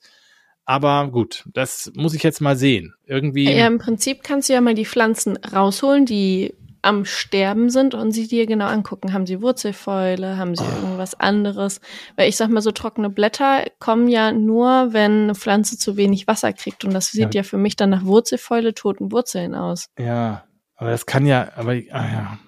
Aber 0.66 1.10
gut, 1.12 1.46
das 1.54 1.92
muss 1.96 2.14
ich 2.14 2.24
jetzt 2.24 2.42
mal 2.42 2.58
sehen. 2.58 2.94
Irgendwie. 3.06 3.52
Ja, 3.52 3.68
im 3.68 3.80
Prinzip 3.80 4.24
kannst 4.24 4.50
du 4.50 4.54
ja 4.54 4.62
mal 4.62 4.76
die 4.76 4.86
Pflanzen 4.86 5.38
rausholen, 5.38 6.06
die 6.06 6.56
am 6.82 7.06
Sterben 7.06 7.70
sind 7.70 7.94
und 7.94 8.12
sie 8.12 8.28
dir 8.28 8.46
genau 8.46 8.68
angucken. 8.68 9.14
Haben 9.14 9.26
sie 9.26 9.42
Wurzelfäule? 9.42 10.38
Haben 10.38 10.56
sie 10.56 10.64
oh. 10.64 10.84
irgendwas 10.84 11.20
anderes? 11.20 11.82
Weil 12.16 12.30
ich 12.30 12.38
sag 12.38 12.50
mal, 12.50 12.62
so 12.62 12.72
trockene 12.72 13.10
Blätter 13.10 13.66
kommen 13.80 14.08
ja 14.08 14.32
nur, 14.32 14.94
wenn 14.94 15.24
eine 15.24 15.36
Pflanze 15.36 15.78
zu 15.78 15.98
wenig 15.98 16.28
Wasser 16.28 16.54
kriegt. 16.54 16.86
Und 16.86 16.94
das 16.94 17.12
sieht 17.12 17.34
ja, 17.34 17.42
ja 17.42 17.44
für 17.44 17.58
mich 17.58 17.76
dann 17.76 17.90
nach 17.90 18.06
Wurzelfäule, 18.06 18.74
toten 18.74 19.12
Wurzeln 19.12 19.56
aus. 19.56 19.88
Ja, 19.98 20.44
aber 20.76 20.92
das 20.92 21.06
kann 21.06 21.26
ja, 21.26 21.52
aber 21.56 21.72
ah, 21.72 21.78
ja. 21.92 22.40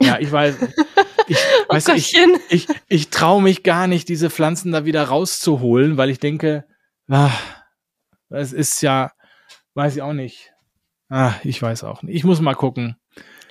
Ja, 0.00 0.18
ich 0.18 0.30
weiß. 0.30 0.56
Ich, 1.26 1.38
oh 1.70 1.72
weißt 1.72 1.88
du, 1.88 1.92
ich, 1.94 2.14
ich, 2.50 2.68
ich 2.86 3.08
traue 3.08 3.40
mich 3.40 3.62
gar 3.62 3.86
nicht, 3.86 4.10
diese 4.10 4.28
Pflanzen 4.28 4.72
da 4.72 4.84
wieder 4.84 5.04
rauszuholen, 5.04 5.96
weil 5.96 6.10
ich 6.10 6.18
denke, 6.18 6.66
ah, 7.08 7.30
das 8.28 8.52
ist 8.52 8.82
ja, 8.82 9.12
weiß 9.72 9.96
ich 9.96 10.02
auch 10.02 10.12
nicht. 10.12 10.52
Ah, 11.08 11.32
ich 11.42 11.62
weiß 11.62 11.84
auch 11.84 12.02
nicht. 12.02 12.14
Ich 12.14 12.24
muss 12.24 12.42
mal 12.42 12.54
gucken. 12.54 12.96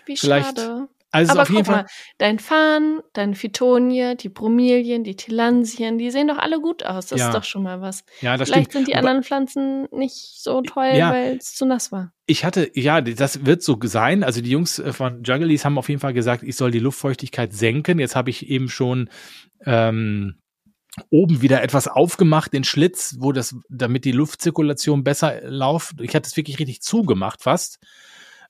Wie 0.05 0.17
Vielleicht, 0.17 0.57
schade. 0.57 0.87
Also 1.13 1.33
Aber 1.33 1.43
auf 1.43 1.49
jeden 1.51 1.65
Fall. 1.65 1.83
Mal, 1.83 1.85
dein 2.17 2.39
Farn, 2.39 2.99
deine 3.13 3.35
Phytonie, 3.35 4.15
die 4.17 4.29
Bromilien, 4.29 5.03
die 5.03 5.15
Tilansien, 5.15 5.99
die 5.99 6.09
sehen 6.09 6.27
doch 6.27 6.39
alle 6.39 6.59
gut 6.59 6.83
aus. 6.83 7.05
Das 7.05 7.19
ja. 7.19 7.27
ist 7.27 7.35
doch 7.35 7.43
schon 7.43 7.61
mal 7.61 7.81
was. 7.81 8.03
Ja, 8.21 8.35
das 8.35 8.49
Vielleicht 8.49 8.71
stimmt. 8.71 8.87
sind 8.87 8.87
die 8.87 8.97
anderen 8.97 9.21
Pflanzen 9.21 9.87
nicht 9.91 10.15
so 10.15 10.63
toll, 10.63 10.89
ja. 10.95 11.11
weil 11.11 11.37
es 11.37 11.53
zu 11.53 11.67
nass 11.67 11.91
war. 11.91 12.11
Ich 12.25 12.43
hatte, 12.43 12.71
ja, 12.73 12.99
das 12.99 13.45
wird 13.45 13.61
so 13.61 13.77
sein. 13.83 14.23
Also 14.23 14.41
die 14.41 14.49
Jungs 14.49 14.79
äh, 14.79 14.91
von 14.91 15.21
Jungleys 15.23 15.65
haben 15.65 15.77
auf 15.77 15.87
jeden 15.87 16.01
Fall 16.01 16.13
gesagt, 16.13 16.41
ich 16.41 16.55
soll 16.55 16.71
die 16.71 16.79
Luftfeuchtigkeit 16.79 17.53
senken. 17.53 17.99
Jetzt 17.99 18.15
habe 18.15 18.31
ich 18.31 18.49
eben 18.49 18.67
schon 18.67 19.07
ähm, 19.67 20.39
oben 21.11 21.43
wieder 21.43 21.61
etwas 21.61 21.87
aufgemacht, 21.87 22.53
den 22.53 22.63
Schlitz, 22.63 23.17
wo 23.19 23.31
das, 23.31 23.55
damit 23.69 24.05
die 24.05 24.11
Luftzirkulation 24.13 25.03
besser 25.03 25.41
läuft. 25.43 26.01
Ich 26.01 26.15
hatte 26.15 26.25
es 26.25 26.35
wirklich 26.37 26.57
richtig 26.57 26.81
zugemacht 26.81 27.43
fast. 27.43 27.77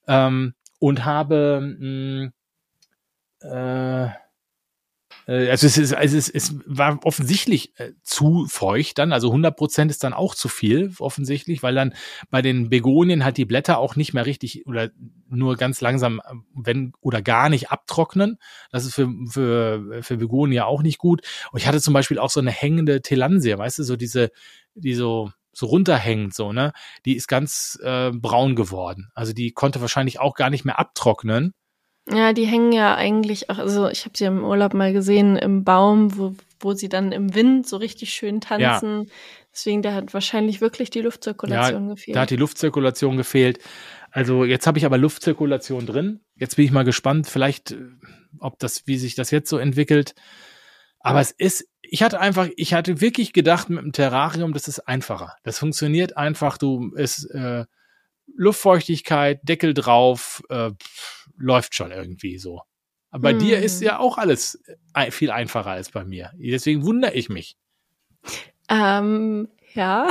Ähm, 0.08 0.54
und 0.84 1.06
habe 1.06 1.62
mh, 1.80 2.26
mm, 2.26 2.34
äh, 3.48 4.06
äh, 5.28 5.50
also 5.50 5.65
es, 5.65 5.78
ist, 5.78 5.93
also 5.93 6.17
es, 6.17 6.30
es 6.30 6.56
war 6.65 7.00
offensichtlich 7.06 7.72
äh, 7.80 7.93
zu 8.04 8.48
feucht 8.50 8.98
dann, 8.98 9.13
also 9.13 9.30
100 9.30 9.56
Prozent 9.56 9.91
ist 9.91 10.04
dann 10.04 10.12
auch 10.12 10.36
zu 10.36 10.50
viel 10.50 10.91
offensichtlich, 11.00 11.63
weil 11.63 11.74
dann 11.74 11.93
bei 12.30 12.41
den 12.41 12.69
Begonien 12.69 13.24
halt 13.24 13.38
die 13.38 13.46
Blätter 13.46 13.78
auch 13.78 13.96
nicht 13.96 14.13
mehr 14.13 14.26
richtig 14.26 14.67
oder 14.67 14.89
nur 15.30 15.56
ganz 15.56 15.80
langsam, 15.80 16.19
wenn 16.54 16.91
oder 17.00 17.22
gar 17.22 17.48
nicht 17.48 17.72
abtrocknen. 17.72 18.38
Das 18.69 18.84
ist 18.84 18.96
für, 18.96 19.10
für, 19.30 20.04
für 20.04 20.17
Begonien 20.17 20.58
ja 20.58 20.65
auch 20.65 20.84
nicht 20.84 20.98
gut. 20.98 21.22
Und 21.54 21.60
ich 21.62 21.67
hatte 21.67 21.80
zum 21.80 21.93
Beispiel 21.93 22.19
auch 22.19 22.30
so 22.30 22.41
eine 22.41 22.52
hängende 22.52 23.02
Telansia, 23.02 23.58
weißt 23.58 23.80
du, 23.80 23.84
so 23.84 23.96
diese, 23.96 24.32
die 24.76 24.96
so 24.96 25.32
so 25.54 25.68
runterhängend, 25.68 26.34
so, 26.34 26.52
ne? 26.52 26.74
Die 27.06 27.16
ist 27.16 27.28
ganz 27.28 27.80
äh, 27.84 28.12
braun 28.12 28.56
geworden. 28.56 29.10
Also 29.13 29.34
die 29.34 29.52
konnte 29.52 29.82
wahrscheinlich 29.82 30.20
auch 30.20 30.36
gar 30.36 30.50
nicht 30.50 30.66
mehr 30.66 30.80
abtrocknen. 30.80 31.54
Ja, 32.12 32.34
die 32.34 32.46
hängen 32.46 32.74
ja 32.74 32.96
eigentlich 32.96 33.50
auch, 33.50 33.60
also 33.60 33.88
ich 33.88 34.04
habe 34.04 34.18
sie 34.18 34.26
im 34.26 34.44
Urlaub 34.44 34.74
mal 34.74 34.92
gesehen 34.92 35.38
im 35.38 35.63
Baum, 35.63 36.18
wo, 36.18 36.36
wo 36.60 36.74
sie 36.74 36.89
dann 36.89 37.13
im 37.13 37.34
Wind 37.34 37.68
so 37.68 37.78
richtig 37.78 38.13
schön 38.13 38.42
tanzen. 38.42 39.04
Ja. 39.04 39.12
Deswegen, 39.54 39.82
da 39.84 39.94
hat 39.94 40.13
wahrscheinlich 40.13 40.60
wirklich 40.60 40.89
die 40.89 41.02
Luftzirkulation 41.02 41.88
ja, 41.88 41.94
gefehlt. 41.94 42.16
Da 42.18 42.22
hat 42.22 42.30
die 42.32 42.36
Luftzirkulation 42.36 43.16
gefehlt. 43.16 43.60
Also 44.12 44.44
jetzt 44.44 44.68
habe 44.68 44.80
ich 44.80 44.86
aber 44.86 44.98
Luftzirkulation 44.98 45.86
drin. 45.86 46.20
Jetzt 46.36 46.56
bin 46.56 46.66
ich 46.66 46.72
mal 46.72 46.84
gespannt, 46.84 47.28
vielleicht, 47.28 47.72
äh, 47.72 47.78
ob 48.39 48.60
das, 48.60 48.86
wie 48.86 48.98
sich 48.98 49.16
das 49.16 49.32
jetzt 49.32 49.50
so 49.50 49.58
entwickelt. 49.58 50.13
Aber 51.00 51.22
es 51.22 51.32
ist 51.32 51.68
ich 51.93 52.01
hatte 52.01 52.19
einfach, 52.19 52.49
ich 52.56 52.73
hatte 52.73 53.01
wirklich 53.01 53.34
gedacht 53.34 53.69
mit 53.69 53.84
dem 53.84 53.91
Terrarium, 53.91 54.51
das 54.51 54.67
ist 54.67 54.79
einfacher. 54.79 55.36
Das 55.43 55.60
funktioniert 55.60 56.17
einfach. 56.17 56.58
Du 56.58 56.91
ist 56.95 57.25
äh, 57.25 57.65
Luftfeuchtigkeit, 58.36 59.41
Deckel 59.43 59.75
drauf, 59.75 60.41
äh, 60.49 60.71
läuft 61.38 61.75
schon 61.75 61.91
irgendwie 61.91 62.39
so. 62.39 62.62
Aber 63.12 63.21
bei 63.21 63.32
hm. 63.34 63.39
dir 63.39 63.60
ist 63.60 63.79
hm. 63.79 63.86
ja 63.86 63.99
auch 63.99 64.17
alles 64.17 64.60
äh, 64.95 65.12
viel 65.12 65.29
einfacher 65.29 65.69
als 65.69 65.91
bei 65.91 66.03
mir. 66.03 66.32
Deswegen 66.36 66.84
wundere 66.84 67.13
ich 67.13 67.29
mich. 67.29 67.58
Ähm, 68.69 69.49
ja, 69.76 70.08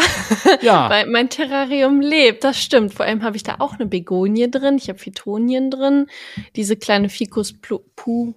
ja. 0.60 0.90
weil 0.90 1.06
mein 1.06 1.28
Terrarium 1.28 2.00
lebt, 2.00 2.44
das 2.44 2.58
stimmt. 2.58 2.94
Vor 2.94 3.06
allem 3.06 3.22
habe 3.22 3.36
ich 3.36 3.42
da 3.42 3.56
auch 3.58 3.74
eine 3.74 3.86
Begonie 3.86 4.50
drin, 4.50 4.76
ich 4.76 4.88
habe 4.88 4.98
Phytonien 4.98 5.70
drin, 5.70 6.06
diese 6.56 6.76
kleine 6.76 7.08
Ficus 7.08 7.54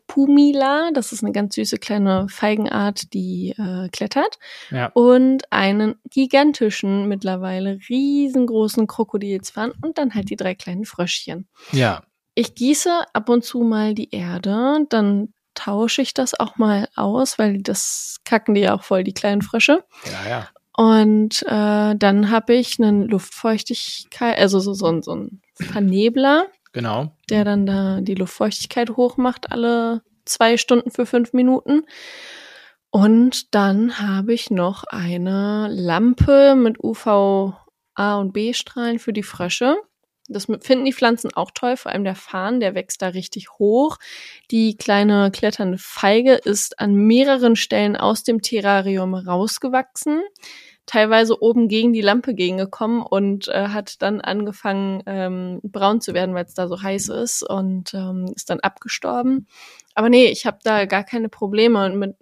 pumila, 0.08 0.92
das 0.94 1.12
ist 1.12 1.24
eine 1.24 1.32
ganz 1.32 1.56
süße 1.56 1.78
kleine 1.78 2.28
Feigenart, 2.30 3.14
die 3.14 3.56
äh, 3.58 3.90
klettert. 3.90 4.38
Ja. 4.72 4.88
Und 4.94 5.52
einen 5.52 5.96
gigantischen, 6.10 7.08
mittlerweile 7.08 7.80
riesengroßen 7.90 8.88
Krokodilsfan 8.88 9.72
und 9.82 9.98
dann 9.98 10.14
halt 10.14 10.30
die 10.30 10.36
drei 10.36 10.56
kleinen 10.56 10.86
Fröschchen. 10.86 11.48
Ja. 11.72 12.04
Ich 12.36 12.54
gieße 12.56 12.92
ab 13.14 13.30
und 13.30 13.44
zu 13.44 13.62
mal 13.62 13.94
die 13.94 14.14
Erde, 14.14 14.86
dann 14.90 15.34
tausche 15.56 16.02
ich 16.02 16.14
das 16.14 16.40
auch 16.40 16.58
mal 16.58 16.90
aus, 16.96 17.40
weil 17.40 17.62
das 17.62 18.18
kacken 18.26 18.54
die 18.54 18.62
ja 18.62 18.76
auch 18.76 18.84
voll, 18.84 19.04
die 19.04 19.14
kleinen 19.14 19.42
Frösche. 19.42 19.84
Ja, 20.06 20.30
ja. 20.30 20.50
Und 20.78 21.44
äh, 21.44 21.96
dann 21.96 22.30
habe 22.32 22.54
ich 22.54 22.80
einen 22.80 23.08
Luftfeuchtigkeit, 23.08 24.38
also 24.38 24.60
so, 24.60 24.74
so, 24.74 25.02
so 25.02 25.16
ein 25.16 25.42
Vernebler. 25.54 26.48
Genau. 26.74 27.16
Der 27.30 27.46
dann 27.46 27.66
da 27.66 28.02
die 28.02 28.16
Luftfeuchtigkeit 28.16 28.90
hochmacht, 28.92 29.52
alle 29.52 30.02
zwei 30.26 30.58
Stunden 30.58 30.92
für 30.92 31.06
fünf 31.06 31.32
Minuten. 31.32 31.86
Und 32.90 33.56
dann 33.56 34.00
habe 34.00 34.34
ich 34.34 34.52
noch 34.52 34.84
eine 34.86 35.68
Lampe 35.70 36.56
mit 36.56 36.84
UV 36.84 37.54
A 37.94 38.18
und 38.20 38.34
B-Strahlen 38.34 39.00
für 39.00 39.14
die 39.14 39.24
Frösche. 39.24 39.78
Das 40.28 40.46
finden 40.46 40.86
die 40.86 40.94
Pflanzen 40.94 41.34
auch 41.34 41.52
toll, 41.54 41.78
vor 41.78 41.92
allem 41.92 42.04
der 42.04 42.16
Farn, 42.16 42.60
der 42.60 42.74
wächst 42.74 43.02
da 43.02 43.10
richtig 43.10 43.52
hoch. 43.60 43.98
Die 44.52 44.76
kleine 44.76 45.30
kletternde 45.32 45.78
Feige 45.78 46.34
ist 46.34 46.80
an 46.80 46.96
mehreren 46.96 47.56
Stellen 47.56 47.96
aus 47.96 48.24
dem 48.24 48.42
Terrarium 48.42 49.14
rausgewachsen 49.14 50.22
teilweise 50.86 51.42
oben 51.42 51.68
gegen 51.68 51.94
die 51.94 52.02
Lampe 52.02 52.34
gegengekommen 52.34 53.02
und 53.02 53.48
äh, 53.48 53.70
hat 53.70 54.02
dann 54.02 54.22
angefangen 54.22 55.02
ähm, 55.06 55.60
braun 55.64 56.00
zu 56.00 56.14
werden, 56.14 56.36
weil 56.36 56.46
es 56.46 56.54
da 56.54 56.68
so 56.68 56.82
heiß 56.82 57.10
ist 57.10 57.44
und 57.44 57.94
ähm, 57.94 58.32
ist 58.36 58.50
dann 58.50 58.60
abgestorben. 58.60 59.48
Aber 59.96 60.10
nee, 60.10 60.26
ich 60.26 60.46
habe 60.46 60.60
da 60.64 60.86
gar 60.86 61.04
keine 61.04 61.30
Probleme 61.30 61.86
und 61.86 61.98
mit 61.98 62.16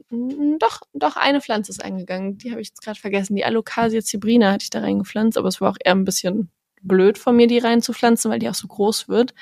doch 0.62 0.82
doch 0.94 1.18
eine 1.18 1.42
Pflanze 1.42 1.72
ist 1.72 1.84
eingegangen, 1.84 2.38
die 2.38 2.52
habe 2.52 2.62
ich 2.62 2.70
jetzt 2.70 2.82
gerade 2.82 3.00
vergessen, 3.00 3.36
die 3.36 3.46
Alocasia 3.46 4.02
zibrina 4.02 4.52
hatte 4.52 4.64
ich 4.64 4.70
da 4.70 4.80
reingepflanzt, 4.80 5.38
aber 5.38 5.50
es 5.50 5.60
war 5.60 5.72
auch 5.72 5.78
eher 5.84 5.94
ein 5.94 6.06
bisschen 6.06 6.50
blöd 6.84 7.18
von 7.18 7.36
mir 7.36 7.48
die 7.48 7.60
reinzupflanzen, 7.60 8.30
weil 8.32 8.40
die 8.40 8.50
auch 8.50 8.56
so 8.56 8.68
groß 8.68 9.10
wird. 9.10 9.34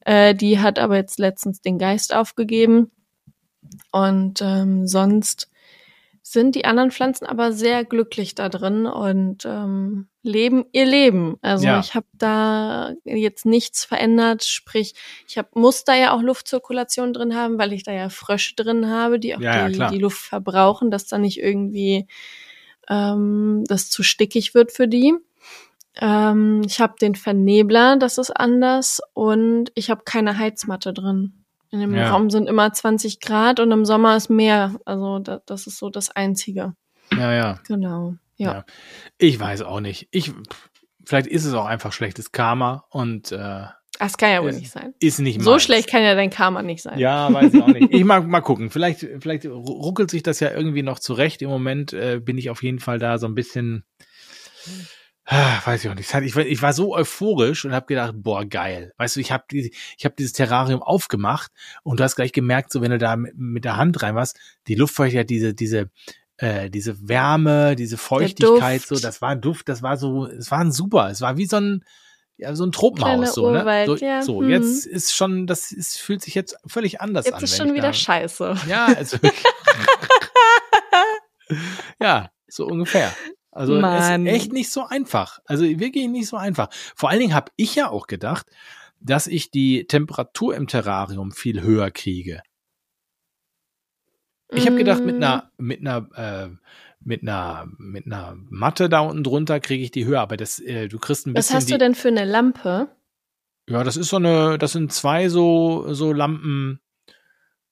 Äh, 0.00 0.34
die 0.34 0.60
hat 0.60 0.78
aber 0.78 0.96
jetzt 0.96 1.18
letztens 1.18 1.60
den 1.60 1.78
Geist 1.78 2.14
aufgegeben 2.14 2.90
und 3.92 4.40
ähm, 4.42 4.86
sonst 4.86 5.50
sind 6.22 6.54
die 6.54 6.66
anderen 6.66 6.90
Pflanzen 6.90 7.26
aber 7.26 7.52
sehr 7.52 7.84
glücklich 7.84 8.34
da 8.34 8.50
drin 8.50 8.86
und 8.86 9.46
ähm, 9.46 10.08
leben 10.22 10.66
ihr 10.72 10.84
Leben. 10.84 11.38
Also 11.40 11.66
ja. 11.66 11.80
ich 11.80 11.94
habe 11.94 12.06
da 12.12 12.92
jetzt 13.04 13.46
nichts 13.46 13.84
verändert, 13.84 14.44
sprich, 14.44 14.94
ich 15.26 15.38
hab, 15.38 15.56
muss 15.56 15.84
da 15.84 15.94
ja 15.94 16.12
auch 16.12 16.20
Luftzirkulation 16.20 17.14
drin 17.14 17.34
haben, 17.34 17.58
weil 17.58 17.72
ich 17.72 17.82
da 17.82 17.92
ja 17.92 18.10
Frösche 18.10 18.54
drin 18.56 18.88
habe, 18.90 19.18
die 19.18 19.36
auch 19.36 19.40
ja, 19.40 19.68
die, 19.68 19.78
ja, 19.78 19.90
die 19.90 19.98
Luft 19.98 20.20
verbrauchen, 20.20 20.90
dass 20.90 21.06
da 21.06 21.16
nicht 21.16 21.40
irgendwie 21.40 22.06
ähm, 22.90 23.64
das 23.66 23.88
zu 23.88 24.02
stickig 24.02 24.54
wird 24.54 24.70
für 24.70 24.86
die. 24.86 25.14
Ähm, 26.00 26.62
ich 26.64 26.80
habe 26.80 26.94
den 27.00 27.14
Vernebler, 27.14 27.96
das 27.96 28.18
ist 28.18 28.30
anders 28.30 29.00
und 29.14 29.72
ich 29.74 29.90
habe 29.90 30.02
keine 30.04 30.38
Heizmatte 30.38 30.92
drin. 30.92 31.44
In 31.70 31.80
dem 31.80 31.94
ja. 31.94 32.10
Raum 32.10 32.30
sind 32.30 32.48
immer 32.48 32.72
20 32.72 33.20
Grad 33.20 33.60
und 33.60 33.70
im 33.72 33.84
Sommer 33.84 34.16
ist 34.16 34.30
mehr. 34.30 34.76
Also 34.84 35.18
da, 35.18 35.40
das 35.44 35.66
ist 35.66 35.78
so 35.78 35.90
das 35.90 36.10
Einzige. 36.10 36.74
Ja, 37.12 37.32
ja. 37.34 37.60
Genau. 37.66 38.14
Ja. 38.36 38.52
ja. 38.52 38.64
Ich 39.18 39.38
weiß 39.38 39.62
auch 39.62 39.80
nicht. 39.80 40.08
Ich, 40.10 40.32
vielleicht 41.04 41.26
ist 41.26 41.44
es 41.44 41.54
auch 41.54 41.66
einfach 41.66 41.92
schlechtes 41.92 42.32
Karma 42.32 42.84
und 42.90 43.32
äh, 43.32 43.64
das 43.98 44.16
kann 44.16 44.30
ja 44.30 44.42
wohl 44.42 44.52
nicht 44.52 44.70
sein. 44.70 44.94
Ist 45.00 45.18
nicht 45.18 45.42
So 45.42 45.58
schlecht 45.58 45.90
kann 45.90 46.04
ja 46.04 46.14
dein 46.14 46.30
Karma 46.30 46.62
nicht 46.62 46.82
sein. 46.82 47.00
Ja, 47.00 47.32
weiß 47.32 47.52
ich 47.52 47.62
auch 47.62 47.66
nicht. 47.66 47.92
Ich 47.92 48.04
mag 48.04 48.26
mal 48.26 48.40
gucken. 48.40 48.70
Vielleicht, 48.70 49.00
vielleicht 49.18 49.44
ruckelt 49.44 50.08
sich 50.08 50.22
das 50.22 50.38
ja 50.38 50.52
irgendwie 50.52 50.84
noch 50.84 51.00
zurecht. 51.00 51.42
Im 51.42 51.50
Moment 51.50 51.92
äh, 51.92 52.20
bin 52.22 52.38
ich 52.38 52.48
auf 52.48 52.62
jeden 52.62 52.78
Fall 52.78 53.00
da 53.00 53.18
so 53.18 53.26
ein 53.26 53.34
bisschen 53.34 53.84
weiß 55.30 55.84
ich 55.84 55.90
auch 55.90 55.94
nicht. 55.94 56.14
Ich 56.14 56.36
war, 56.36 56.44
ich 56.44 56.62
war 56.62 56.72
so 56.72 56.94
euphorisch 56.94 57.64
und 57.64 57.72
habe 57.72 57.86
gedacht, 57.86 58.14
boah, 58.16 58.44
geil. 58.44 58.92
Weißt 58.96 59.16
du, 59.16 59.20
ich 59.20 59.30
habe 59.30 59.44
die, 59.50 59.74
ich 59.96 60.04
hab 60.04 60.16
dieses 60.16 60.32
Terrarium 60.32 60.82
aufgemacht 60.82 61.52
und 61.82 62.00
du 62.00 62.04
hast 62.04 62.16
gleich 62.16 62.32
gemerkt, 62.32 62.72
so 62.72 62.80
wenn 62.80 62.90
du 62.90 62.98
da 62.98 63.16
mit, 63.16 63.36
mit 63.36 63.64
der 63.64 63.76
Hand 63.76 64.02
rein 64.02 64.14
warst, 64.14 64.38
die 64.68 64.74
Luftfeuchtigkeit, 64.74 65.28
diese, 65.28 65.54
diese, 65.54 65.90
äh, 66.38 66.70
diese 66.70 67.08
Wärme, 67.08 67.76
diese 67.76 67.98
Feuchtigkeit, 67.98 68.82
so, 68.82 68.98
das 68.98 69.20
war 69.20 69.30
ein 69.30 69.40
Duft, 69.40 69.68
das 69.68 69.82
war 69.82 69.96
so, 69.98 70.26
es 70.26 70.50
war 70.50 70.60
ein 70.60 70.72
super. 70.72 71.10
Es 71.10 71.20
war 71.20 71.36
wie 71.36 71.46
so 71.46 71.56
ein, 71.56 71.84
ja, 72.38 72.54
so 72.54 72.64
ein 72.64 72.72
Tropenhaus, 72.72 73.34
so, 73.34 73.50
ne? 73.50 73.64
Ne? 73.64 73.86
So, 73.86 73.96
ja. 73.96 74.22
so 74.22 74.40
hm. 74.40 74.48
jetzt 74.48 74.86
ist 74.86 75.14
schon, 75.14 75.46
das 75.46 75.72
ist, 75.72 75.98
fühlt 75.98 76.22
sich 76.22 76.34
jetzt 76.34 76.56
völlig 76.66 77.00
anders 77.00 77.26
jetzt 77.26 77.34
an. 77.34 77.40
Jetzt 77.40 77.50
ist 77.50 77.58
schon 77.58 77.74
wieder 77.74 77.88
da, 77.88 77.92
scheiße. 77.92 78.56
Ja, 78.68 78.86
also. 78.86 79.18
ja, 82.00 82.30
so 82.46 82.66
ungefähr. 82.66 83.12
Also 83.58 83.74
Mann. 83.80 84.24
ist 84.24 84.32
echt 84.32 84.52
nicht 84.52 84.70
so 84.70 84.84
einfach. 84.86 85.40
Also 85.44 85.64
wirklich 85.64 86.06
nicht 86.06 86.28
so 86.28 86.36
einfach. 86.36 86.68
Vor 86.94 87.10
allen 87.10 87.18
Dingen 87.18 87.34
habe 87.34 87.50
ich 87.56 87.74
ja 87.74 87.90
auch 87.90 88.06
gedacht, 88.06 88.46
dass 89.00 89.26
ich 89.26 89.50
die 89.50 89.86
Temperatur 89.86 90.54
im 90.54 90.68
Terrarium 90.68 91.32
viel 91.32 91.60
höher 91.62 91.90
kriege. 91.90 92.40
Ich 94.50 94.66
habe 94.66 94.76
gedacht, 94.76 95.04
mit 95.04 95.16
einer, 95.16 95.50
mm. 95.58 95.66
mit 95.66 95.80
einer, 95.80 96.08
äh, 96.14 96.48
mit 97.00 97.22
einer, 97.22 97.66
mit 97.78 98.06
einer 98.06 98.36
Matte 98.48 98.88
da 98.88 99.00
unten 99.00 99.24
drunter 99.24 99.58
kriege 99.58 99.82
ich 99.82 99.90
die 99.90 100.04
höher, 100.04 100.20
aber 100.20 100.36
das, 100.36 100.60
äh, 100.60 100.86
du 100.86 100.98
kriegst 101.00 101.26
ein 101.26 101.34
bisschen. 101.34 101.54
Was 101.54 101.54
hast 101.54 101.70
du 101.70 101.78
denn 101.78 101.96
für 101.96 102.08
eine 102.08 102.24
Lampe? 102.24 102.88
Ja, 103.68 103.82
das 103.82 103.96
ist 103.96 104.08
so 104.08 104.16
eine, 104.16 104.56
das 104.56 104.72
sind 104.72 104.92
zwei 104.92 105.28
so, 105.28 105.92
so 105.92 106.12
Lampen. 106.12 106.80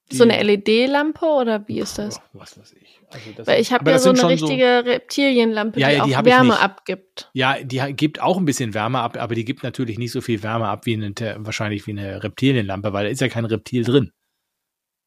So 0.09 0.23
eine 0.23 0.41
LED-Lampe 0.41 1.25
oder 1.25 1.67
wie 1.67 1.79
ist 1.79 1.97
das? 1.97 2.21
Was 2.33 2.57
weiß 2.57 2.73
ich. 2.81 2.99
Also 3.09 3.47
Weil 3.47 3.61
ich 3.61 3.71
habe 3.71 3.89
ja 3.89 3.99
so 3.99 4.09
eine 4.09 4.27
richtige 4.27 4.81
so, 4.83 4.89
Reptilienlampe, 4.89 5.79
ja, 5.79 5.89
ja, 5.89 6.03
die, 6.03 6.09
die 6.09 6.17
auch 6.17 6.25
Wärme 6.25 6.59
abgibt. 6.59 7.29
Ja, 7.33 7.57
die 7.61 7.81
gibt 7.93 8.21
auch 8.21 8.37
ein 8.37 8.45
bisschen 8.45 8.73
Wärme 8.73 8.99
ab, 8.99 9.17
aber 9.17 9.33
die 9.33 9.45
gibt 9.45 9.63
natürlich 9.63 9.97
nicht 9.97 10.11
so 10.11 10.19
viel 10.19 10.43
Wärme 10.43 10.67
ab 10.67 10.85
wie 10.85 10.93
eine, 10.95 11.13
wahrscheinlich 11.39 11.87
wie 11.87 11.91
eine 11.91 12.23
Reptilienlampe, 12.23 12.91
weil 12.91 13.05
da 13.05 13.11
ist 13.11 13.21
ja 13.21 13.29
kein 13.29 13.45
Reptil 13.45 13.83
drin. 13.83 14.11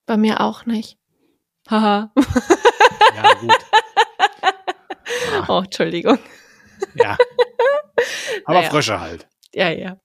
Bei 0.07 0.17
mir 0.17 0.41
auch 0.41 0.65
nicht. 0.65 0.99
Haha. 1.69 2.13
ja, 3.15 3.35
gut. 3.35 3.51
Ja. 3.51 3.57
Oh, 5.49 5.63
Entschuldigung. 5.65 6.19
Ja. 6.95 7.17
Aber 8.45 8.59
naja. 8.59 8.71
Frösche 8.71 9.01
halt. 9.01 9.29
Ja, 9.55 9.71
ja. 9.71 9.97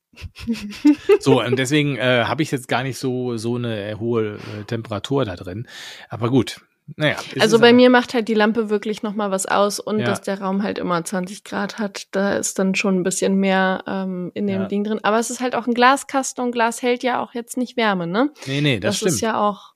So, 1.19 1.41
und 1.41 1.57
deswegen 1.57 1.97
äh, 1.97 2.23
habe 2.25 2.43
ich 2.43 2.51
jetzt 2.51 2.67
gar 2.67 2.83
nicht 2.83 2.97
so, 2.97 3.37
so 3.37 3.55
eine 3.55 3.99
hohe 3.99 4.35
äh, 4.35 4.63
Temperatur 4.65 5.25
da 5.25 5.35
drin. 5.35 5.67
Aber 6.09 6.29
gut, 6.29 6.61
naja, 6.97 7.17
also 7.39 7.57
bei 7.57 7.73
mir 7.73 7.89
macht 7.89 8.13
halt 8.13 8.27
die 8.27 8.35
Lampe 8.35 8.69
wirklich 8.69 9.01
noch 9.01 9.15
mal 9.15 9.31
was 9.31 9.47
aus 9.47 9.79
und 9.79 9.99
ja. 9.99 10.05
dass 10.05 10.21
der 10.21 10.39
Raum 10.39 10.61
halt 10.61 10.77
immer 10.77 11.03
20 11.03 11.43
Grad 11.43 11.79
hat, 11.79 12.07
da 12.11 12.35
ist 12.35 12.59
dann 12.59 12.75
schon 12.75 12.99
ein 12.99 13.03
bisschen 13.03 13.35
mehr 13.37 13.83
ähm, 13.87 14.31
in 14.35 14.45
dem 14.45 14.61
ja. 14.61 14.67
Ding 14.67 14.83
drin. 14.83 14.99
Aber 15.01 15.17
es 15.17 15.31
ist 15.31 15.41
halt 15.41 15.55
auch 15.55 15.65
ein 15.65 15.73
Glaskasten 15.73 16.43
und 16.43 16.51
Glas 16.51 16.83
hält 16.83 17.01
ja 17.01 17.23
auch 17.23 17.33
jetzt 17.33 17.57
nicht 17.57 17.75
Wärme, 17.75 18.05
ne? 18.05 18.31
Nee, 18.45 18.61
nee, 18.61 18.79
das, 18.79 18.91
das 18.91 18.97
stimmt. 18.97 19.11
ist 19.13 19.21
ja 19.21 19.39
auch. 19.39 19.73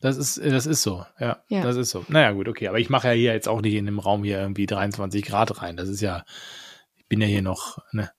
Das 0.00 0.16
ist, 0.16 0.42
das 0.42 0.64
ist 0.64 0.82
so, 0.82 1.04
ja, 1.18 1.42
ja. 1.48 1.62
Das 1.62 1.76
ist 1.76 1.90
so. 1.90 2.06
Naja, 2.08 2.32
gut, 2.32 2.48
okay. 2.48 2.68
Aber 2.68 2.78
ich 2.78 2.88
mache 2.88 3.08
ja 3.08 3.14
hier 3.14 3.34
jetzt 3.34 3.48
auch 3.48 3.60
nicht 3.60 3.74
in 3.74 3.84
dem 3.84 3.98
Raum 3.98 4.24
hier 4.24 4.40
irgendwie 4.40 4.64
23 4.64 5.22
Grad 5.22 5.60
rein. 5.60 5.76
Das 5.76 5.90
ist 5.90 6.00
ja, 6.00 6.24
ich 6.96 7.06
bin 7.06 7.20
ja 7.20 7.26
hier 7.26 7.42
noch, 7.42 7.78
ne? 7.92 8.10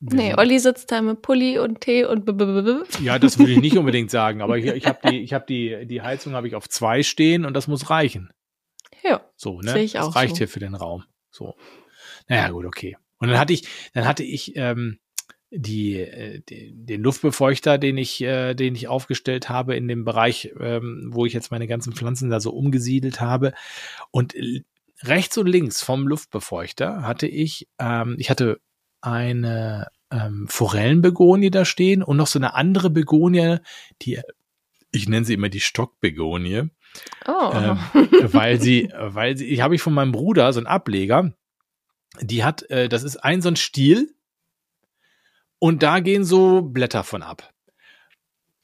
Nee, 0.00 0.34
Olli 0.34 0.60
sitzt 0.60 0.92
da 0.92 1.02
mit 1.02 1.22
Pulli 1.22 1.58
und 1.58 1.80
Tee 1.80 2.04
und 2.04 2.24
b 2.24 2.32
-b 2.32 2.44
-b 2.44 3.02
Ja, 3.02 3.18
das 3.18 3.38
würde 3.38 3.52
ich 3.52 3.60
nicht 3.60 3.76
unbedingt 3.78 4.10
sagen, 4.10 4.42
aber 4.42 4.56
ich, 4.56 4.66
ich 4.66 4.86
habe 4.86 4.98
die, 5.10 5.20
ich 5.20 5.32
hab 5.32 5.46
die, 5.46 5.86
die 5.86 6.02
Heizung 6.02 6.34
habe 6.34 6.46
ich 6.46 6.54
auf 6.54 6.68
zwei 6.68 7.02
stehen 7.02 7.44
und 7.44 7.54
das 7.54 7.66
muss 7.66 7.90
reichen. 7.90 8.30
Ja. 9.02 9.20
So, 9.36 9.60
ne? 9.60 9.72
Sehe 9.72 9.82
ich 9.82 9.98
auch. 9.98 10.06
Das 10.06 10.16
reicht 10.16 10.36
so. 10.36 10.38
hier 10.38 10.48
für 10.48 10.60
den 10.60 10.74
Raum. 10.74 11.04
So. 11.30 11.56
Naja, 12.28 12.50
gut, 12.50 12.66
okay. 12.66 12.96
Und 13.18 13.28
dann 13.28 13.38
hatte 13.38 13.52
ich, 13.52 13.66
dann 13.92 14.04
hatte 14.04 14.22
ich 14.22 14.52
ähm, 14.54 14.98
die, 15.50 15.96
äh, 15.96 16.42
den 16.46 17.02
Luftbefeuchter, 17.02 17.78
den 17.78 17.96
ich, 17.98 18.20
äh, 18.20 18.54
den 18.54 18.74
ich 18.74 18.86
aufgestellt 18.86 19.48
habe 19.48 19.76
in 19.76 19.88
dem 19.88 20.04
Bereich, 20.04 20.52
ähm, 20.60 21.08
wo 21.12 21.26
ich 21.26 21.32
jetzt 21.32 21.50
meine 21.50 21.66
ganzen 21.66 21.92
Pflanzen 21.92 22.30
da 22.30 22.38
so 22.38 22.52
umgesiedelt 22.52 23.20
habe. 23.20 23.52
Und 24.10 24.34
rechts 25.02 25.38
und 25.38 25.46
links 25.46 25.82
vom 25.82 26.06
Luftbefeuchter 26.06 27.02
hatte 27.02 27.26
ich, 27.26 27.68
ähm, 27.78 28.16
ich 28.18 28.30
hatte 28.30 28.60
eine 29.00 29.88
ähm, 30.10 30.46
Forellenbegonie 30.48 31.50
da 31.50 31.64
stehen 31.64 32.02
und 32.02 32.16
noch 32.16 32.26
so 32.26 32.38
eine 32.38 32.54
andere 32.54 32.90
Begonie, 32.90 33.58
die 34.02 34.20
ich 34.90 35.08
nenne 35.08 35.26
sie 35.26 35.34
immer 35.34 35.48
die 35.48 35.60
Stockbegonie. 35.60 36.70
Oh. 37.26 37.50
Ähm, 37.54 37.78
weil 38.32 38.60
sie, 38.60 38.90
weil 38.96 39.36
sie, 39.36 39.46
ich 39.46 39.60
habe 39.60 39.74
ich 39.74 39.82
von 39.82 39.92
meinem 39.94 40.12
Bruder 40.12 40.52
so 40.52 40.60
einen 40.60 40.66
Ableger, 40.66 41.32
die 42.20 42.44
hat, 42.44 42.62
äh, 42.70 42.88
das 42.88 43.02
ist 43.02 43.18
ein 43.18 43.42
so 43.42 43.48
ein 43.48 43.56
Stiel 43.56 44.14
und 45.58 45.82
da 45.82 46.00
gehen 46.00 46.24
so 46.24 46.62
Blätter 46.62 47.04
von 47.04 47.22
ab. 47.22 47.52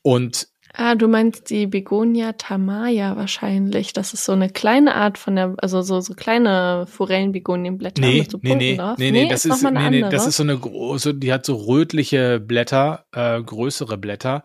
Und 0.03 0.49
Ah, 0.76 0.96
du 0.96 1.06
meinst 1.06 1.50
die 1.50 1.68
Begonia 1.68 2.32
tamaya 2.32 3.16
wahrscheinlich. 3.16 3.92
Das 3.92 4.12
ist 4.12 4.24
so 4.24 4.32
eine 4.32 4.50
kleine 4.50 4.96
Art 4.96 5.18
von 5.18 5.36
der, 5.36 5.54
also 5.58 5.82
so, 5.82 6.00
so 6.00 6.14
kleine 6.14 6.86
Forellenbegonienblätter 6.88 8.00
nee, 8.00 8.18
mit 8.18 8.30
so 8.32 8.40
nee, 8.42 8.56
nee, 8.56 8.76
drauf. 8.76 8.98
Nee, 8.98 9.12
nee, 9.12 9.22
nee, 9.22 9.28
das 9.28 9.44
ist, 9.44 9.62
ist 9.62 9.70
nee, 9.70 9.90
nee, 9.90 10.00
das 10.10 10.26
ist 10.26 10.36
so 10.36 10.42
eine 10.42 10.58
große, 10.58 11.14
die 11.14 11.32
hat 11.32 11.46
so 11.46 11.54
rötliche 11.54 12.40
Blätter, 12.40 13.06
äh, 13.12 13.40
größere 13.40 13.98
Blätter, 13.98 14.42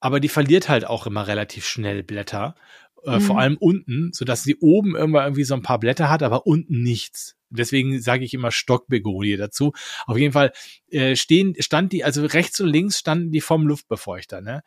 aber 0.00 0.20
die 0.20 0.28
verliert 0.28 0.68
halt 0.68 0.86
auch 0.86 1.06
immer 1.06 1.26
relativ 1.26 1.66
schnell 1.66 2.02
Blätter. 2.02 2.56
Äh, 3.04 3.16
mhm. 3.16 3.20
Vor 3.22 3.38
allem 3.38 3.56
unten, 3.56 4.10
so 4.12 4.26
dass 4.26 4.42
sie 4.42 4.56
oben 4.56 4.96
immer 4.96 5.24
irgendwie 5.24 5.44
so 5.44 5.54
ein 5.54 5.62
paar 5.62 5.80
Blätter 5.80 6.10
hat, 6.10 6.22
aber 6.22 6.46
unten 6.46 6.82
nichts. 6.82 7.36
Deswegen 7.50 8.00
sage 8.00 8.24
ich 8.24 8.32
immer 8.32 8.52
Stockbegonie 8.52 9.36
dazu. 9.36 9.72
Auf 10.06 10.16
jeden 10.16 10.32
Fall 10.32 10.52
äh, 10.90 11.16
stehen, 11.16 11.56
stand 11.58 11.92
die, 11.92 12.04
also 12.04 12.24
rechts 12.24 12.60
und 12.60 12.68
links 12.68 12.98
standen 12.98 13.32
die 13.32 13.40
vom 13.40 13.66
Luftbefeuchter, 13.66 14.40
ne? 14.40 14.62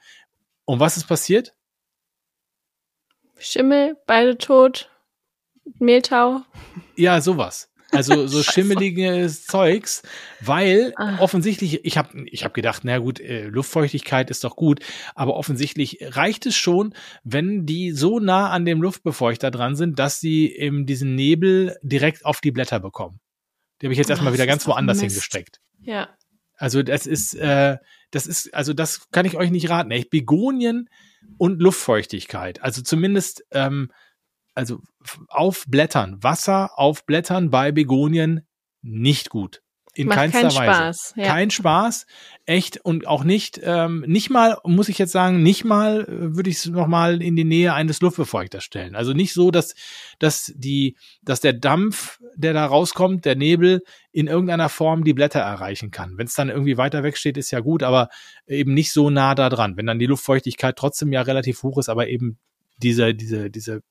Und 0.65 0.79
was 0.79 0.97
ist 0.97 1.07
passiert? 1.07 1.53
Schimmel, 3.37 3.97
beide 4.07 4.37
tot, 4.37 4.89
Mehltau. 5.79 6.41
Ja, 6.95 7.19
sowas. 7.19 7.69
Also 7.91 8.25
so 8.27 8.41
schimmeliges 8.51 9.45
Zeugs, 9.45 10.01
weil 10.41 10.93
ah. 10.95 11.19
offensichtlich, 11.19 11.85
ich 11.85 11.97
habe 11.97 12.23
ich 12.25 12.43
hab 12.43 12.53
gedacht, 12.53 12.81
na 12.83 12.97
gut, 12.97 13.19
äh, 13.19 13.47
Luftfeuchtigkeit 13.47 14.29
ist 14.29 14.43
doch 14.43 14.55
gut, 14.55 14.79
aber 15.13 15.35
offensichtlich 15.35 15.99
reicht 16.01 16.45
es 16.45 16.55
schon, 16.55 16.95
wenn 17.23 17.65
die 17.65 17.91
so 17.91 18.19
nah 18.19 18.49
an 18.49 18.65
dem 18.65 18.81
Luftbefeuchter 18.81 19.51
dran 19.51 19.75
sind, 19.75 19.99
dass 19.99 20.19
sie 20.19 20.55
eben 20.55 20.85
diesen 20.85 21.15
Nebel 21.15 21.77
direkt 21.83 22.25
auf 22.25 22.41
die 22.41 22.51
Blätter 22.51 22.79
bekommen. 22.79 23.19
Die 23.81 23.87
habe 23.87 23.93
ich 23.93 23.99
jetzt 23.99 24.09
erstmal 24.09 24.33
wieder 24.33 24.47
ganz 24.47 24.65
woanders 24.65 25.01
Mist. 25.01 25.13
hingesteckt. 25.13 25.59
Ja. 25.81 26.09
Also 26.55 26.81
das 26.81 27.05
ist, 27.05 27.35
äh, 27.35 27.77
das 28.13 28.27
ist, 28.27 28.53
also 28.53 28.73
das 28.73 29.09
kann 29.09 29.25
ich 29.25 29.35
euch 29.37 29.49
nicht 29.49 29.69
raten. 29.69 29.91
Echt 29.91 30.11
Begonien 30.11 30.89
und 31.37 31.59
Luftfeuchtigkeit. 31.59 32.61
Also 32.61 32.83
zumindest, 32.83 33.43
ähm, 33.51 33.91
also 34.53 34.81
auf 35.29 35.65
Blättern, 35.67 36.21
Wasser 36.21 36.77
auf 36.77 37.05
Blättern 37.07 37.49
bei 37.49 37.71
Begonien 37.71 38.47
nicht 38.83 39.29
gut. 39.29 39.63
In 39.95 40.07
Macht 40.07 40.17
keinster 40.17 40.41
keinen 40.41 40.55
Weise. 40.55 40.63
Spaß. 40.63 41.13
Ja. 41.17 41.25
Kein 41.25 41.51
Spaß, 41.51 42.07
echt 42.45 42.83
und 42.83 43.05
auch 43.05 43.23
nicht, 43.23 43.59
ähm, 43.63 44.03
nicht 44.07 44.31
mal, 44.31 44.57
muss 44.63 44.89
ich 44.89 44.97
jetzt 44.97 45.11
sagen, 45.11 45.43
nicht 45.43 45.65
mal 45.65 46.01
äh, 46.01 46.35
würde 46.35 46.49
ich 46.49 46.57
es 46.57 46.65
nochmal 46.65 47.21
in 47.21 47.35
die 47.35 47.43
Nähe 47.43 47.73
eines 47.73 48.01
Luftbefeuchters 48.01 48.63
stellen. 48.63 48.95
Also 48.95 49.13
nicht 49.13 49.33
so, 49.33 49.51
dass, 49.51 49.75
dass 50.17 50.51
die, 50.55 50.95
dass 51.21 51.41
der 51.41 51.53
Dampf, 51.53 52.19
der 52.35 52.53
da 52.53 52.65
rauskommt, 52.65 53.25
der 53.25 53.35
Nebel, 53.35 53.81
in 54.11 54.27
irgendeiner 54.27 54.69
Form 54.69 55.03
die 55.03 55.13
Blätter 55.13 55.41
erreichen 55.41 55.91
kann. 55.91 56.17
Wenn 56.17 56.25
es 56.25 56.33
dann 56.33 56.49
irgendwie 56.49 56.77
weiter 56.77 57.03
weg 57.03 57.15
steht, 57.15 57.37
ist 57.37 57.51
ja 57.51 57.59
gut, 57.59 57.83
aber 57.83 58.09
eben 58.47 58.73
nicht 58.73 58.91
so 58.91 59.11
nah 59.11 59.35
da 59.35 59.49
dran. 59.49 59.77
Wenn 59.77 59.85
dann 59.85 59.99
die 59.99 60.07
Luftfeuchtigkeit 60.07 60.75
trotzdem 60.75 61.13
ja 61.13 61.21
relativ 61.21 61.61
hoch 61.61 61.77
ist, 61.77 61.89
aber 61.89 62.07
eben 62.07 62.39
diese, 62.77 63.13
diese, 63.13 63.51
diese 63.51 63.83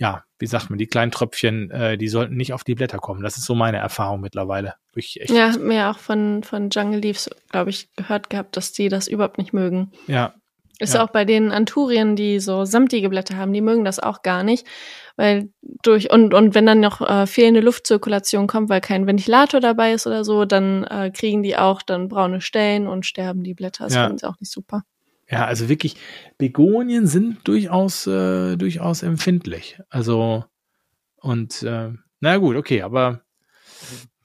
ja, 0.00 0.24
wie 0.38 0.46
sagt 0.46 0.70
man, 0.70 0.78
die 0.78 0.86
kleinen 0.86 1.12
Tröpfchen, 1.12 1.70
äh, 1.70 1.98
die 1.98 2.08
sollten 2.08 2.34
nicht 2.34 2.54
auf 2.54 2.64
die 2.64 2.74
Blätter 2.74 2.96
kommen. 2.96 3.22
Das 3.22 3.36
ist 3.36 3.44
so 3.44 3.54
meine 3.54 3.76
Erfahrung 3.76 4.22
mittlerweile. 4.22 4.74
Ja, 5.28 5.54
mir 5.58 5.90
auch 5.90 5.98
von, 5.98 6.42
von 6.42 6.70
Jungle 6.70 7.00
Leaves, 7.00 7.28
glaube 7.50 7.68
ich, 7.68 7.94
gehört 7.96 8.30
gehabt, 8.30 8.56
dass 8.56 8.72
die 8.72 8.88
das 8.88 9.08
überhaupt 9.08 9.36
nicht 9.36 9.52
mögen. 9.52 9.92
Ja. 10.06 10.32
Ist 10.78 10.94
ja. 10.94 11.04
auch 11.04 11.10
bei 11.10 11.26
den 11.26 11.52
Anturien, 11.52 12.16
die 12.16 12.40
so 12.40 12.64
samtige 12.64 13.10
Blätter 13.10 13.36
haben, 13.36 13.52
die 13.52 13.60
mögen 13.60 13.84
das 13.84 14.00
auch 14.00 14.22
gar 14.22 14.42
nicht, 14.42 14.66
weil 15.16 15.50
durch 15.82 16.10
und 16.10 16.32
und 16.32 16.54
wenn 16.54 16.64
dann 16.64 16.80
noch 16.80 17.02
äh, 17.02 17.26
fehlende 17.26 17.60
Luftzirkulation 17.60 18.46
kommt, 18.46 18.70
weil 18.70 18.80
kein 18.80 19.06
Ventilator 19.06 19.60
dabei 19.60 19.92
ist 19.92 20.06
oder 20.06 20.24
so, 20.24 20.46
dann 20.46 20.84
äh, 20.84 21.10
kriegen 21.10 21.42
die 21.42 21.58
auch 21.58 21.82
dann 21.82 22.08
braune 22.08 22.40
Stellen 22.40 22.86
und 22.86 23.04
sterben 23.04 23.44
die 23.44 23.52
Blätter. 23.52 23.84
Das 23.84 23.94
ja. 23.94 24.04
finden 24.04 24.16
sie 24.16 24.26
auch 24.26 24.40
nicht 24.40 24.50
super. 24.50 24.84
Ja, 25.30 25.46
also 25.46 25.68
wirklich, 25.68 25.96
Begonien 26.38 27.06
sind 27.06 27.46
durchaus, 27.46 28.06
äh, 28.06 28.56
durchaus 28.56 29.02
empfindlich. 29.02 29.78
Also, 29.88 30.44
und 31.16 31.62
äh, 31.62 31.92
na 32.18 32.36
gut, 32.38 32.56
okay, 32.56 32.82
aber 32.82 33.22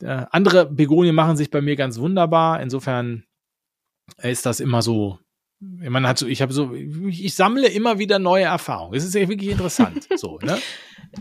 äh, 0.01 0.25
andere 0.31 0.65
Begonien 0.65 1.15
machen 1.15 1.37
sich 1.37 1.51
bei 1.51 1.61
mir 1.61 1.75
ganz 1.75 1.99
wunderbar. 1.99 2.61
Insofern 2.61 3.23
ist 4.21 4.45
das 4.45 4.59
immer 4.59 4.81
so. 4.81 5.19
Man 5.59 6.07
hat 6.07 6.17
so, 6.17 6.27
ich 6.27 6.41
habe 6.41 6.53
so, 6.53 6.73
ich 6.73 7.33
sammle 7.35 7.67
immer 7.67 7.97
wieder 7.97 8.19
neue 8.19 8.43
Erfahrungen. 8.43 8.95
Es 8.95 9.05
ist 9.05 9.15
ja 9.15 9.27
wirklich 9.29 9.51
interessant. 9.51 10.07
so, 10.15 10.39
ne? 10.39 10.57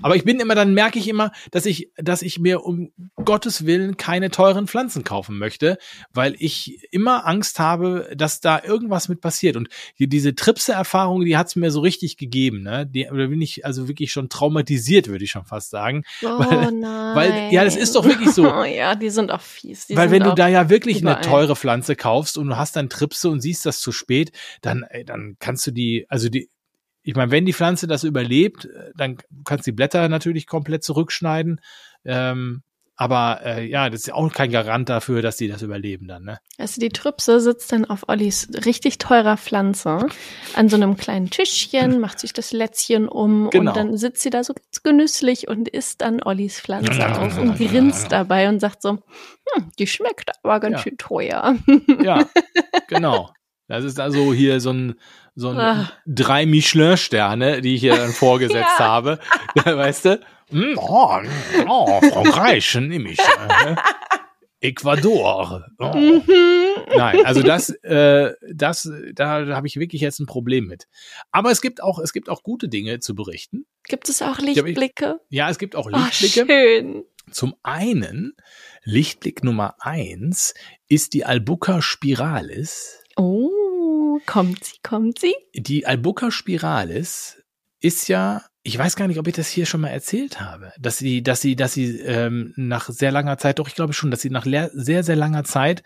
Aber 0.02 0.16
ich 0.16 0.24
bin 0.24 0.40
immer, 0.40 0.54
dann 0.54 0.74
merke 0.74 0.98
ich 0.98 1.08
immer, 1.08 1.32
dass 1.50 1.66
ich, 1.66 1.90
dass 1.96 2.22
ich 2.22 2.38
mir 2.38 2.64
um 2.64 2.92
Gottes 3.24 3.66
Willen 3.66 3.96
keine 3.96 4.30
teuren 4.30 4.66
Pflanzen 4.66 5.04
kaufen 5.04 5.38
möchte, 5.38 5.78
weil 6.12 6.34
ich 6.38 6.86
immer 6.90 7.26
Angst 7.26 7.58
habe, 7.58 8.10
dass 8.16 8.40
da 8.40 8.62
irgendwas 8.62 9.08
mit 9.08 9.20
passiert. 9.20 9.56
Und 9.56 9.68
diese 9.98 10.34
Tripse-Erfahrung, 10.34 11.24
die 11.24 11.36
hat's 11.36 11.56
mir 11.56 11.70
so 11.70 11.80
richtig 11.80 12.16
gegeben, 12.16 12.62
ne? 12.62 12.86
Die, 12.86 13.04
da 13.04 13.12
bin 13.12 13.40
ich 13.40 13.64
also 13.64 13.88
wirklich 13.88 14.12
schon 14.12 14.28
traumatisiert, 14.28 15.08
würde 15.08 15.24
ich 15.24 15.30
schon 15.30 15.44
fast 15.44 15.70
sagen. 15.70 16.04
Oh 16.24 16.38
weil, 16.38 16.72
nein. 16.72 17.16
Weil, 17.16 17.52
ja, 17.52 17.64
das 17.64 17.76
ist 17.76 17.94
doch 17.94 18.04
wirklich 18.04 18.30
so. 18.30 18.50
Oh 18.50 18.64
ja, 18.64 18.94
die 18.94 19.10
sind 19.10 19.30
auch 19.30 19.40
fies. 19.40 19.86
Die 19.86 19.96
weil 19.96 20.10
wenn 20.10 20.22
du 20.22 20.34
da 20.34 20.48
ja 20.48 20.70
wirklich 20.70 21.00
überall. 21.00 21.16
eine 21.16 21.26
teure 21.26 21.54
Pflanze 21.54 21.96
kaufst 21.96 22.38
und 22.38 22.48
du 22.48 22.56
hast 22.56 22.76
dann 22.76 22.88
Tripse 22.88 23.28
und 23.28 23.40
siehst 23.40 23.66
das 23.66 23.80
zu 23.80 23.92
spät, 23.92 24.32
dann, 24.62 24.84
dann 25.06 25.36
kannst 25.38 25.66
du 25.66 25.70
die, 25.70 26.06
also 26.08 26.28
die, 26.28 26.48
ich 27.04 27.14
meine, 27.14 27.30
wenn 27.30 27.44
die 27.44 27.52
Pflanze 27.52 27.86
das 27.86 28.02
überlebt, 28.02 28.64
äh, 28.64 28.90
dann 28.96 29.18
kannst 29.44 29.66
du 29.66 29.70
die 29.70 29.76
Blätter 29.76 30.08
natürlich 30.08 30.46
komplett 30.46 30.82
zurückschneiden. 30.82 31.60
Ähm, 32.04 32.62
aber 32.96 33.40
äh, 33.44 33.66
ja, 33.66 33.90
das 33.90 34.00
ist 34.00 34.06
ja 34.06 34.14
auch 34.14 34.32
kein 34.32 34.52
Garant 34.52 34.88
dafür, 34.88 35.20
dass 35.20 35.36
die 35.36 35.48
das 35.48 35.62
überleben 35.62 36.06
dann, 36.06 36.22
ne? 36.22 36.38
Also 36.58 36.80
die 36.80 36.90
Trüpse 36.90 37.40
sitzt 37.40 37.72
dann 37.72 37.84
auf 37.84 38.08
Ollis 38.08 38.48
richtig 38.64 38.98
teurer 38.98 39.36
Pflanze 39.36 40.06
an 40.54 40.68
so 40.68 40.76
einem 40.76 40.96
kleinen 40.96 41.28
Tischchen, 41.28 42.00
macht 42.00 42.20
sich 42.20 42.32
das 42.32 42.52
Lätzchen 42.52 43.08
um 43.08 43.50
genau. 43.50 43.72
und 43.72 43.76
dann 43.76 43.96
sitzt 43.96 44.22
sie 44.22 44.30
da 44.30 44.44
so 44.44 44.54
ganz 44.54 44.84
genüsslich 44.84 45.48
und 45.48 45.68
isst 45.68 46.02
dann 46.02 46.22
Ollis 46.22 46.60
Pflanze 46.60 47.20
auf 47.20 47.36
und 47.36 47.58
grinst 47.58 48.12
dabei 48.12 48.48
und 48.48 48.60
sagt 48.60 48.80
so, 48.80 48.90
hm, 48.90 49.72
die 49.76 49.88
schmeckt 49.88 50.30
aber 50.44 50.60
ganz 50.60 50.76
ja. 50.76 50.82
schön 50.82 50.96
teuer. 50.96 51.56
Ja, 52.00 52.28
genau. 52.88 53.30
Das 53.66 53.82
ist 53.82 53.98
also 53.98 54.32
hier 54.32 54.60
so 54.60 54.70
ein 54.70 54.94
so 55.34 55.50
ein 55.50 55.58
ah. 55.58 55.92
drei 56.06 56.46
Michelin-Sterne, 56.46 57.60
die 57.60 57.74
ich 57.74 57.80
hier 57.80 57.96
dann 57.96 58.12
vorgesetzt 58.12 58.78
ja. 58.78 58.84
habe. 58.84 59.18
weißt 59.64 60.04
du? 60.06 60.20
Hm, 60.50 60.78
oh, 60.78 61.20
oh, 61.66 62.00
Frankreich 62.00 62.74
nehme 62.76 63.10
ich. 63.10 63.18
Äh, 63.18 63.76
Ecuador. 64.60 65.66
Oh. 65.78 65.96
Mhm. 65.96 66.22
Nein, 66.96 67.24
also 67.24 67.42
das, 67.42 67.70
äh, 67.82 68.32
das, 68.52 68.90
da, 69.14 69.44
da 69.44 69.56
habe 69.56 69.66
ich 69.66 69.76
wirklich 69.76 70.00
jetzt 70.02 70.20
ein 70.20 70.26
Problem 70.26 70.66
mit. 70.66 70.86
Aber 71.32 71.50
es 71.50 71.60
gibt 71.60 71.82
auch, 71.82 71.98
es 71.98 72.12
gibt 72.12 72.28
auch 72.28 72.42
gute 72.42 72.68
Dinge 72.68 73.00
zu 73.00 73.14
berichten. 73.14 73.66
Gibt 73.88 74.08
es 74.08 74.22
auch 74.22 74.38
Lichtblicke? 74.38 75.20
ja, 75.28 75.50
es 75.50 75.58
gibt 75.58 75.76
auch 75.76 75.90
Lichtblicke. 75.90 76.42
Oh, 76.42 76.46
schön. 76.46 77.04
Zum 77.30 77.54
einen, 77.62 78.36
Lichtblick 78.84 79.42
Nummer 79.42 79.76
eins 79.80 80.54
ist 80.88 81.14
die 81.14 81.24
Albuca 81.24 81.82
spiralis. 81.82 83.02
Oh 83.16 83.63
kommt 84.26 84.64
sie, 84.64 84.76
kommt 84.82 85.18
sie. 85.18 85.34
Die 85.54 85.86
Albuca 85.86 86.30
spiralis 86.30 87.42
ist 87.80 88.08
ja, 88.08 88.42
ich 88.62 88.78
weiß 88.78 88.96
gar 88.96 89.08
nicht, 89.08 89.18
ob 89.18 89.26
ich 89.28 89.34
das 89.34 89.48
hier 89.48 89.66
schon 89.66 89.82
mal 89.82 89.88
erzählt 89.88 90.40
habe, 90.40 90.72
dass 90.78 90.98
sie, 90.98 91.22
dass 91.22 91.40
sie, 91.40 91.54
dass 91.54 91.74
sie 91.74 92.00
ähm, 92.00 92.52
nach 92.56 92.88
sehr 92.88 93.12
langer 93.12 93.36
Zeit, 93.38 93.58
doch 93.58 93.68
ich 93.68 93.74
glaube 93.74 93.92
schon, 93.92 94.10
dass 94.10 94.22
sie 94.22 94.30
nach 94.30 94.46
sehr, 94.46 95.04
sehr 95.04 95.16
langer 95.16 95.44
Zeit 95.44 95.82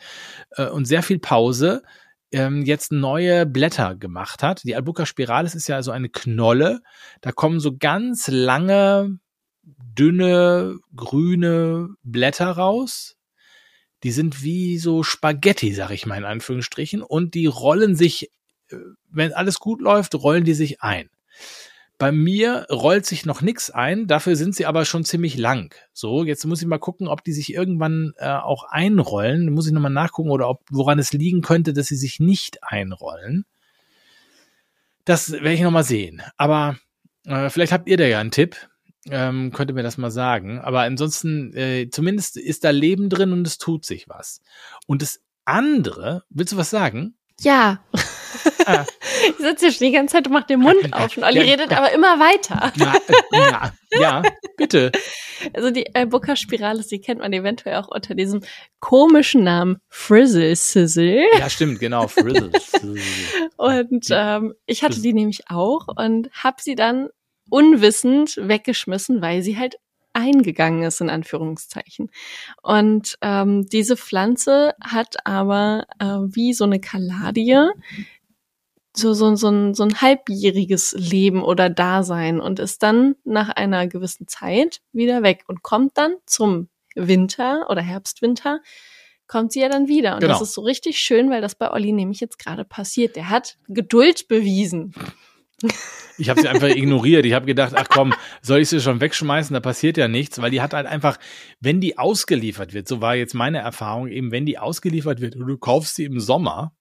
äh, 0.52 0.68
und 0.68 0.84
sehr 0.84 1.02
viel 1.02 1.18
Pause 1.18 1.82
ähm, 2.30 2.62
jetzt 2.62 2.92
neue 2.92 3.46
Blätter 3.46 3.96
gemacht 3.96 4.42
hat. 4.42 4.62
Die 4.64 4.76
Albuca 4.76 5.06
spiralis 5.06 5.54
ist 5.54 5.68
ja 5.68 5.82
so 5.82 5.90
eine 5.90 6.08
Knolle. 6.08 6.80
Da 7.20 7.32
kommen 7.32 7.58
so 7.58 7.76
ganz 7.76 8.28
lange, 8.28 9.18
dünne, 9.62 10.78
grüne 10.94 11.88
Blätter 12.02 12.50
raus 12.50 13.17
die 14.02 14.12
sind 14.12 14.42
wie 14.42 14.78
so 14.78 15.02
Spaghetti, 15.02 15.72
sag 15.74 15.90
ich 15.90 16.06
mal 16.06 16.18
in 16.18 16.24
Anführungsstrichen, 16.24 17.02
und 17.02 17.34
die 17.34 17.46
rollen 17.46 17.96
sich, 17.96 18.30
äh, 18.70 18.76
wenn 19.10 19.32
alles 19.32 19.58
gut 19.58 19.80
läuft, 19.80 20.14
rollen 20.14 20.44
die 20.44 20.54
sich 20.54 20.82
ein. 20.82 21.10
Bei 21.98 22.12
mir 22.12 22.66
rollt 22.70 23.06
sich 23.06 23.26
noch 23.26 23.42
nix 23.42 23.70
ein, 23.70 24.06
dafür 24.06 24.36
sind 24.36 24.54
sie 24.54 24.66
aber 24.66 24.84
schon 24.84 25.04
ziemlich 25.04 25.36
lang. 25.36 25.74
So, 25.92 26.22
jetzt 26.22 26.46
muss 26.46 26.62
ich 26.62 26.68
mal 26.68 26.78
gucken, 26.78 27.08
ob 27.08 27.24
die 27.24 27.32
sich 27.32 27.52
irgendwann 27.52 28.12
äh, 28.18 28.28
auch 28.28 28.62
einrollen. 28.62 29.52
Muss 29.52 29.66
ich 29.66 29.72
nochmal 29.72 29.90
nachgucken 29.90 30.30
oder 30.30 30.48
ob 30.48 30.62
woran 30.70 31.00
es 31.00 31.12
liegen 31.12 31.42
könnte, 31.42 31.72
dass 31.72 31.88
sie 31.88 31.96
sich 31.96 32.20
nicht 32.20 32.62
einrollen. 32.62 33.46
Das 35.04 35.32
werde 35.32 35.54
ich 35.54 35.60
nochmal 35.60 35.82
sehen. 35.82 36.22
Aber 36.36 36.78
äh, 37.24 37.50
vielleicht 37.50 37.72
habt 37.72 37.88
ihr 37.88 37.96
da 37.96 38.04
ja 38.04 38.20
einen 38.20 38.30
Tipp 38.30 38.68
ähm, 39.10 39.52
könnte 39.52 39.74
mir 39.74 39.82
das 39.82 39.98
mal 39.98 40.10
sagen. 40.10 40.60
Aber 40.60 40.80
ansonsten, 40.80 41.54
äh, 41.54 41.88
zumindest 41.90 42.36
ist 42.36 42.64
da 42.64 42.70
Leben 42.70 43.08
drin 43.08 43.32
und 43.32 43.46
es 43.46 43.58
tut 43.58 43.84
sich 43.84 44.08
was. 44.08 44.42
Und 44.86 45.02
das 45.02 45.20
andere, 45.44 46.24
willst 46.30 46.52
du 46.52 46.56
was 46.56 46.70
sagen? 46.70 47.16
Ja. 47.40 47.80
Ah. 48.66 48.84
Ich 49.30 49.44
sitze 49.44 49.66
hier 49.66 49.72
schon 49.72 49.86
die 49.86 49.92
ganze 49.92 50.12
Zeit 50.12 50.26
und 50.26 50.32
mache 50.32 50.46
den 50.46 50.60
Mund 50.60 50.92
auf 50.92 51.16
und 51.16 51.24
Olli 51.24 51.38
ja, 51.38 51.42
redet 51.42 51.70
ja. 51.70 51.78
aber 51.78 51.92
immer 51.92 52.18
weiter. 52.18 52.72
Ja, 52.76 52.94
ja, 53.32 53.72
ja, 53.90 54.22
bitte. 54.56 54.92
Also 55.52 55.70
die 55.70 55.94
Albuca 55.94 56.34
Spiralis, 56.34 56.88
die 56.88 57.00
kennt 57.00 57.20
man 57.20 57.32
eventuell 57.32 57.76
auch 57.76 57.86
unter 57.88 58.16
diesem 58.16 58.42
komischen 58.80 59.44
Namen 59.44 59.78
Frizzle 59.88 60.54
Sizzle. 60.56 61.26
Ja, 61.38 61.48
stimmt, 61.48 61.78
genau, 61.78 62.08
Frizzle 62.08 62.50
Sizzle. 62.58 63.00
und 63.56 64.06
ähm, 64.10 64.54
ich 64.66 64.82
hatte 64.82 65.00
die 65.00 65.12
nämlich 65.12 65.48
auch 65.48 65.86
und 65.96 66.28
habe 66.32 66.56
sie 66.60 66.74
dann 66.74 67.08
unwissend 67.50 68.36
weggeschmissen, 68.36 69.22
weil 69.22 69.42
sie 69.42 69.58
halt 69.58 69.78
eingegangen 70.12 70.82
ist, 70.82 71.00
in 71.00 71.10
Anführungszeichen. 71.10 72.10
Und 72.62 73.16
ähm, 73.20 73.66
diese 73.66 73.96
Pflanze 73.96 74.74
hat 74.82 75.16
aber 75.24 75.86
äh, 75.98 76.04
wie 76.04 76.52
so 76.52 76.64
eine 76.64 76.80
Kaladie 76.80 77.68
so, 78.96 79.12
so, 79.14 79.34
so, 79.36 79.48
ein, 79.48 79.74
so 79.74 79.84
ein 79.84 80.00
halbjähriges 80.00 80.92
Leben 80.98 81.42
oder 81.42 81.70
Dasein 81.70 82.40
und 82.40 82.58
ist 82.58 82.82
dann 82.82 83.14
nach 83.24 83.48
einer 83.48 83.86
gewissen 83.86 84.26
Zeit 84.26 84.80
wieder 84.92 85.22
weg 85.22 85.44
und 85.46 85.62
kommt 85.62 85.96
dann 85.96 86.16
zum 86.26 86.68
Winter 86.96 87.66
oder 87.70 87.80
Herbstwinter 87.80 88.60
kommt 89.28 89.52
sie 89.52 89.60
ja 89.60 89.68
dann 89.68 89.88
wieder. 89.88 90.14
Und 90.14 90.20
genau. 90.20 90.32
das 90.32 90.42
ist 90.42 90.54
so 90.54 90.62
richtig 90.62 90.98
schön, 90.98 91.30
weil 91.30 91.42
das 91.42 91.54
bei 91.54 91.70
Olli 91.70 91.92
nämlich 91.92 92.18
jetzt 92.18 92.38
gerade 92.38 92.64
passiert. 92.64 93.14
Der 93.14 93.28
hat 93.28 93.58
Geduld 93.68 94.26
bewiesen. 94.26 94.94
Ich 96.18 96.28
habe 96.28 96.40
sie 96.40 96.48
einfach 96.48 96.68
ignoriert. 96.68 97.24
Ich 97.26 97.32
habe 97.32 97.46
gedacht, 97.46 97.72
ach 97.76 97.88
komm, 97.88 98.12
soll 98.42 98.60
ich 98.60 98.68
sie 98.68 98.80
schon 98.80 99.00
wegschmeißen? 99.00 99.54
Da 99.54 99.60
passiert 99.60 99.96
ja 99.96 100.08
nichts, 100.08 100.40
weil 100.40 100.50
die 100.50 100.60
hat 100.60 100.74
halt 100.74 100.86
einfach, 100.86 101.18
wenn 101.60 101.80
die 101.80 101.98
ausgeliefert 101.98 102.74
wird, 102.74 102.88
so 102.88 103.00
war 103.00 103.14
jetzt 103.14 103.34
meine 103.34 103.58
Erfahrung, 103.58 104.08
eben 104.08 104.30
wenn 104.32 104.46
die 104.46 104.58
ausgeliefert 104.58 105.20
wird 105.20 105.36
und 105.36 105.46
du 105.46 105.58
kaufst 105.58 105.96
sie 105.96 106.04
im 106.04 106.20
Sommer, 106.20 106.74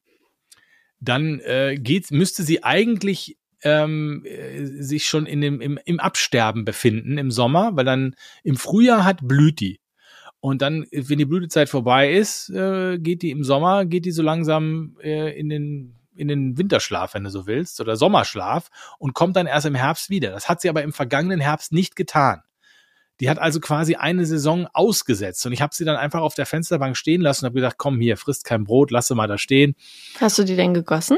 dann 1.00 1.40
äh, 1.42 1.76
geht, 1.80 2.12
müsste 2.12 2.44
sie 2.44 2.64
eigentlich 2.64 3.38
ähm, 3.64 4.24
äh, 4.26 4.66
sich 4.66 5.06
schon 5.06 5.26
in 5.26 5.42
dem, 5.42 5.62
im, 5.62 5.80
im 5.86 6.00
Absterben 6.00 6.66
befinden 6.66 7.18
im 7.18 7.32
Sommer, 7.32 7.76
weil 7.76 7.86
dann 7.86 8.16
im 8.44 8.56
Frühjahr 8.56 9.04
hat 9.04 9.28
blüht 9.28 9.60
die. 9.60 9.80
Und 10.40 10.62
dann, 10.62 10.86
wenn 10.92 11.18
die 11.18 11.26
Blütezeit 11.26 11.68
vorbei 11.68 12.14
ist, 12.14 12.50
äh, 12.50 13.00
geht 13.00 13.24
die 13.24 13.32
im 13.32 13.44
Sommer, 13.44 13.86
geht 13.86 14.06
die 14.06 14.12
so 14.12 14.22
langsam 14.22 14.96
äh, 15.02 15.38
in 15.38 15.50
den 15.50 15.97
in 16.18 16.28
den 16.28 16.58
Winterschlaf, 16.58 17.14
wenn 17.14 17.24
du 17.24 17.30
so 17.30 17.48
willst, 17.48 17.80
oder 17.80 17.96
Sommerschlaf 17.96 18.70
und 19.00 19.14
kommt 19.14 19.36
dann 19.36 19.48
erst 19.48 19.66
im 19.66 19.76
Herbst 19.76 20.10
wieder. 20.10 20.32
Das 20.32 20.50
hat 20.50 20.62
sie 20.62 20.70
aber 20.70 20.84
im 20.84 20.94
vergangenen 20.94 21.40
Herbst 21.40 21.72
nicht 21.72 21.96
getan. 21.96 22.42
Die 23.20 23.30
hat 23.30 23.40
also 23.40 23.60
quasi 23.60 23.96
eine 23.96 24.26
Saison 24.26 24.68
ausgesetzt 24.74 25.46
und 25.46 25.52
ich 25.52 25.62
habe 25.62 25.74
sie 25.74 25.86
dann 25.86 25.96
einfach 25.96 26.22
auf 26.22 26.36
der 26.36 26.46
Fensterbank 26.46 26.96
stehen 26.96 27.22
lassen 27.22 27.46
und 27.46 27.50
habe 27.50 27.56
gedacht, 27.56 27.78
komm 27.78 28.00
hier, 28.00 28.16
frisst 28.16 28.44
kein 28.44 28.64
Brot, 28.64 28.92
lass 28.92 29.08
sie 29.08 29.16
mal 29.16 29.28
da 29.28 29.38
stehen. 29.38 29.76
Hast 30.20 30.38
du 30.38 30.44
die 30.44 30.56
denn 30.56 30.74
gegossen? 30.74 31.18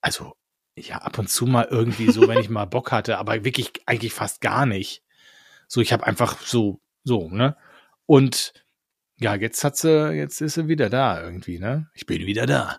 Also, 0.00 0.32
ja, 0.74 0.96
ab 0.98 1.18
und 1.18 1.28
zu 1.28 1.46
mal 1.46 1.68
irgendwie 1.70 2.10
so, 2.10 2.26
wenn 2.28 2.38
ich 2.38 2.48
mal 2.48 2.64
Bock 2.64 2.92
hatte, 2.92 3.18
aber 3.18 3.44
wirklich 3.44 3.72
eigentlich 3.84 4.14
fast 4.14 4.40
gar 4.40 4.64
nicht. 4.64 5.02
So, 5.68 5.80
ich 5.80 5.92
habe 5.92 6.06
einfach 6.06 6.40
so, 6.40 6.80
so, 7.04 7.28
ne? 7.28 7.56
Und 8.06 8.52
Ja, 9.22 9.36
jetzt 9.36 9.62
hat 9.62 9.76
sie, 9.76 10.12
jetzt 10.12 10.40
ist 10.40 10.54
sie 10.54 10.68
wieder 10.68 10.90
da 10.90 11.22
irgendwie, 11.22 11.58
ne? 11.58 11.88
Ich 11.94 12.06
bin 12.06 12.26
wieder 12.26 12.46
da. 12.46 12.78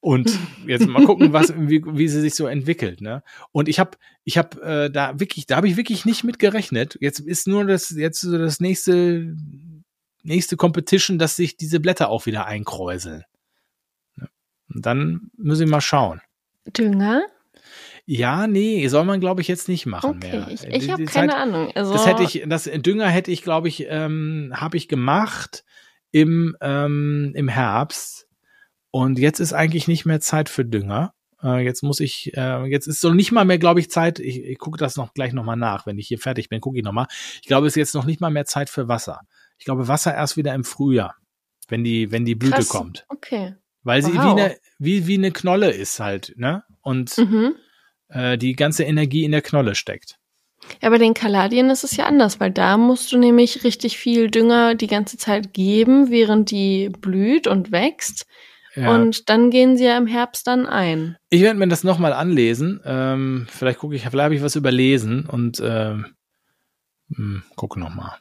Und 0.00 0.36
jetzt 0.66 0.86
mal 0.86 1.04
gucken, 1.04 1.32
was, 1.32 1.54
wie, 1.56 1.82
wie 1.86 2.08
sie 2.08 2.20
sich 2.20 2.34
so 2.34 2.46
entwickelt, 2.46 3.00
ne? 3.00 3.22
Und 3.52 3.68
ich 3.68 3.78
habe, 3.78 3.92
ich 4.24 4.36
habe 4.38 4.60
äh, 4.62 4.90
da 4.90 5.20
wirklich, 5.20 5.46
da 5.46 5.56
habe 5.56 5.68
ich 5.68 5.76
wirklich 5.76 6.04
nicht 6.04 6.24
mit 6.24 6.38
gerechnet. 6.38 6.98
Jetzt 7.00 7.20
ist 7.20 7.46
nur 7.46 7.64
das, 7.64 7.90
jetzt 7.90 8.20
so 8.20 8.36
das 8.36 8.60
nächste, 8.60 9.36
nächste 10.22 10.56
Competition, 10.56 11.18
dass 11.18 11.36
sich 11.36 11.56
diese 11.56 11.80
Blätter 11.80 12.08
auch 12.08 12.26
wieder 12.26 12.46
einkräuseln. 12.46 13.24
Ne? 14.16 14.28
Und 14.74 14.84
dann 14.84 15.30
müssen 15.36 15.66
wir 15.66 15.70
mal 15.70 15.80
schauen. 15.80 16.20
Dünger? 16.66 17.22
Ja, 18.06 18.46
nee, 18.46 18.86
soll 18.88 19.04
man 19.04 19.20
glaube 19.20 19.40
ich 19.40 19.48
jetzt 19.48 19.68
nicht 19.68 19.86
machen 19.86 20.16
okay, 20.16 20.38
mehr. 20.38 20.48
Ich, 20.50 20.64
ich 20.64 20.90
habe 20.90 21.04
keine 21.06 21.36
Ahnung. 21.36 21.70
Also 21.74 21.94
das 21.94 22.06
hätte 22.06 22.22
ich, 22.22 22.44
das 22.46 22.64
Dünger 22.64 23.08
hätte 23.08 23.30
ich 23.30 23.42
glaube 23.42 23.68
ich, 23.68 23.86
ähm, 23.88 24.52
habe 24.54 24.76
ich 24.76 24.88
gemacht 24.88 25.64
im 26.14 26.56
ähm, 26.60 27.32
im 27.34 27.48
Herbst 27.48 28.28
und 28.92 29.18
jetzt 29.18 29.40
ist 29.40 29.52
eigentlich 29.52 29.88
nicht 29.88 30.04
mehr 30.06 30.20
Zeit 30.20 30.48
für 30.48 30.64
Dünger. 30.64 31.12
Äh, 31.42 31.64
jetzt 31.64 31.82
muss 31.82 31.98
ich, 31.98 32.32
äh, 32.36 32.64
jetzt 32.66 32.86
ist 32.86 33.00
so 33.00 33.12
nicht 33.12 33.32
mal 33.32 33.44
mehr, 33.44 33.58
glaube 33.58 33.80
ich, 33.80 33.90
Zeit. 33.90 34.20
Ich, 34.20 34.44
ich 34.44 34.58
gucke 34.58 34.78
das 34.78 34.96
noch 34.96 35.12
gleich 35.12 35.32
nochmal 35.32 35.56
nach, 35.56 35.86
wenn 35.86 35.98
ich 35.98 36.06
hier 36.06 36.18
fertig 36.20 36.48
bin, 36.48 36.60
gucke 36.60 36.78
ich 36.78 36.84
nochmal. 36.84 37.08
Ich 37.42 37.48
glaube, 37.48 37.66
es 37.66 37.72
ist 37.72 37.76
jetzt 37.80 37.94
noch 37.94 38.04
nicht 38.04 38.20
mal 38.20 38.30
mehr 38.30 38.44
Zeit 38.44 38.70
für 38.70 38.86
Wasser. 38.86 39.22
Ich 39.58 39.64
glaube, 39.64 39.88
Wasser 39.88 40.14
erst 40.14 40.36
wieder 40.36 40.54
im 40.54 40.62
Frühjahr, 40.62 41.16
wenn 41.68 41.82
die, 41.82 42.12
wenn 42.12 42.24
die 42.24 42.36
Blüte 42.36 42.56
Krass. 42.58 42.68
kommt. 42.68 43.04
Okay. 43.08 43.56
Weil 43.82 44.02
sie 44.02 44.14
Wow. 44.14 44.24
wie 44.24 44.40
eine, 44.40 44.56
wie, 44.78 45.06
wie 45.08 45.14
eine 45.18 45.32
Knolle 45.32 45.72
ist 45.72 45.98
halt, 45.98 46.32
ne? 46.36 46.62
Und 46.80 47.18
Mhm. 47.18 47.56
äh, 48.08 48.38
die 48.38 48.54
ganze 48.54 48.84
Energie 48.84 49.24
in 49.24 49.32
der 49.32 49.42
Knolle 49.42 49.74
steckt. 49.74 50.18
Ja, 50.82 50.90
bei 50.90 50.98
den 50.98 51.14
Kaladien 51.14 51.70
ist 51.70 51.84
es 51.84 51.96
ja 51.96 52.06
anders, 52.06 52.40
weil 52.40 52.50
da 52.50 52.76
musst 52.76 53.12
du 53.12 53.18
nämlich 53.18 53.64
richtig 53.64 53.98
viel 53.98 54.30
Dünger 54.30 54.74
die 54.74 54.86
ganze 54.86 55.16
Zeit 55.16 55.52
geben, 55.52 56.10
während 56.10 56.50
die 56.50 56.90
blüht 56.90 57.46
und 57.46 57.72
wächst. 57.72 58.26
Ja. 58.74 58.94
Und 58.94 59.28
dann 59.30 59.50
gehen 59.50 59.76
sie 59.76 59.84
ja 59.84 59.96
im 59.96 60.06
Herbst 60.06 60.46
dann 60.46 60.66
ein. 60.66 61.16
ich 61.30 61.42
werde 61.42 61.58
mir 61.58 61.68
das 61.68 61.84
nochmal 61.84 62.12
anlesen. 62.12 62.80
Ähm, 62.84 63.46
vielleicht 63.48 63.78
gucke 63.78 63.94
ich, 63.94 64.02
vielleicht 64.02 64.24
habe 64.24 64.34
ich 64.34 64.42
was 64.42 64.56
überlesen 64.56 65.26
und 65.26 65.60
ähm, 65.64 66.06
hm, 67.14 67.42
gucke 67.56 67.78
nochmal. 67.78 68.16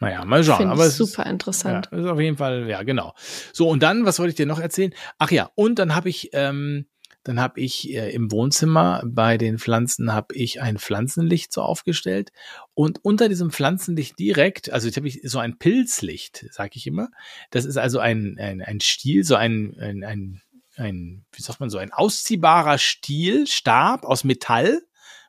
Naja, 0.00 0.24
mal 0.24 0.44
schauen. 0.44 0.58
Finde 0.58 0.72
Aber 0.72 0.82
ich 0.82 0.88
es 0.92 1.00
ist, 1.00 1.12
super 1.12 1.28
interessant. 1.28 1.88
Ja, 1.90 1.98
ist 1.98 2.06
auf 2.06 2.20
jeden 2.20 2.36
Fall, 2.36 2.68
ja, 2.68 2.82
genau. 2.84 3.14
So, 3.52 3.68
und 3.68 3.82
dann, 3.82 4.04
was 4.04 4.20
wollte 4.20 4.30
ich 4.30 4.36
dir 4.36 4.46
noch 4.46 4.60
erzählen? 4.60 4.94
Ach 5.18 5.30
ja, 5.32 5.50
und 5.56 5.80
dann 5.80 5.94
habe 5.96 6.08
ich, 6.08 6.30
ähm, 6.32 6.86
dann 7.28 7.40
habe 7.40 7.60
ich 7.60 7.92
äh, 7.92 8.10
im 8.10 8.32
Wohnzimmer 8.32 9.02
bei 9.04 9.36
den 9.36 9.58
Pflanzen 9.58 10.14
habe 10.14 10.34
ich 10.34 10.62
ein 10.62 10.78
Pflanzenlicht 10.78 11.52
so 11.52 11.60
aufgestellt 11.60 12.32
und 12.72 13.04
unter 13.04 13.28
diesem 13.28 13.50
Pflanzenlicht 13.50 14.18
direkt, 14.18 14.72
also 14.72 14.86
jetzt 14.86 14.96
habe 14.96 15.08
ich 15.08 15.20
so 15.24 15.38
ein 15.38 15.58
Pilzlicht, 15.58 16.46
sage 16.50 16.70
ich 16.76 16.86
immer. 16.86 17.10
Das 17.50 17.66
ist 17.66 17.76
also 17.76 17.98
ein 17.98 18.36
ein, 18.38 18.62
ein 18.62 18.80
Stiel, 18.80 19.24
so 19.24 19.34
ein, 19.34 19.76
ein 19.78 20.04
ein 20.04 20.42
ein 20.76 21.26
wie 21.32 21.42
sagt 21.42 21.60
man 21.60 21.68
so 21.68 21.76
ein 21.76 21.92
ausziehbarer 21.92 22.78
Stiel, 22.78 23.46
Stab 23.46 24.06
aus 24.06 24.24
Metall, 24.24 24.80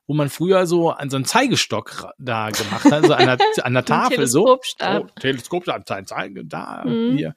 wo 0.10 0.16
man 0.16 0.30
früher 0.32 0.66
so 0.66 0.90
an 0.90 1.12
so 1.12 1.18
einen 1.18 1.26
Zeigestock 1.26 2.08
da 2.18 2.50
gemacht 2.50 2.86
hat, 2.92 3.06
so 3.06 3.14
an 3.14 3.28
der, 3.28 3.38
an 3.64 3.74
der 3.76 3.86
Tafel 3.86 4.26
so. 4.26 4.44
Teleskopstab. 4.44 5.04
Oh, 5.04 5.20
Teleskopstab, 5.20 5.88
Zeig- 5.88 6.08
Zeige, 6.08 6.46
da, 6.46 6.84
Mhm. 6.84 7.16
hier. 7.16 7.36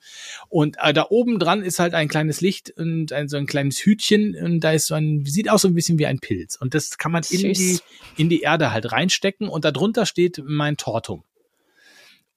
Und 0.49 0.79
äh, 0.81 0.95
da 0.95 1.07
oben 1.11 1.39
dran 1.39 1.63
ist 1.63 1.79
halt 1.79 1.93
ein 1.93 2.09
kleines 2.09 2.41
Licht 2.41 2.71
und 2.75 3.13
ein, 3.13 3.29
so 3.29 3.37
ein 3.37 3.45
kleines 3.45 3.79
Hütchen 3.85 4.35
und 4.43 4.61
da 4.61 4.73
ist 4.73 4.87
so 4.87 4.95
ein, 4.95 5.23
sieht 5.27 5.51
aus 5.51 5.61
so 5.61 5.69
ein 5.69 5.75
bisschen 5.75 5.99
wie 5.99 6.07
ein 6.07 6.19
Pilz. 6.19 6.57
Und 6.57 6.73
das 6.73 6.97
kann 6.97 7.13
man 7.13 7.23
in 7.29 7.53
die, 7.53 7.79
in 8.17 8.31
die 8.31 8.41
Erde 8.41 8.73
halt 8.73 8.91
reinstecken 8.91 9.49
und 9.49 9.67
darunter 9.67 10.07
steht 10.07 10.43
mein 10.43 10.79
Tortum. 10.79 11.25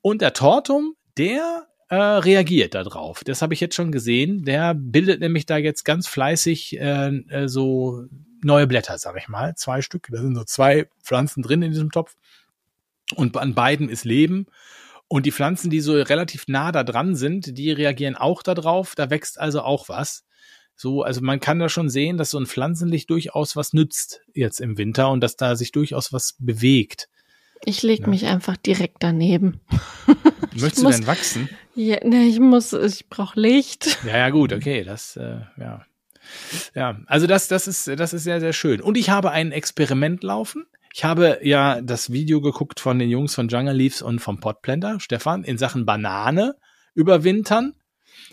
Und 0.01 0.21
der 0.21 0.33
Tortum, 0.33 0.95
der 1.17 1.65
äh, 1.87 1.95
reagiert 1.95 2.75
da 2.75 2.83
drauf. 2.83 3.21
Das 3.23 3.41
habe 3.41 3.53
ich 3.53 3.61
jetzt 3.61 3.75
schon 3.75 3.93
gesehen. 3.93 4.43
Der 4.43 4.73
bildet 4.73 5.21
nämlich 5.21 5.45
da 5.45 5.55
jetzt 5.55 5.85
ganz 5.85 6.07
fleißig 6.07 6.77
äh, 6.77 7.07
äh, 7.29 7.47
so 7.47 8.03
neue 8.45 8.67
Blätter, 8.67 8.97
sag 8.97 9.17
ich 9.17 9.27
mal. 9.27 9.55
Zwei 9.55 9.81
Stück. 9.81 10.07
Da 10.11 10.21
sind 10.21 10.35
so 10.35 10.43
zwei 10.43 10.87
Pflanzen 11.03 11.43
drin 11.43 11.61
in 11.61 11.71
diesem 11.71 11.91
Topf. 11.91 12.15
Und 13.15 13.35
an 13.37 13.53
beiden 13.53 13.89
ist 13.89 14.05
Leben. 14.05 14.47
Und 15.07 15.25
die 15.25 15.31
Pflanzen, 15.31 15.69
die 15.69 15.81
so 15.81 15.93
relativ 15.93 16.45
nah 16.47 16.71
da 16.71 16.83
dran 16.83 17.15
sind, 17.15 17.57
die 17.57 17.71
reagieren 17.71 18.15
auch 18.15 18.41
da 18.41 18.53
drauf. 18.55 18.93
Da 18.95 19.09
wächst 19.09 19.39
also 19.39 19.61
auch 19.61 19.89
was. 19.89 20.23
So, 20.75 21.03
also 21.03 21.21
man 21.21 21.39
kann 21.39 21.59
da 21.59 21.69
schon 21.69 21.89
sehen, 21.89 22.17
dass 22.17 22.31
so 22.31 22.39
ein 22.39 22.47
Pflanzenlicht 22.47 23.09
durchaus 23.09 23.55
was 23.55 23.71
nützt 23.73 24.21
jetzt 24.33 24.59
im 24.59 24.77
Winter 24.77 25.09
und 25.09 25.21
dass 25.21 25.37
da 25.37 25.55
sich 25.55 25.71
durchaus 25.71 26.11
was 26.11 26.35
bewegt. 26.39 27.07
Ich 27.63 27.81
leg 27.83 28.01
Ja. 28.01 28.07
mich 28.07 28.25
einfach 28.25 28.57
direkt 28.57 28.97
daneben. 28.99 29.61
Möchtest 30.53 30.79
du 30.79 30.83
muss- 30.83 30.95
denn 30.97 31.07
wachsen? 31.07 31.49
Ja, 31.75 31.97
ne, 32.05 32.23
ich 32.25 32.39
muss, 32.39 32.73
ich 32.73 33.07
brauche 33.09 33.39
Licht. 33.39 33.99
Ja, 34.05 34.17
ja, 34.17 34.29
gut, 34.29 34.51
okay, 34.53 34.83
das, 34.83 35.15
äh, 35.17 35.41
ja. 35.57 35.85
Ja, 36.73 36.99
also 37.07 37.27
das, 37.27 37.47
das 37.47 37.67
ist, 37.67 37.87
das 37.87 38.13
ist 38.13 38.23
sehr, 38.23 38.39
sehr 38.39 38.53
schön. 38.53 38.81
Und 38.81 38.97
ich 38.97 39.09
habe 39.09 39.31
ein 39.31 39.51
Experiment 39.51 40.23
laufen. 40.23 40.65
Ich 40.93 41.03
habe 41.03 41.39
ja 41.41 41.81
das 41.81 42.11
Video 42.11 42.41
geguckt 42.41 42.79
von 42.79 42.99
den 42.99 43.09
Jungs 43.09 43.35
von 43.35 43.49
Jungle 43.49 43.75
Leaves 43.75 44.01
und 44.01 44.19
vom 44.19 44.39
Potplanter, 44.39 44.99
Stefan, 44.99 45.43
in 45.43 45.57
Sachen 45.57 45.85
Banane 45.85 46.55
überwintern. 46.93 47.73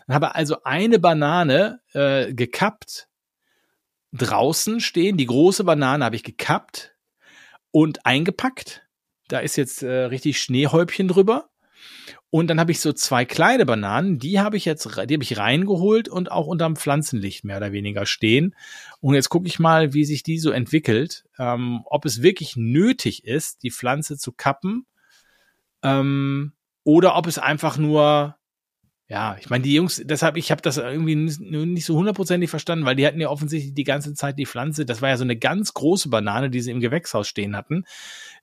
Habe 0.09 0.34
also 0.34 0.62
eine 0.64 0.99
Banane 0.99 1.80
äh, 1.93 2.32
gekappt, 2.32 3.09
draußen 4.12 4.80
stehen. 4.80 5.16
Die 5.16 5.26
große 5.26 5.64
Banane 5.64 6.05
habe 6.05 6.16
ich 6.16 6.22
gekappt 6.22 6.95
und 7.70 8.07
eingepackt. 8.07 8.86
Da 9.28 9.40
ist 9.40 9.57
jetzt 9.57 9.82
äh, 9.82 10.05
richtig 10.05 10.40
Schneehäubchen 10.40 11.09
drüber. 11.09 11.49
Und 12.35 12.47
dann 12.47 12.59
habe 12.59 12.72
ich 12.72 12.80
so 12.80 12.95
zwei 12.95 13.26
kleine 13.26 13.66
Bananen, 13.66 14.18
die 14.18 14.41
habe 14.41 14.57
ich 14.57 14.64
jetzt, 14.64 14.87
die 14.87 15.14
habe 15.14 15.22
ich 15.22 15.37
reingeholt 15.37 16.09
und 16.09 16.33
auch 16.33 16.47
unterm 16.47 16.76
Pflanzenlicht 16.76 17.45
mehr 17.45 17.59
oder 17.59 17.72
weniger 17.72 18.07
stehen. 18.07 18.57
Und 19.01 19.14
jetzt 19.14 19.28
gucke 19.28 19.47
ich 19.47 19.59
mal, 19.59 19.93
wie 19.93 20.07
sich 20.07 20.22
die 20.22 20.39
so 20.39 20.51
entwickelt, 20.51 21.26
ähm, 21.39 21.83
ob 21.85 22.07
es 22.07 22.22
wirklich 22.22 22.57
nötig 22.57 23.26
ist, 23.26 23.62
die 23.62 23.70
Pflanze 23.70 24.16
zu 24.16 24.33
kappen, 24.33 24.87
ähm, 25.83 26.53
oder 26.85 27.16
ob 27.16 27.26
es 27.26 27.39
einfach 27.39 27.76
nur, 27.76 28.35
ja, 29.09 29.37
ich 29.39 29.51
meine, 29.51 29.64
die 29.64 29.74
Jungs, 29.74 30.01
deshalb, 30.03 30.39
ich 30.39 30.51
habe 30.51 30.62
das 30.62 30.78
irgendwie 30.78 31.16
nicht, 31.16 31.39
nicht 31.39 31.85
so 31.85 31.97
hundertprozentig 31.97 32.49
verstanden, 32.49 32.87
weil 32.87 32.97
die 32.97 33.07
hatten 33.07 33.20
ja 33.20 33.28
offensichtlich 33.28 33.74
die 33.74 33.85
ganze 33.85 34.14
Zeit 34.14 34.39
die 34.39 34.47
Pflanze, 34.47 34.87
das 34.87 35.03
war 35.03 35.11
ja 35.11 35.18
so 35.18 35.24
eine 35.24 35.37
ganz 35.37 35.74
große 35.74 36.09
Banane, 36.09 36.49
die 36.49 36.62
sie 36.62 36.70
im 36.70 36.80
Gewächshaus 36.80 37.28
stehen 37.28 37.55
hatten, 37.57 37.85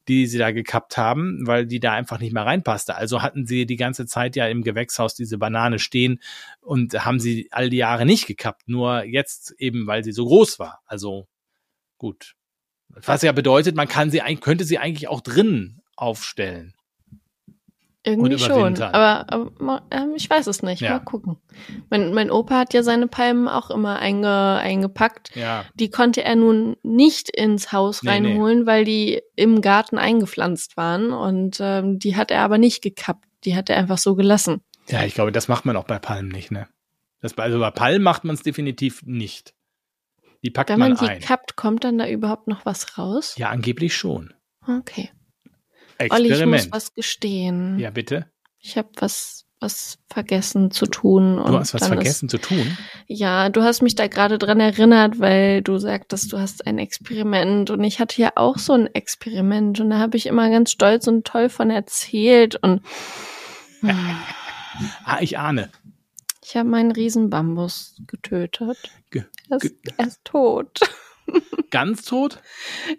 die 0.10 0.26
sie 0.26 0.40
da 0.40 0.52
gekappt 0.52 0.98
haben, 0.98 1.46
weil 1.46 1.68
die 1.68 1.80
da 1.80 1.94
einfach 1.94 2.20
nicht 2.20 2.34
mehr 2.34 2.46
reinpasste. 2.46 2.96
Also 2.96 3.22
hatten 3.22 3.46
sie 3.46 3.68
die 3.68 3.76
ganze 3.76 4.08
Zeit 4.08 4.36
ja 4.36 4.48
im 4.48 4.64
Gewächshaus 4.64 5.14
diese 5.14 5.38
Banane 5.38 5.78
stehen 5.78 6.20
und 6.62 7.06
haben 7.06 7.20
sie 7.20 7.48
all 7.52 7.70
die 7.70 7.78
Jahre 7.78 8.06
nicht 8.06 8.26
gekappt, 8.26 8.68
nur 8.68 9.04
jetzt 9.04 9.54
eben, 9.60 9.86
weil 9.86 10.04
sie 10.04 10.12
so 10.12 10.26
groß 10.26 10.58
war. 10.58 10.82
Also 10.86 11.28
gut. 12.00 12.34
Was 12.88 13.22
ja 13.22 13.32
bedeutet, 13.32 13.76
man 13.76 13.88
kann 13.88 14.10
sie 14.10 14.22
könnte 14.42 14.66
sie 14.66 14.80
eigentlich 14.80 15.08
auch 15.08 15.22
drinnen 15.22 15.82
aufstellen. 15.96 16.74
Irgendwie 18.04 18.40
schon. 18.40 18.82
Aber, 18.82 19.26
aber 19.32 19.52
ma- 19.60 19.82
ähm, 19.92 20.14
ich 20.16 20.30
weiß 20.30 20.48
es 20.48 20.64
nicht. 20.64 20.82
Ja. 20.82 20.92
Mal 20.92 21.00
gucken. 21.00 21.38
Mein, 21.90 22.14
mein 22.14 22.32
Opa 22.32 22.58
hat 22.60 22.74
ja 22.74 22.82
seine 22.82 23.08
Palmen 23.08 23.48
auch 23.50 23.70
immer 23.70 24.00
einge, 24.00 24.30
eingepackt. 24.30 25.36
Ja. 25.36 25.66
Die 25.76 25.90
konnte 25.90 26.24
er 26.24 26.36
nun 26.38 26.78
nicht 26.82 27.30
ins 27.30 27.74
Haus 27.74 28.02
Nee, 28.02 28.20
nee. 28.22 28.28
reinholen, 28.30 28.66
weil 28.66 28.86
die 28.86 29.22
im 29.36 29.60
Garten 29.62 29.98
eingepflanzt 29.98 30.78
waren. 30.78 31.12
Und 31.12 31.58
ähm, 31.60 32.00
die 32.00 32.16
hat 32.16 32.32
er 32.32 32.42
aber 32.42 32.58
nicht 32.58 32.82
gekappt. 32.82 33.26
Die 33.44 33.56
hat 33.56 33.70
er 33.70 33.76
einfach 33.78 33.98
so 33.98 34.16
gelassen. 34.16 34.62
Ja, 34.88 35.04
ich 35.04 35.14
glaube, 35.14 35.32
das 35.34 35.48
macht 35.50 35.66
man 35.66 35.76
auch 35.76 35.86
bei 35.86 36.00
Palmen 36.00 36.30
nicht, 36.32 36.52
ne? 36.52 36.68
Das, 37.22 37.38
also 37.38 37.60
bei 37.60 37.72
Palmen 37.72 38.02
macht 38.02 38.24
man 38.24 38.34
es 38.34 38.44
definitiv 38.44 39.02
nicht. 39.04 39.54
Die 40.42 40.52
packt 40.52 40.70
Wenn 40.70 40.80
man, 40.80 40.94
man 40.94 41.04
die 41.06 41.10
ein. 41.12 41.20
kappt, 41.20 41.58
kommt 41.58 41.84
dann 41.84 41.98
da 41.98 42.08
überhaupt 42.08 42.48
noch 42.48 42.66
was 42.66 42.98
raus? 42.98 43.36
Ja, 43.38 43.50
angeblich 43.50 43.94
schon. 43.94 44.34
Okay. 44.66 45.10
Olli, 46.00 46.08
ich 46.08 46.20
muss 46.22 46.30
Experiment. 46.32 46.72
was 46.72 46.94
gestehen. 46.94 47.80
Ja, 47.80 47.90
bitte. 47.90 48.28
Ich 48.60 48.78
habe 48.78 48.90
was, 49.00 49.46
was 49.60 50.00
vergessen 50.10 50.72
zu 50.72 50.86
tun. 50.86 51.36
Du 51.38 51.44
und 51.44 51.54
hast 51.56 51.74
was 51.74 51.88
vergessen 51.88 52.30
zu 52.30 52.38
tun. 52.38 52.60
Ist, 52.60 52.78
ja, 53.08 53.50
du 53.50 53.64
hast 53.64 53.82
mich 53.82 53.96
da 53.96 54.08
gerade 54.08 54.38
dran 54.38 54.60
erinnert, 54.60 55.20
weil 55.20 55.62
du 55.62 55.78
sagtest, 55.78 56.32
du 56.34 56.40
hast 56.40 56.66
ein 56.68 56.78
Experiment 56.78 57.70
und 57.70 57.84
ich 57.84 58.00
hatte 58.00 58.22
ja 58.22 58.32
auch 58.36 58.58
so 58.58 58.74
ein 58.74 58.88
Experiment 58.94 59.80
und 59.80 59.90
da 59.90 59.98
habe 60.00 60.18
ich 60.18 60.26
immer 60.26 60.50
ganz 60.50 60.72
stolz 60.72 61.08
und 61.08 61.26
toll 61.26 61.50
von 61.50 61.70
erzählt 61.70 62.56
und 62.62 62.82
Ah, 65.04 65.18
ich 65.22 65.38
ahne. 65.38 65.70
ich 66.44 66.56
habe 66.56 66.70
meinen 66.70 66.92
Riesenbambus 66.92 67.96
getötet. 68.08 68.78
Ge- 69.12 69.26
Er 69.50 69.58
ist, 69.58 69.74
er 69.98 70.08
ist 70.08 70.24
tot. 70.26 70.80
Ganz 71.72 72.04
tot? 72.04 72.40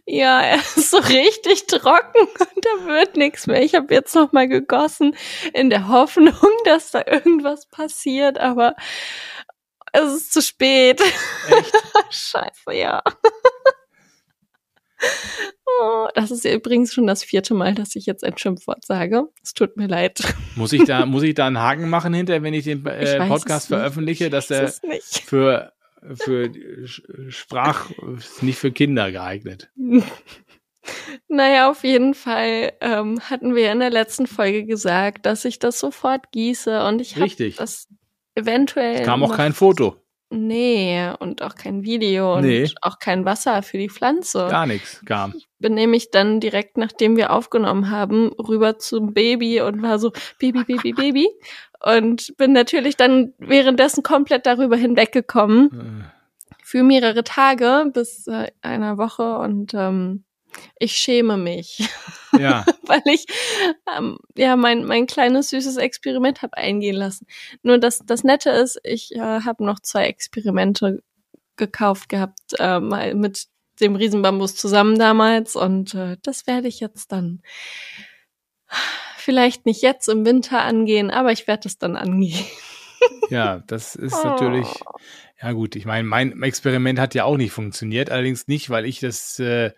Ja, 0.07 0.41
er 0.41 0.57
ist 0.57 0.91
so 0.91 0.99
richtig 0.99 1.67
trocken 1.67 2.21
und 2.21 2.65
da 2.65 2.87
wird 2.87 3.17
nichts 3.17 3.47
mehr. 3.47 3.63
Ich 3.63 3.75
habe 3.75 3.93
jetzt 3.93 4.15
noch 4.15 4.33
mal 4.33 4.49
gegossen 4.49 5.17
in 5.53 5.71
der 5.71 5.89
Hoffnung, 5.89 6.35
dass 6.65 6.91
da 6.91 7.05
irgendwas 7.07 7.67
passiert, 7.67 8.39
aber 8.39 8.77
es 9.93 10.13
ist 10.13 10.33
zu 10.33 10.43
spät. 10.43 11.01
Echt? 11.01 11.73
Scheiße, 12.11 12.73
ja. 12.75 13.03
Oh, 15.81 16.09
das 16.15 16.31
ist 16.31 16.45
übrigens 16.45 16.93
schon 16.93 17.07
das 17.07 17.25
vierte 17.25 17.55
Mal, 17.55 17.75
dass 17.75 17.97
ich 17.97 18.05
jetzt 18.07 18.23
ein 18.23 18.37
Schimpfwort 18.37 18.85
sage. 18.85 19.25
Es 19.43 19.55
tut 19.55 19.77
mir 19.77 19.87
leid. 19.87 20.21
Muss 20.57 20.73
ich 20.73 20.85
da, 20.85 21.07
muss 21.07 21.23
ich 21.23 21.35
da 21.35 21.47
einen 21.47 21.59
Haken 21.59 21.89
machen 21.89 22.13
hinter, 22.13 22.43
wenn 22.43 22.55
ich 22.55 22.65
den 22.65 22.85
äh, 22.87 23.23
ich 23.23 23.29
Podcast 23.29 23.69
veröffentliche, 23.69 24.31
dass 24.31 24.51
er 24.51 24.73
für, 25.25 25.73
für 26.15 26.51
Sprach, 27.29 27.91
nicht 28.41 28.59
für 28.59 28.73
Kinder 28.73 29.11
geeignet? 29.13 29.71
Naja, 31.29 31.71
auf 31.71 31.85
jeden 31.85 32.15
Fall 32.15 32.73
ähm, 32.81 33.21
hatten 33.21 33.55
wir 33.55 33.71
in 33.71 33.81
der 33.81 33.91
letzten 33.91 34.27
Folge 34.27 34.65
gesagt, 34.65 35.27
dass 35.27 35.45
ich 35.45 35.59
das 35.59 35.79
sofort 35.79 36.33
gieße 36.33 36.85
und 36.85 37.01
ich 37.01 37.17
habe 37.17 37.53
das 37.57 37.87
eventuell. 38.35 39.01
Es 39.01 39.07
kam 39.07 39.23
auch 39.23 39.37
kein 39.37 39.53
Foto. 39.53 39.97
Nee, 40.33 41.11
und 41.19 41.43
auch 41.43 41.57
kein 41.57 41.83
Video 41.83 42.37
und 42.37 42.45
nee. 42.45 42.71
auch 42.83 43.01
kein 43.01 43.25
Wasser 43.25 43.65
für 43.65 43.79
die 43.79 43.89
Pflanze. 43.89 44.47
Gar 44.49 44.67
nichts 44.67 45.05
kam. 45.05 45.35
Ich 45.37 45.49
bin 45.59 45.75
nämlich 45.75 46.13
dann 46.13 46.39
direkt, 46.39 46.77
nachdem 46.77 47.17
wir 47.17 47.33
aufgenommen 47.33 47.91
haben, 47.91 48.33
rüber 48.35 48.79
zum 48.79 49.13
Baby 49.13 49.61
und 49.61 49.83
war 49.83 49.99
so, 49.99 50.13
Baby, 50.39 50.63
Baby, 50.63 50.93
Baby. 50.93 51.29
Und 51.85 52.37
bin 52.37 52.53
natürlich 52.53 52.97
dann 52.97 53.33
währenddessen 53.39 54.05
komplett 54.05 54.47
darüber 54.47 54.77
hinweggekommen. 54.77 55.71
Äh. 55.73 56.55
Für 56.63 56.85
mehrere 56.85 57.25
Tage 57.25 57.91
bis 57.93 58.29
äh, 58.29 58.53
einer 58.63 58.99
Woche 58.99 59.39
und 59.39 59.75
ähm, 59.75 60.23
ich 60.79 60.93
schäme 60.93 61.37
mich. 61.37 61.89
Ja. 62.39 62.65
Weil 62.87 63.03
ich 63.07 63.27
ähm, 63.97 64.19
ja 64.37 64.57
mein, 64.57 64.85
mein 64.85 65.07
kleines 65.07 65.51
süßes 65.51 65.77
Experiment 65.77 66.43
habe 66.43 66.57
eingehen 66.57 66.97
lassen. 66.97 67.27
Nur 67.63 67.79
das, 67.79 68.01
das 68.05 68.25
Nette 68.25 68.51
ist, 68.51 68.81
ich 68.85 69.15
äh, 69.15 69.41
habe 69.41 69.65
noch 69.65 69.81
zwei 69.81 70.07
Experimente 70.07 71.03
gekauft 71.57 72.09
gehabt, 72.09 72.41
äh, 72.59 72.81
mal 72.81 73.15
mit 73.15 73.47
dem 73.81 73.97
Riesenbambus 73.97 74.57
zusammen 74.57 74.99
damals 74.99 75.57
und 75.57 75.95
äh, 75.95 76.17
das 76.23 76.47
werde 76.47 76.69
ich 76.69 76.81
jetzt 76.81 77.13
dann 77.13 77.43
vielleicht 79.17 79.67
nicht 79.67 79.83
jetzt 79.83 80.09
im 80.09 80.25
Winter 80.25 80.63
angehen, 80.63 81.11
aber 81.11 81.33
ich 81.33 81.47
werde 81.47 81.69
es 81.69 81.79
dann 81.79 81.97
angehen. 81.97 82.45
Ja, 83.31 83.63
das 83.67 83.95
ist 83.95 84.15
oh. 84.23 84.29
natürlich, 84.29 84.67
ja 85.41 85.53
gut, 85.53 85.77
ich 85.77 85.87
meine, 85.87 86.07
mein 86.07 86.43
Experiment 86.43 86.99
hat 86.99 87.15
ja 87.15 87.25
auch 87.25 87.37
nicht 87.37 87.53
funktioniert, 87.53 88.11
allerdings 88.11 88.47
nicht, 88.49 88.71
weil 88.71 88.85
ich 88.85 89.01
das 89.01 89.39
äh, 89.39 89.71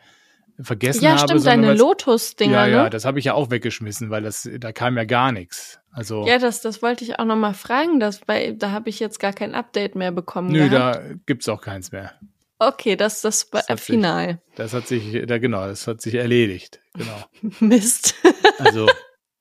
vergessen 0.62 1.04
ja, 1.04 1.10
habe. 1.10 1.20
Ja, 1.20 1.26
stimmt, 1.28 1.46
deine 1.46 1.74
Lotus-Dinger. 1.74 2.52
Ja, 2.52 2.66
ja, 2.66 2.82
ne? 2.84 2.90
das 2.90 3.04
habe 3.04 3.18
ich 3.18 3.26
ja 3.26 3.34
auch 3.34 3.50
weggeschmissen, 3.50 4.10
weil 4.10 4.22
das, 4.22 4.48
da 4.58 4.72
kam 4.72 4.96
ja 4.96 5.04
gar 5.04 5.32
nichts. 5.32 5.80
Also. 5.92 6.26
Ja, 6.26 6.38
das, 6.38 6.60
das 6.60 6.82
wollte 6.82 7.04
ich 7.04 7.18
auch 7.18 7.24
noch 7.24 7.36
mal 7.36 7.54
fragen, 7.54 8.00
das, 8.00 8.20
weil 8.26 8.54
da 8.54 8.70
habe 8.70 8.88
ich 8.88 9.00
jetzt 9.00 9.18
gar 9.18 9.32
kein 9.32 9.54
Update 9.54 9.94
mehr 9.94 10.12
bekommen. 10.12 10.50
Nö, 10.50 10.68
gehabt. 10.68 10.96
da 10.96 11.14
gibt's 11.26 11.48
auch 11.48 11.60
keins 11.60 11.92
mehr. 11.92 12.12
Okay, 12.58 12.94
das, 12.94 13.22
das, 13.22 13.50
das 13.50 13.68
war 13.68 13.76
final. 13.76 14.28
Sich, 14.28 14.56
das 14.56 14.72
hat 14.72 14.86
sich, 14.86 15.26
da 15.26 15.38
genau, 15.38 15.66
das 15.66 15.86
hat 15.88 16.00
sich 16.00 16.14
erledigt. 16.14 16.80
Genau. 16.94 17.24
Mist. 17.60 18.14
also, 18.58 18.88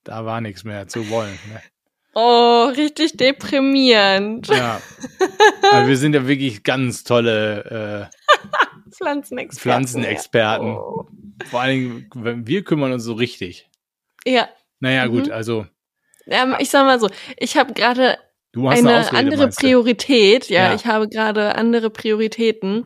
da 0.04 0.26
war 0.26 0.42
nichts 0.42 0.64
mehr 0.64 0.88
zu 0.88 1.08
wollen. 1.10 1.38
Ne? 1.48 1.62
Oh, 2.14 2.66
richtig 2.76 3.18
deprimierend. 3.18 4.48
Ja. 4.48 4.82
Aber 5.72 5.88
wir 5.88 5.98
sind 5.98 6.14
ja 6.14 6.28
wirklich 6.28 6.64
ganz 6.64 7.04
tolle 7.04 8.10
äh, 8.12 8.16
Pflanzenexperten. 9.02 9.62
Pflanzenexperten. 9.62 10.68
Oh. 10.76 11.06
Vor 11.50 11.62
allen 11.62 12.10
Dingen, 12.14 12.46
wir 12.48 12.64
kümmern 12.64 12.92
uns 12.92 13.04
so 13.04 13.14
richtig. 13.14 13.70
Ja. 14.26 14.48
Naja, 14.80 15.08
gut, 15.08 15.28
mhm. 15.28 15.34
also. 15.34 15.66
Ähm, 16.28 16.56
ich 16.60 16.70
sag 16.70 16.86
mal 16.86 17.00
so, 17.00 17.10
ich 17.38 17.58
habe 17.58 17.74
gerade 17.74 18.18
eine, 18.56 19.10
eine 19.10 19.14
andere 19.14 19.50
Priorität. 19.50 20.50
Ja, 20.50 20.68
ja, 20.68 20.76
ich 20.76 20.86
habe 20.86 21.10
gerade 21.10 21.56
andere 21.56 21.90
Prioritäten 21.90 22.86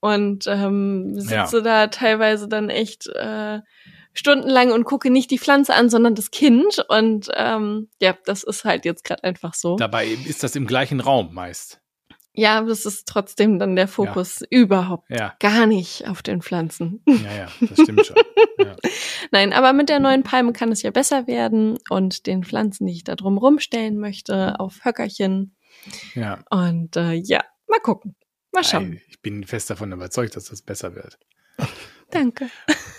und 0.00 0.46
ähm, 0.46 1.18
sitze 1.18 1.58
ja. 1.58 1.62
da 1.62 1.86
teilweise 1.88 2.48
dann 2.48 2.70
echt 2.70 3.06
äh, 3.08 3.60
stundenlang 4.12 4.72
und 4.72 4.84
gucke 4.84 5.10
nicht 5.10 5.30
die 5.30 5.38
Pflanze 5.38 5.74
an, 5.74 5.90
sondern 5.90 6.14
das 6.14 6.30
Kind. 6.30 6.84
Und 6.88 7.28
ähm, 7.34 7.88
ja, 8.00 8.16
das 8.24 8.42
ist 8.42 8.64
halt 8.64 8.84
jetzt 8.84 9.04
gerade 9.04 9.24
einfach 9.24 9.54
so. 9.54 9.76
Dabei 9.76 10.06
ist 10.06 10.42
das 10.42 10.56
im 10.56 10.66
gleichen 10.66 11.00
Raum 11.00 11.34
meist. 11.34 11.80
Ja, 12.36 12.60
das 12.62 12.84
ist 12.84 13.08
trotzdem 13.08 13.58
dann 13.58 13.76
der 13.76 13.88
Fokus 13.88 14.40
ja. 14.40 14.46
überhaupt 14.50 15.08
ja. 15.08 15.34
gar 15.40 15.66
nicht 15.66 16.06
auf 16.06 16.22
den 16.22 16.42
Pflanzen. 16.42 17.02
Ja, 17.06 17.34
ja, 17.34 17.48
das 17.60 17.80
stimmt 17.80 18.06
schon. 18.06 18.16
Ja. 18.58 18.76
Nein, 19.30 19.52
aber 19.52 19.72
mit 19.72 19.88
der 19.88 20.00
neuen 20.00 20.22
Palme 20.22 20.52
kann 20.52 20.70
es 20.70 20.82
ja 20.82 20.90
besser 20.90 21.26
werden 21.26 21.78
und 21.88 22.26
den 22.26 22.44
Pflanzen, 22.44 22.86
die 22.86 22.92
ich 22.92 23.04
da 23.04 23.16
drum 23.16 23.38
rumstellen 23.38 23.98
möchte, 23.98 24.60
auf 24.60 24.84
Höckerchen. 24.84 25.56
Ja. 26.14 26.44
Und 26.50 26.96
äh, 26.96 27.12
ja, 27.14 27.42
mal 27.68 27.80
gucken. 27.80 28.16
Mal 28.52 28.64
schauen. 28.64 29.00
Ich 29.08 29.20
bin 29.22 29.44
fest 29.44 29.70
davon 29.70 29.92
überzeugt, 29.92 30.36
dass 30.36 30.46
das 30.46 30.62
besser 30.62 30.94
wird. 30.94 31.18
Danke. 32.10 32.48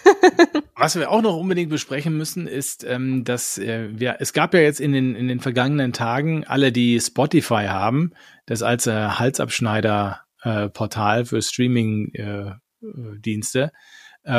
Was 0.76 0.96
wir 0.96 1.10
auch 1.10 1.22
noch 1.22 1.38
unbedingt 1.38 1.70
besprechen 1.70 2.18
müssen, 2.18 2.48
ist, 2.48 2.84
ähm, 2.84 3.24
dass 3.24 3.58
äh, 3.58 3.88
wir, 3.92 4.18
es 4.20 4.34
gab 4.34 4.54
ja 4.54 4.60
jetzt 4.60 4.80
in 4.80 4.94
den, 4.94 5.16
in 5.16 5.28
den 5.28 5.40
vergangenen 5.40 5.94
Tagen 5.94 6.44
alle, 6.46 6.72
die 6.72 7.00
Spotify 7.00 7.66
haben, 7.68 8.12
das 8.46 8.62
als 8.62 8.86
äh, 8.88 8.92
Halsabschneider-Portal 8.92 11.22
äh, 11.22 11.26
für 11.26 11.42
Streaming-Dienste, 11.42 13.64
äh, 13.64 13.70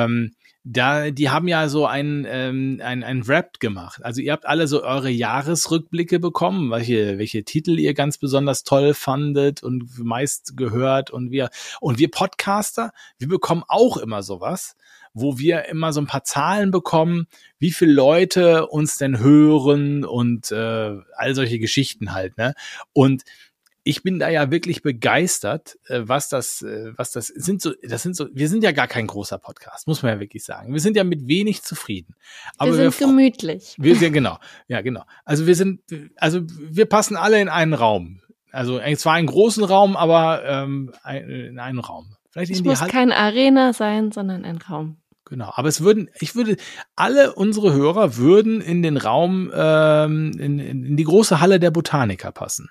ähm, 0.05 0.33
da, 0.71 1.11
die 1.11 1.31
haben 1.31 1.49
ja 1.49 1.69
so 1.69 1.87
ein, 1.87 2.27
ähm, 2.29 2.81
ein, 2.83 3.03
ein 3.03 3.23
Rap 3.23 3.59
gemacht. 3.59 4.05
Also 4.05 4.21
ihr 4.21 4.33
habt 4.33 4.47
alle 4.47 4.69
so 4.69 4.83
eure 4.83 5.09
Jahresrückblicke 5.09 6.21
bekommen, 6.21 6.71
welche, 6.71 7.19
welche 7.19 7.45
Titel 7.45 7.79
ihr 7.79 7.95
ganz 7.95 8.19
besonders 8.19 8.65
toll 8.65 8.93
fandet 8.93 9.63
und 9.63 9.99
meist 9.99 10.57
gehört 10.57 11.11
und 11.11 11.31
wir, 11.31 11.49
und 11.81 11.99
wir 11.99 12.11
Podcaster, 12.11 12.93
wir 13.19 13.29
bekommen 13.29 13.65
auch 13.67 13.97
immer 13.97 14.23
sowas, 14.23 14.77
wo 15.21 15.39
wir 15.39 15.67
immer 15.67 15.93
so 15.93 16.01
ein 16.01 16.07
paar 16.07 16.25
Zahlen 16.25 16.71
bekommen, 16.71 17.27
wie 17.59 17.73
viele 17.73 17.93
Leute 17.93 18.67
uns 18.67 18.99
denn 18.99 19.19
hören 19.19 20.05
und 20.05 20.53
äh, 20.53 20.97
all 21.17 21.35
solche 21.35 21.59
Geschichten 21.59 22.13
halt, 22.13 22.37
ne? 22.39 22.55
Und 22.93 23.25
ich 23.89 24.03
bin 24.03 24.19
da 24.19 24.29
ja 24.29 24.51
wirklich 24.51 24.83
begeistert, 24.83 25.79
äh, 25.87 26.03
was 26.03 26.29
das, 26.29 26.61
äh, 26.61 26.93
was 26.97 27.11
das 27.13 27.29
sind 27.29 27.63
so, 27.63 27.73
das 27.83 28.03
sind 28.03 28.17
so, 28.17 28.27
wir 28.35 28.51
sind 28.51 28.63
ja 28.63 28.73
gar 28.73 28.87
kein 28.87 29.07
großer 29.07 29.39
Podcast, 29.39 29.87
muss 29.87 30.03
man 30.03 30.13
ja 30.13 30.21
wirklich 30.21 30.45
sagen. 30.45 30.75
Wir 30.75 30.81
sind 30.81 30.95
ja 30.95 31.05
mit 31.05 31.27
wenig 31.27 31.63
zufrieden. 31.63 32.15
Aber 32.59 32.73
wir 32.73 32.91
sind 32.91 33.01
wir, 33.01 33.07
gemütlich. 33.07 33.77
Wir 33.79 33.97
sind, 33.97 34.13
genau, 34.13 34.39
ja, 34.67 34.83
genau. 34.83 35.05
Also 35.25 35.47
wir 35.47 35.55
sind, 35.55 35.81
also 36.17 36.43
wir 36.45 36.85
passen 36.85 37.17
alle 37.17 37.41
in 37.41 37.49
einen 37.49 37.73
Raum. 37.73 38.21
Also 38.53 38.79
zwar 38.97 39.15
einen 39.15 39.27
großen 39.27 39.65
Raum, 39.65 39.97
aber 39.97 40.45
ähm, 40.45 40.93
in 41.07 41.59
einen 41.59 41.79
Raum. 41.79 42.15
Vielleicht 42.31 42.53
es 42.53 42.63
muss 42.63 42.83
Hall 42.83 42.91
kein 42.91 43.13
Arena 43.13 43.73
sein, 43.73 44.13
sondern 44.13 44.45
ein 44.45 44.59
Raum. 44.59 44.99
Genau, 45.29 45.53
aber 45.55 45.69
es 45.69 45.83
würden, 45.83 46.09
ich 46.21 46.35
würde, 46.35 46.57
alle 46.97 47.35
unsere 47.35 47.73
Hörer 47.73 48.17
würden 48.17 48.61
in 48.61 48.83
den 48.83 48.97
Raum, 48.97 49.51
ähm, 49.55 50.33
in, 50.39 50.59
in 50.59 50.97
die 50.97 51.05
große 51.05 51.41
Halle 51.41 51.61
der 51.61 51.71
Botaniker 51.71 52.33
passen. 52.33 52.71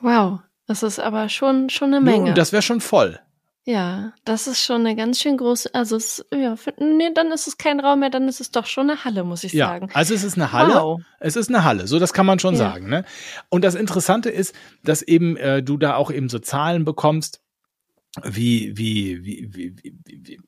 Wow, 0.00 0.40
das 0.66 0.82
ist 0.82 0.98
aber 0.98 1.28
schon, 1.28 1.70
schon 1.70 1.94
eine 1.94 2.00
Menge. 2.00 2.34
das 2.34 2.52
wäre 2.52 2.62
schon 2.62 2.80
voll. 2.80 3.20
Ja, 3.68 4.12
das 4.24 4.46
ist 4.46 4.62
schon 4.62 4.86
eine 4.86 4.94
ganz 4.94 5.20
schön 5.20 5.36
große, 5.36 5.74
also 5.74 5.96
es, 5.96 6.24
ja, 6.32 6.54
nee, 6.78 7.10
dann 7.12 7.32
ist 7.32 7.48
es 7.48 7.58
kein 7.58 7.80
Raum 7.80 8.00
mehr, 8.00 8.10
dann 8.10 8.28
ist 8.28 8.40
es 8.40 8.52
doch 8.52 8.66
schon 8.66 8.90
eine 8.90 9.04
Halle, 9.04 9.24
muss 9.24 9.42
ich 9.42 9.52
ja, 9.52 9.66
sagen. 9.66 9.88
Also 9.92 10.14
es 10.14 10.22
ist 10.22 10.36
eine 10.36 10.52
Halle. 10.52 10.74
Wow. 10.74 11.00
Es 11.18 11.34
ist 11.34 11.48
eine 11.48 11.64
Halle, 11.64 11.88
so 11.88 11.98
das 11.98 12.12
kann 12.12 12.26
man 12.26 12.38
schon 12.38 12.54
ja. 12.54 12.58
sagen. 12.58 12.88
Ne? 12.88 13.04
Und 13.48 13.64
das 13.64 13.74
Interessante 13.74 14.30
ist, 14.30 14.54
dass 14.84 15.02
eben 15.02 15.36
äh, 15.36 15.64
du 15.64 15.78
da 15.78 15.96
auch 15.96 16.12
eben 16.12 16.28
so 16.28 16.38
Zahlen 16.38 16.84
bekommst, 16.84 17.40
wie, 18.22 18.76
wie, 18.76 19.24
wie, 19.24 19.48
wie, 19.52 19.76
wie, 19.76 19.96
wie 20.06 20.40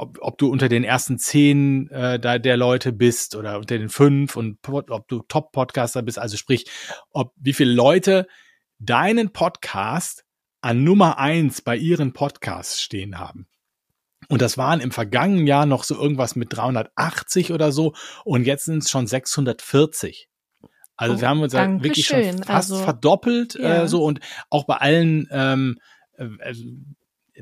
ob, 0.00 0.18
ob 0.20 0.38
du 0.38 0.48
unter 0.48 0.68
den 0.68 0.84
ersten 0.84 1.18
zehn 1.18 1.88
äh, 1.90 2.18
da 2.18 2.38
der 2.38 2.56
Leute 2.56 2.92
bist 2.92 3.36
oder 3.36 3.58
unter 3.58 3.76
den 3.76 3.90
fünf 3.90 4.36
und 4.36 4.58
ob 4.68 5.08
du 5.08 5.20
Top-Podcaster 5.20 6.02
bist, 6.02 6.18
also 6.18 6.36
sprich, 6.36 6.66
ob 7.10 7.34
wie 7.36 7.52
viele 7.52 7.72
Leute 7.72 8.26
deinen 8.78 9.32
Podcast 9.32 10.24
an 10.62 10.84
Nummer 10.84 11.18
eins 11.18 11.60
bei 11.60 11.76
ihren 11.76 12.12
Podcasts 12.12 12.80
stehen 12.80 13.18
haben. 13.18 13.46
Und 14.28 14.42
das 14.42 14.56
waren 14.56 14.80
im 14.80 14.90
vergangenen 14.90 15.46
Jahr 15.46 15.66
noch 15.66 15.84
so 15.84 15.94
irgendwas 16.00 16.36
mit 16.36 16.56
380 16.56 17.52
oder 17.52 17.72
so 17.72 17.94
und 18.24 18.46
jetzt 18.46 18.64
sind 18.64 18.82
es 18.82 18.90
schon 18.90 19.06
640. 19.06 20.28
Also 20.96 21.14
oh, 21.16 21.20
wir 21.20 21.28
haben 21.28 21.40
uns 21.40 21.52
ja 21.52 21.82
wirklich 21.82 22.06
schon 22.06 22.22
fast 22.44 22.70
also, 22.70 22.76
verdoppelt 22.76 23.54
ja. 23.54 23.82
äh, 23.82 23.88
so 23.88 24.04
und 24.04 24.20
auch 24.50 24.64
bei 24.64 24.76
allen 24.76 25.28
ähm, 25.30 25.78
äh, 26.16 26.54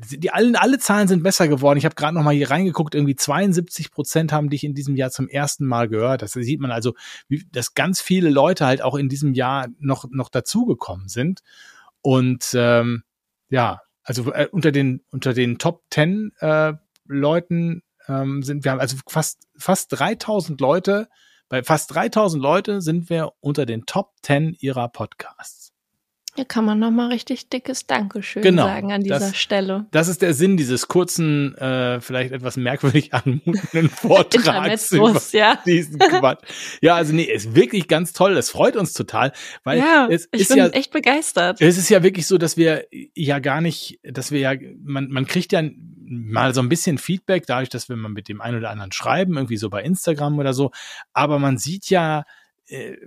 die 0.09 0.31
allen 0.31 0.55
alle 0.55 0.79
Zahlen 0.79 1.07
sind 1.07 1.23
besser 1.23 1.47
geworden. 1.47 1.77
Ich 1.77 1.85
habe 1.85 1.95
gerade 1.95 2.15
noch 2.15 2.23
mal 2.23 2.33
hier 2.33 2.49
reingeguckt, 2.49 2.95
irgendwie 2.95 3.15
72 3.15 3.91
Prozent 3.91 4.31
haben 4.31 4.49
dich 4.49 4.63
in 4.63 4.73
diesem 4.73 4.95
Jahr 4.95 5.11
zum 5.11 5.27
ersten 5.27 5.65
Mal 5.65 5.89
gehört. 5.89 6.21
Das 6.21 6.33
sieht 6.33 6.59
man 6.59 6.71
also, 6.71 6.93
wie, 7.27 7.45
dass 7.51 7.73
ganz 7.73 8.01
viele 8.01 8.29
Leute 8.29 8.65
halt 8.65 8.81
auch 8.81 8.95
in 8.95 9.09
diesem 9.09 9.33
Jahr 9.33 9.67
noch 9.79 10.05
noch 10.09 10.29
dazugekommen 10.29 11.09
sind. 11.09 11.41
Und 12.01 12.51
ähm, 12.53 13.03
ja, 13.49 13.81
also 14.03 14.31
äh, 14.33 14.47
unter 14.51 14.71
den 14.71 15.01
unter 15.11 15.33
den 15.33 15.57
Top 15.57 15.83
10 15.91 16.33
äh, 16.39 16.73
Leuten 17.05 17.83
ähm, 18.07 18.43
sind 18.43 18.63
wir 18.63 18.79
also 18.79 18.97
fast 19.07 19.47
fast 19.57 19.99
3000 19.99 20.61
Leute. 20.61 21.09
Bei 21.49 21.63
fast 21.63 21.93
3000 21.95 22.41
Leute 22.41 22.81
sind 22.81 23.09
wir 23.09 23.33
unter 23.39 23.65
den 23.65 23.85
Top 23.85 24.13
10 24.21 24.55
ihrer 24.59 24.87
Podcasts. 24.87 25.58
Hier 26.35 26.45
kann 26.45 26.63
man 26.63 26.79
nochmal 26.79 27.09
richtig 27.09 27.49
dickes 27.49 27.87
Dankeschön 27.87 28.43
genau, 28.43 28.63
sagen 28.63 28.91
an 28.91 29.01
dieser 29.01 29.19
das, 29.19 29.37
Stelle. 29.37 29.87
Das 29.91 30.07
ist 30.07 30.21
der 30.21 30.33
Sinn 30.33 30.57
dieses 30.57 30.87
kurzen, 30.87 31.55
äh, 31.55 31.99
vielleicht 32.01 32.31
etwas 32.31 32.55
merkwürdig 32.55 33.13
anmutenden 33.13 33.89
Vortrags 33.89 34.91
ja. 35.31 35.59
diesen 35.65 35.99
Quatsch. 35.99 36.43
Ja, 36.81 36.95
also 36.95 37.13
nee, 37.13 37.23
ist 37.23 37.55
wirklich 37.55 37.87
ganz 37.87 38.13
toll. 38.13 38.37
Es 38.37 38.49
freut 38.49 38.75
uns 38.75 38.93
total, 38.93 39.33
weil 39.63 39.79
ja, 39.79 40.07
es 40.09 40.29
ich 40.31 40.41
ist 40.41 40.49
bin 40.49 40.57
ja 40.57 40.67
echt 40.67 40.91
begeistert. 40.91 41.61
Es 41.61 41.77
ist 41.77 41.89
ja 41.89 42.03
wirklich 42.03 42.27
so, 42.27 42.37
dass 42.37 42.57
wir 42.57 42.85
ja 42.91 43.39
gar 43.39 43.61
nicht, 43.61 43.99
dass 44.03 44.31
wir 44.31 44.39
ja, 44.39 44.53
man, 44.83 45.09
man 45.09 45.25
kriegt 45.25 45.51
ja 45.51 45.63
mal 46.09 46.53
so 46.53 46.61
ein 46.61 46.69
bisschen 46.69 46.97
Feedback 46.97 47.45
dadurch, 47.45 47.69
dass 47.69 47.89
wir 47.89 47.95
mal 47.95 48.09
mit 48.09 48.29
dem 48.29 48.41
einen 48.41 48.57
oder 48.57 48.69
anderen 48.69 48.91
schreiben, 48.91 49.35
irgendwie 49.35 49.57
so 49.57 49.69
bei 49.69 49.83
Instagram 49.83 50.39
oder 50.39 50.53
so. 50.53 50.71
Aber 51.13 51.39
man 51.39 51.57
sieht 51.57 51.89
ja 51.89 52.23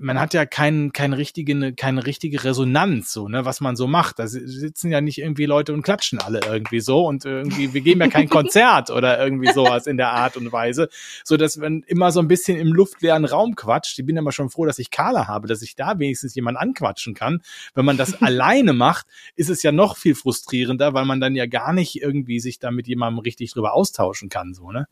man 0.00 0.18
hat 0.18 0.34
ja 0.34 0.44
kein, 0.44 0.92
keine 0.92 1.18
richtige, 1.18 1.72
keine 1.74 2.04
richtige 2.04 2.42
Resonanz, 2.42 3.12
so, 3.12 3.28
ne, 3.28 3.44
was 3.44 3.60
man 3.60 3.76
so 3.76 3.86
macht. 3.86 4.18
Da 4.18 4.26
sitzen 4.26 4.90
ja 4.90 5.00
nicht 5.00 5.18
irgendwie 5.18 5.46
Leute 5.46 5.72
und 5.72 5.82
klatschen 5.82 6.18
alle 6.20 6.40
irgendwie 6.44 6.80
so 6.80 7.06
und 7.06 7.24
irgendwie, 7.24 7.72
wir 7.72 7.80
geben 7.80 8.00
ja 8.00 8.08
kein 8.08 8.28
Konzert 8.30 8.90
oder 8.90 9.22
irgendwie 9.22 9.52
sowas 9.52 9.86
in 9.86 9.96
der 9.96 10.10
Art 10.12 10.36
und 10.36 10.50
Weise, 10.52 10.88
so 11.24 11.36
dass 11.36 11.56
man 11.56 11.82
immer 11.86 12.10
so 12.10 12.18
ein 12.18 12.26
bisschen 12.26 12.58
im 12.58 12.72
luftleeren 12.72 13.24
Raum 13.24 13.54
quatscht. 13.54 13.98
Ich 13.98 14.06
bin 14.06 14.16
ja 14.16 14.22
mal 14.22 14.32
schon 14.32 14.50
froh, 14.50 14.66
dass 14.66 14.80
ich 14.80 14.90
Carla 14.90 15.28
habe, 15.28 15.46
dass 15.46 15.62
ich 15.62 15.76
da 15.76 15.98
wenigstens 15.98 16.34
jemand 16.34 16.58
anquatschen 16.58 17.14
kann. 17.14 17.40
Wenn 17.74 17.84
man 17.84 17.96
das 17.96 18.14
alleine 18.22 18.72
macht, 18.72 19.06
ist 19.36 19.50
es 19.50 19.62
ja 19.62 19.70
noch 19.70 19.96
viel 19.96 20.16
frustrierender, 20.16 20.92
weil 20.92 21.04
man 21.04 21.20
dann 21.20 21.36
ja 21.36 21.46
gar 21.46 21.72
nicht 21.72 22.02
irgendwie 22.02 22.40
sich 22.40 22.58
da 22.58 22.72
mit 22.72 22.88
jemandem 22.88 23.20
richtig 23.20 23.52
drüber 23.52 23.74
austauschen 23.74 24.28
kann, 24.28 24.54
so, 24.54 24.72
ne? 24.72 24.86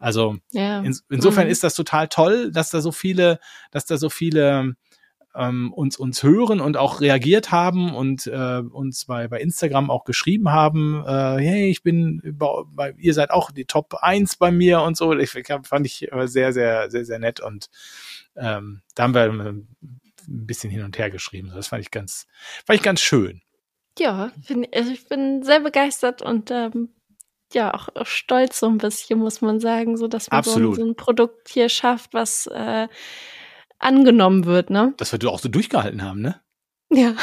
Also 0.00 0.38
ja. 0.50 0.80
in, 0.80 0.96
insofern 1.10 1.44
mhm. 1.44 1.50
ist 1.50 1.62
das 1.62 1.74
total 1.74 2.08
toll, 2.08 2.50
dass 2.50 2.70
da 2.70 2.80
so 2.80 2.90
viele, 2.90 3.38
dass 3.70 3.84
da 3.84 3.98
so 3.98 4.08
viele 4.08 4.74
ähm, 5.34 5.72
uns 5.72 5.96
uns 5.96 6.22
hören 6.22 6.60
und 6.60 6.76
auch 6.76 7.00
reagiert 7.00 7.52
haben 7.52 7.94
und 7.94 8.26
äh, 8.26 8.62
uns 8.72 9.04
bei 9.04 9.28
bei 9.28 9.40
Instagram 9.40 9.90
auch 9.90 10.04
geschrieben 10.04 10.50
haben, 10.50 11.04
äh, 11.06 11.36
hey, 11.38 11.70
ich 11.70 11.82
bin 11.82 12.20
bei, 12.24 12.62
bei, 12.66 12.94
ihr 12.98 13.14
seid 13.14 13.30
auch 13.30 13.50
die 13.52 13.66
Top 13.66 13.94
1 14.00 14.36
bei 14.36 14.50
mir 14.50 14.80
und 14.80 14.96
so. 14.96 15.16
Ich 15.16 15.30
fand 15.30 15.86
ich 15.86 16.08
sehr 16.24 16.52
sehr 16.52 16.90
sehr 16.90 17.04
sehr 17.04 17.18
nett 17.18 17.40
und 17.40 17.68
ähm, 18.36 18.80
da 18.94 19.04
haben 19.04 19.14
wir 19.14 19.24
ein 19.24 19.66
bisschen 20.26 20.70
hin 20.70 20.82
und 20.82 20.98
her 20.98 21.10
geschrieben. 21.10 21.52
Das 21.54 21.68
fand 21.68 21.82
ich 21.82 21.90
ganz 21.90 22.26
fand 22.66 22.78
ich 22.78 22.82
ganz 22.82 23.00
schön. 23.00 23.42
Ja, 23.98 24.32
find, 24.42 24.74
also 24.74 24.90
ich 24.90 25.06
bin 25.08 25.42
sehr 25.42 25.60
begeistert 25.60 26.22
und 26.22 26.50
ähm, 26.50 26.88
ja 27.54 27.74
auch, 27.74 27.88
auch 27.94 28.06
stolz 28.06 28.60
so 28.60 28.66
ein 28.66 28.78
bisschen, 28.78 29.18
muss 29.18 29.40
man 29.40 29.60
sagen, 29.60 29.96
so 29.96 30.08
dass 30.08 30.30
man 30.30 30.42
so 30.42 30.58
ein, 30.58 30.74
so 30.74 30.84
ein, 30.84 30.94
Produkt 30.94 31.48
hier 31.48 31.68
schafft, 31.68 32.14
was 32.14 32.46
äh, 32.46 32.88
angenommen 33.78 34.44
wird, 34.44 34.70
ne? 34.70 34.94
Das 34.96 35.12
wird 35.12 35.24
auch 35.26 35.38
so 35.38 35.48
durchgehalten 35.48 36.02
haben, 36.02 36.20
ne? 36.20 36.40
Ja. 36.92 37.14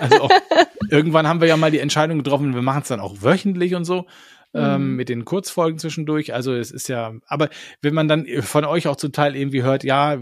Also 0.00 0.22
auch, 0.22 0.30
irgendwann 0.90 1.26
haben 1.26 1.40
wir 1.40 1.48
ja 1.48 1.56
mal 1.56 1.70
die 1.70 1.78
Entscheidung 1.78 2.18
getroffen, 2.18 2.54
wir 2.54 2.62
machen 2.62 2.82
es 2.82 2.88
dann 2.88 3.00
auch 3.00 3.22
wöchentlich 3.22 3.74
und 3.74 3.84
so 3.84 4.06
ähm, 4.54 4.90
mhm. 4.90 4.96
mit 4.96 5.08
den 5.08 5.24
Kurzfolgen 5.24 5.78
zwischendurch. 5.78 6.32
Also 6.32 6.54
es 6.54 6.70
ist 6.70 6.88
ja, 6.88 7.14
aber 7.26 7.50
wenn 7.82 7.94
man 7.94 8.08
dann 8.08 8.26
von 8.40 8.64
euch 8.64 8.88
auch 8.88 8.96
zum 8.96 9.12
Teil 9.12 9.36
irgendwie 9.36 9.62
hört, 9.62 9.84
ja, 9.84 10.18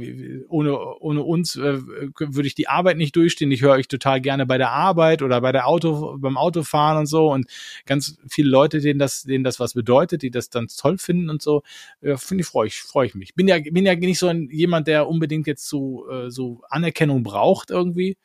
ohne, 0.49 0.77
ohne 0.77 1.22
uns 1.22 1.57
äh, 1.57 1.81
würde 1.83 2.47
ich 2.47 2.55
die 2.55 2.68
Arbeit 2.68 2.97
nicht 2.97 3.14
durchstehen. 3.14 3.51
Ich 3.53 3.62
höre 3.62 3.74
euch 3.74 3.89
total 3.89 4.20
gerne 4.20 4.45
bei 4.45 4.59
der 4.59 4.72
Arbeit 4.72 5.22
oder 5.22 5.41
bei 5.41 5.53
der 5.53 5.66
Auto, 5.68 6.16
beim 6.18 6.37
Autofahren 6.37 6.99
und 6.99 7.07
so. 7.07 7.33
Und 7.33 7.47
ganz 7.85 8.18
viele 8.29 8.51
Leute, 8.51 8.81
denen 8.81 8.99
das, 8.99 9.22
denen 9.22 9.45
das 9.45 9.61
was 9.61 9.74
bedeutet, 9.74 10.22
die 10.22 10.31
das 10.31 10.51
dann 10.51 10.66
toll 10.68 10.99
finden 10.99 11.31
und 11.31 11.41
so, 11.41 11.62
äh, 12.01 12.16
finde 12.16 12.43
ich, 12.43 12.49
freue 12.49 12.66
ich, 12.66 12.81
freue 12.81 13.07
ich 13.07 13.14
mich. 13.14 13.35
Bin 13.35 13.47
ja, 13.47 13.59
bin 13.59 13.87
ja 13.87 13.95
nicht 13.95 14.18
so 14.18 14.27
ein, 14.27 14.49
jemand, 14.51 14.89
der 14.89 15.09
unbedingt 15.09 15.47
jetzt 15.47 15.68
so, 15.68 16.09
äh, 16.11 16.31
so 16.31 16.62
Anerkennung 16.68 17.22
braucht 17.22 17.70
irgendwie. 17.70 18.16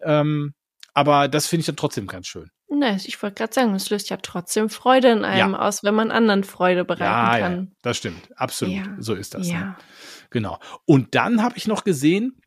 Ähm, 0.00 0.54
aber 0.94 1.28
das 1.28 1.46
finde 1.46 1.60
ich 1.60 1.66
dann 1.66 1.76
trotzdem 1.76 2.06
ganz 2.06 2.26
schön. 2.26 2.50
Ne, 2.72 2.96
ich 3.04 3.20
wollte 3.20 3.34
gerade 3.34 3.52
sagen, 3.52 3.74
es 3.74 3.90
löst 3.90 4.10
ja 4.10 4.18
trotzdem 4.18 4.68
Freude 4.70 5.10
in 5.10 5.24
einem 5.24 5.52
ja. 5.52 5.58
aus, 5.58 5.82
wenn 5.82 5.94
man 5.94 6.12
anderen 6.12 6.44
Freude 6.44 6.84
bereiten 6.84 7.02
ja, 7.02 7.38
kann. 7.38 7.64
Ja, 7.64 7.76
das 7.82 7.96
stimmt. 7.96 8.30
Absolut. 8.36 8.76
Ja. 8.76 8.96
So 8.98 9.14
ist 9.14 9.34
das. 9.34 9.48
Ne? 9.48 9.54
Ja. 9.54 9.78
Genau. 10.30 10.58
Und 10.84 11.16
dann 11.16 11.42
habe 11.42 11.56
ich 11.56 11.66
noch 11.66 11.82
gesehen, 11.82 12.40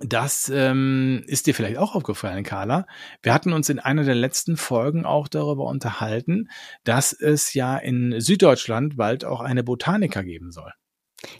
das 0.00 0.48
ähm, 0.48 1.22
ist 1.26 1.46
dir 1.46 1.54
vielleicht 1.54 1.76
auch 1.76 1.94
aufgefallen, 1.94 2.44
Carla. 2.44 2.86
Wir 3.20 3.34
hatten 3.34 3.52
uns 3.52 3.68
in 3.68 3.78
einer 3.78 4.04
der 4.04 4.14
letzten 4.14 4.56
Folgen 4.56 5.04
auch 5.04 5.26
darüber 5.26 5.66
unterhalten, 5.66 6.48
dass 6.84 7.12
es 7.12 7.52
ja 7.52 7.76
in 7.76 8.20
Süddeutschland 8.20 8.96
bald 8.96 9.24
auch 9.24 9.40
eine 9.40 9.64
Botaniker 9.64 10.22
geben 10.22 10.52
soll. 10.52 10.72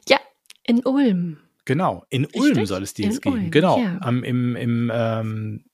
Ja, 0.08 0.18
in 0.64 0.84
Ulm. 0.84 1.38
Genau, 1.64 2.04
in 2.10 2.24
Richtig? 2.24 2.42
Ulm 2.42 2.66
soll 2.66 2.82
es 2.82 2.94
die 2.94 3.04
jetzt 3.04 3.22
geben. 3.22 3.36
Ulm, 3.36 3.50
genau, 3.52 3.80
am, 4.00 4.24
im, 4.24 4.56
im 4.56 4.90
ähm, 4.92 5.64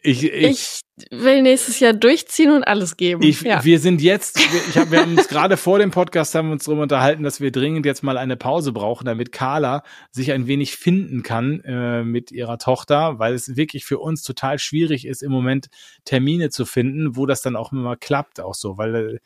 Ich, 0.02 0.24
ich, 0.24 0.32
ich, 0.32 0.80
will 1.10 1.42
nächstes 1.42 1.78
Jahr 1.80 1.92
durchziehen 1.92 2.50
und 2.50 2.64
alles 2.64 2.96
geben. 2.96 3.22
Ich, 3.22 3.42
ja. 3.42 3.62
Wir 3.64 3.78
sind 3.78 4.00
jetzt, 4.00 4.38
ich 4.68 4.78
hab, 4.78 4.90
wir 4.90 5.00
haben 5.00 5.16
uns 5.16 5.28
gerade 5.28 5.56
vor 5.56 5.78
dem 5.78 5.90
Podcast 5.90 6.34
haben 6.34 6.50
uns 6.50 6.64
darüber 6.64 6.82
unterhalten, 6.82 7.22
dass 7.22 7.40
wir 7.40 7.52
dringend 7.52 7.84
jetzt 7.84 8.02
mal 8.02 8.16
eine 8.16 8.36
Pause 8.36 8.72
brauchen, 8.72 9.04
damit 9.04 9.30
Carla 9.32 9.82
sich 10.10 10.32
ein 10.32 10.46
wenig 10.46 10.76
finden 10.76 11.22
kann 11.22 11.60
äh, 11.64 12.02
mit 12.02 12.32
ihrer 12.32 12.58
Tochter, 12.58 13.18
weil 13.18 13.34
es 13.34 13.56
wirklich 13.56 13.84
für 13.84 13.98
uns 13.98 14.22
total 14.22 14.58
schwierig 14.58 15.06
ist, 15.06 15.22
im 15.22 15.32
Moment 15.32 15.68
Termine 16.04 16.48
zu 16.48 16.64
finden, 16.64 17.16
wo 17.16 17.26
das 17.26 17.42
dann 17.42 17.56
auch 17.56 17.72
immer 17.72 17.96
klappt, 17.96 18.40
auch 18.40 18.54
so, 18.54 18.78
weil 18.78 18.94
äh, 18.94 19.18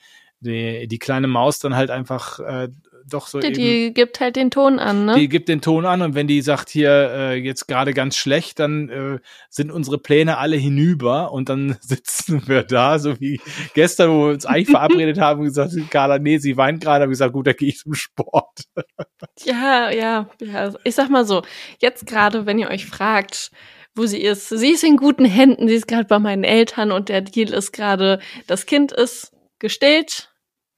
die, 0.44 0.86
die 0.86 0.98
kleine 0.98 1.26
Maus 1.26 1.58
dann 1.58 1.74
halt 1.74 1.90
einfach 1.90 2.38
äh, 2.40 2.68
doch 3.08 3.26
so. 3.26 3.40
Die, 3.40 3.48
eben, 3.48 3.56
die 3.56 3.94
gibt 3.94 4.20
halt 4.20 4.36
den 4.36 4.50
Ton 4.50 4.78
an, 4.78 5.04
ne? 5.04 5.14
Die 5.14 5.28
gibt 5.28 5.48
den 5.48 5.60
Ton 5.60 5.86
an 5.86 6.02
und 6.02 6.14
wenn 6.14 6.26
die 6.26 6.40
sagt 6.42 6.70
hier 6.70 6.90
äh, 6.90 7.34
jetzt 7.34 7.66
gerade 7.66 7.92
ganz 7.92 8.16
schlecht, 8.16 8.58
dann 8.58 8.88
äh, 8.88 9.18
sind 9.50 9.70
unsere 9.70 9.98
Pläne 9.98 10.38
alle 10.38 10.56
hinüber 10.56 11.32
und 11.32 11.48
dann 11.48 11.76
sitzen 11.80 12.46
wir 12.48 12.62
da, 12.62 12.98
so 12.98 13.20
wie 13.20 13.40
gestern, 13.74 14.10
wo 14.10 14.26
wir 14.26 14.34
uns 14.34 14.46
eigentlich 14.46 14.68
verabredet 14.70 15.20
haben 15.20 15.40
und 15.40 15.46
gesagt, 15.46 15.72
Carla, 15.90 16.18
nee, 16.18 16.38
sie 16.38 16.56
weint 16.56 16.82
gerade, 16.82 17.02
habe 17.02 17.12
ich 17.12 17.18
gesagt, 17.18 17.32
gut, 17.32 17.46
da 17.46 17.52
gehe 17.52 17.68
ich 17.68 17.78
zum 17.78 17.94
Sport. 17.94 18.64
ja, 19.44 19.90
ja, 19.90 20.28
ja. 20.40 20.72
Ich 20.84 20.94
sag 20.94 21.10
mal 21.10 21.24
so, 21.24 21.42
jetzt 21.80 22.06
gerade, 22.06 22.46
wenn 22.46 22.58
ihr 22.58 22.70
euch 22.70 22.86
fragt, 22.86 23.50
wo 23.96 24.06
sie 24.06 24.20
ist. 24.20 24.48
Sie 24.48 24.70
ist 24.70 24.82
in 24.82 24.96
guten 24.96 25.24
Händen, 25.24 25.68
sie 25.68 25.74
ist 25.74 25.86
gerade 25.86 26.06
bei 26.06 26.18
meinen 26.18 26.42
Eltern 26.42 26.90
und 26.90 27.08
der 27.08 27.20
Deal 27.20 27.52
ist 27.52 27.72
gerade, 27.72 28.18
das 28.48 28.66
Kind 28.66 28.90
ist 28.90 29.32
gestillt, 29.60 30.33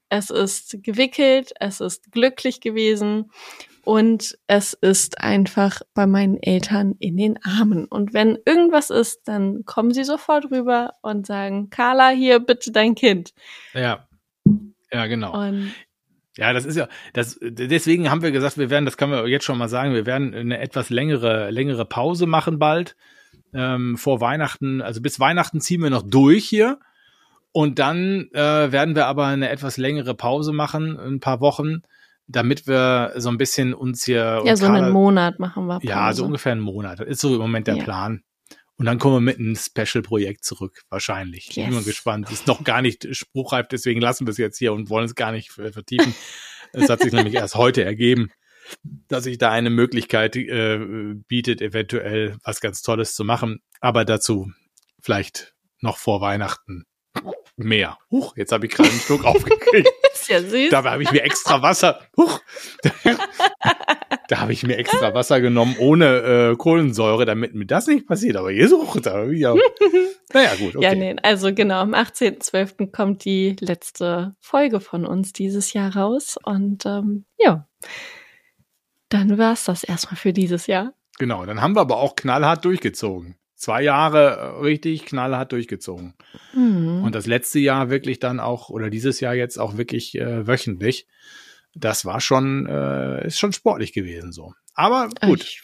es 0.08 0.30
ist 0.30 0.82
gewickelt, 0.82 1.52
es 1.60 1.80
ist 1.80 2.12
glücklich 2.12 2.60
gewesen 2.60 3.30
und 3.84 4.36
es 4.48 4.72
ist 4.72 5.20
einfach 5.20 5.80
bei 5.94 6.06
meinen 6.06 6.42
Eltern 6.42 6.96
in 6.98 7.16
den 7.16 7.38
Armen. 7.44 7.84
Und 7.84 8.14
wenn 8.14 8.36
irgendwas 8.44 8.90
ist, 8.90 9.28
dann 9.28 9.64
kommen 9.64 9.92
sie 9.92 10.04
sofort 10.04 10.50
rüber 10.50 10.94
und 11.02 11.26
sagen, 11.26 11.70
Carla, 11.70 12.08
hier 12.10 12.40
bitte 12.40 12.72
dein 12.72 12.94
Kind. 12.94 13.32
Ja. 13.74 14.08
Ja, 14.92 15.06
genau. 15.06 15.38
Und 15.40 15.72
ja, 16.36 16.52
das 16.52 16.64
ist 16.64 16.76
ja, 16.76 16.88
das, 17.12 17.38
deswegen 17.40 18.10
haben 18.10 18.22
wir 18.22 18.30
gesagt, 18.30 18.58
wir 18.58 18.70
werden, 18.70 18.84
das 18.84 18.96
kann 18.96 19.08
man 19.08 19.26
jetzt 19.26 19.44
schon 19.44 19.56
mal 19.56 19.68
sagen, 19.68 19.94
wir 19.94 20.04
werden 20.04 20.34
eine 20.34 20.58
etwas 20.58 20.90
längere, 20.90 21.50
längere 21.50 21.86
Pause 21.86 22.26
machen 22.26 22.58
bald. 22.58 22.96
Ähm, 23.54 23.96
vor 23.96 24.20
Weihnachten, 24.20 24.82
also 24.82 25.00
bis 25.00 25.18
Weihnachten 25.18 25.60
ziehen 25.60 25.82
wir 25.82 25.90
noch 25.90 26.02
durch 26.02 26.46
hier. 26.46 26.78
Und 27.52 27.78
dann 27.78 28.28
äh, 28.32 28.72
werden 28.72 28.94
wir 28.94 29.06
aber 29.06 29.26
eine 29.26 29.48
etwas 29.48 29.76
längere 29.76 30.14
Pause 30.14 30.52
machen, 30.52 30.98
ein 30.98 31.20
paar 31.20 31.40
Wochen, 31.40 31.82
damit 32.26 32.66
wir 32.66 33.12
so 33.16 33.30
ein 33.30 33.38
bisschen 33.38 33.72
uns 33.72 34.04
hier. 34.04 34.42
Ja, 34.44 34.56
so 34.56 34.66
einen 34.66 34.92
Monat 34.92 35.38
machen 35.38 35.66
wir. 35.66 35.78
Pause. 35.78 35.86
Ja, 35.86 36.12
so 36.12 36.24
ungefähr 36.24 36.52
einen 36.52 36.60
Monat. 36.60 37.00
Das 37.00 37.06
ist 37.06 37.20
so 37.20 37.34
im 37.34 37.40
Moment 37.40 37.66
der 37.66 37.76
ja. 37.76 37.84
Plan. 37.84 38.22
Und 38.78 38.84
dann 38.84 38.98
kommen 38.98 39.14
wir 39.14 39.20
mit 39.20 39.38
einem 39.38 39.56
Special-Projekt 39.56 40.44
zurück, 40.44 40.82
wahrscheinlich. 40.90 41.46
Yes. 41.46 41.56
Ich 41.56 41.64
bin 41.64 41.74
mal 41.74 41.82
gespannt. 41.82 42.30
Ist 42.30 42.46
noch 42.46 42.62
gar 42.62 42.82
nicht 42.82 43.08
spruchreif, 43.16 43.68
deswegen 43.68 44.02
lassen 44.02 44.26
wir 44.26 44.32
es 44.32 44.38
jetzt 44.38 44.58
hier 44.58 44.74
und 44.74 44.90
wollen 44.90 45.06
es 45.06 45.14
gar 45.14 45.32
nicht 45.32 45.50
vertiefen. 45.50 46.14
Es 46.72 46.90
hat 46.90 47.00
sich 47.00 47.12
nämlich 47.12 47.34
erst 47.34 47.54
heute 47.54 47.84
ergeben, 47.84 48.30
dass 49.08 49.24
sich 49.24 49.38
da 49.38 49.50
eine 49.50 49.70
Möglichkeit 49.70 50.36
äh, 50.36 51.14
bietet, 51.26 51.62
eventuell 51.62 52.36
was 52.44 52.60
ganz 52.60 52.82
Tolles 52.82 53.14
zu 53.14 53.24
machen. 53.24 53.60
Aber 53.80 54.04
dazu 54.04 54.52
vielleicht 55.00 55.54
noch 55.80 55.96
vor 55.96 56.20
Weihnachten 56.20 56.84
mehr. 57.56 57.98
Huch, 58.10 58.36
jetzt 58.36 58.52
habe 58.52 58.66
ich 58.66 58.72
gerade 58.72 58.90
einen 58.90 59.00
Schluck 59.00 59.24
aufgekriegt. 59.24 59.88
ist 60.12 60.28
ja 60.28 60.40
süß. 60.40 60.70
Dabei 60.70 60.90
habe 60.90 61.02
ich 61.02 61.12
mir 61.12 61.22
extra 61.22 61.62
Wasser. 61.62 62.00
Huch. 62.16 62.40
da 64.28 64.40
habe 64.40 64.52
ich 64.52 64.62
mir 64.62 64.76
extra 64.76 65.14
Wasser 65.14 65.40
genommen 65.40 65.76
ohne 65.78 66.52
äh, 66.52 66.56
Kohlensäure, 66.56 67.24
damit 67.24 67.54
mir 67.54 67.66
das 67.66 67.86
nicht 67.86 68.06
passiert. 68.06 68.36
Aber 68.36 68.50
hier 68.50 68.68
sucht 68.68 69.06
da 69.06 69.24
ja. 69.24 69.54
Naja, 70.32 70.54
gut. 70.56 70.76
Okay. 70.76 70.84
Ja, 70.84 70.94
nee, 70.94 71.16
also 71.22 71.54
genau, 71.54 71.80
am 71.80 71.94
18.12. 71.94 72.90
kommt 72.90 73.24
die 73.24 73.56
letzte 73.60 74.34
Folge 74.40 74.80
von 74.80 75.06
uns 75.06 75.32
dieses 75.32 75.72
Jahr 75.72 75.96
raus. 75.96 76.36
Und 76.42 76.84
ähm, 76.84 77.24
ja, 77.38 77.66
dann 79.08 79.38
war 79.38 79.52
es 79.52 79.64
das 79.64 79.84
erstmal 79.84 80.16
für 80.16 80.32
dieses 80.32 80.66
Jahr. 80.66 80.92
Genau, 81.18 81.46
dann 81.46 81.62
haben 81.62 81.74
wir 81.74 81.80
aber 81.80 81.96
auch 81.96 82.16
knallhart 82.16 82.64
durchgezogen 82.64 83.36
zwei 83.56 83.82
Jahre 83.82 84.36
äh, 84.36 84.62
richtig 84.62 85.06
knallhart 85.06 85.52
durchgezogen. 85.52 86.14
Mhm. 86.54 87.02
Und 87.02 87.14
das 87.14 87.26
letzte 87.26 87.58
Jahr 87.58 87.90
wirklich 87.90 88.20
dann 88.20 88.38
auch, 88.38 88.68
oder 88.68 88.90
dieses 88.90 89.20
Jahr 89.20 89.34
jetzt 89.34 89.58
auch 89.58 89.76
wirklich 89.76 90.16
äh, 90.16 90.46
wöchentlich. 90.46 91.06
Das 91.74 92.04
war 92.04 92.20
schon, 92.20 92.66
äh, 92.66 93.26
ist 93.26 93.38
schon 93.38 93.52
sportlich 93.52 93.92
gewesen 93.92 94.32
so. 94.32 94.54
Aber 94.74 95.08
gut. 95.22 95.42
Ich, 95.42 95.62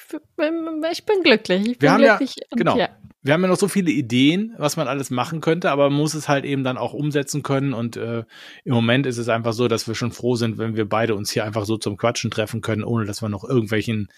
ich 0.91 1.05
bin 1.05 1.23
glücklich. 1.23 1.69
Ich 1.69 1.79
bin 1.79 1.81
wir 1.81 1.93
haben 1.93 2.03
glücklich 2.03 2.35
ja, 2.37 2.57
genau. 2.57 2.77
Ja. 2.77 2.89
Wir 3.25 3.35
haben 3.35 3.43
ja 3.43 3.49
noch 3.49 3.59
so 3.59 3.69
viele 3.69 3.93
Ideen, 3.93 4.55
was 4.59 4.77
man 4.77 4.89
alles 4.89 5.11
machen 5.11 5.41
könnte, 5.41 5.71
aber 5.71 5.91
man 5.91 5.99
muss 5.99 6.15
es 6.15 6.29
halt 6.29 6.45
eben 6.45 6.65
dann 6.65 6.77
auch 6.77 6.93
umsetzen 6.93 7.43
können. 7.43 7.73
Und 7.73 7.97
äh, 7.97 8.25
im 8.65 8.75
Moment 8.75 9.07
ist 9.07 9.19
es 9.19 9.29
einfach 9.29 9.53
so, 9.53 9.69
dass 9.69 9.87
wir 9.87 9.95
schon 9.95 10.13
froh 10.13 10.35
sind, 10.35 10.59
wenn 10.59 10.77
wir 10.77 10.89
beide 10.89 11.15
uns 11.15 11.31
hier 11.31 11.45
einfach 11.45 11.65
so 11.65 11.77
zum 11.77 11.97
Quatschen 11.97 12.31
treffen 12.31 12.63
können, 12.63 12.83
ohne 12.83 13.05
dass 13.05 13.23
wir 13.23 13.29
noch 13.29 13.45
irgendwelchen 13.45 14.09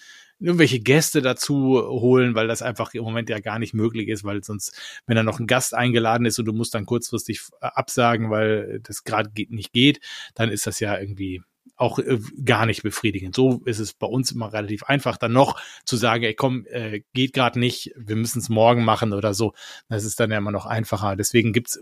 irgendwelche 0.41 0.81
Gäste 0.81 1.23
dazu 1.23 1.81
holen, 1.83 2.35
weil 2.35 2.49
das 2.49 2.63
einfach 2.63 2.93
im 2.95 3.05
Moment 3.05 3.31
ja 3.31 3.41
gar 3.41 3.59
nicht 3.59 3.75
möglich 3.75 4.09
ist, 4.09 4.25
weil 4.25 4.43
sonst, 4.45 4.73
wenn 5.07 5.17
da 5.17 5.23
noch 5.23 5.41
ein 5.41 5.47
Gast 5.47 5.75
eingeladen 5.75 6.27
ist 6.27 6.39
und 6.39 6.45
du 6.45 6.53
musst 6.53 6.75
dann 6.75 6.87
kurzfristig 6.87 7.41
äh, 7.61 7.67
absagen, 7.67 8.31
weil 8.31 8.81
das 8.83 9.05
gerade 9.05 9.31
nicht 9.49 9.73
geht, 9.73 10.01
dann 10.35 10.51
ist 10.51 10.67
das 10.67 10.81
ja 10.81 10.99
irgendwie 10.99 11.43
auch 11.77 11.99
äh, 11.99 12.19
gar 12.45 12.67
nicht 12.67 12.83
befriedigend. 12.83 13.35
So 13.35 13.63
ist 13.65 13.79
es 13.79 13.95
bei 13.95 14.07
uns 14.07 14.33
immer 14.33 14.53
relativ 14.53 14.85
einfach, 14.85 15.17
dann 15.17 15.33
noch 15.33 15.61
zu 15.85 15.97
sagen, 15.97 16.25
ey 16.25 16.35
komm, 16.35 16.67
äh, 16.67 17.03
geht 17.13 17.33
gerade 17.33 17.59
nicht, 17.59 17.93
wir 17.97 18.17
müssen 18.17 18.39
es 18.39 18.49
morgen 18.49 18.85
machen 18.85 19.13
oder 19.13 19.35
so. 19.35 19.55
Das 19.89 20.05
ist 20.05 20.21
dann 20.21 20.31
ja 20.31 20.39
immer 20.39 20.53
noch 20.53 20.67
einfacher. 20.67 21.17
Deswegen 21.17 21.53
gibt's 21.53 21.81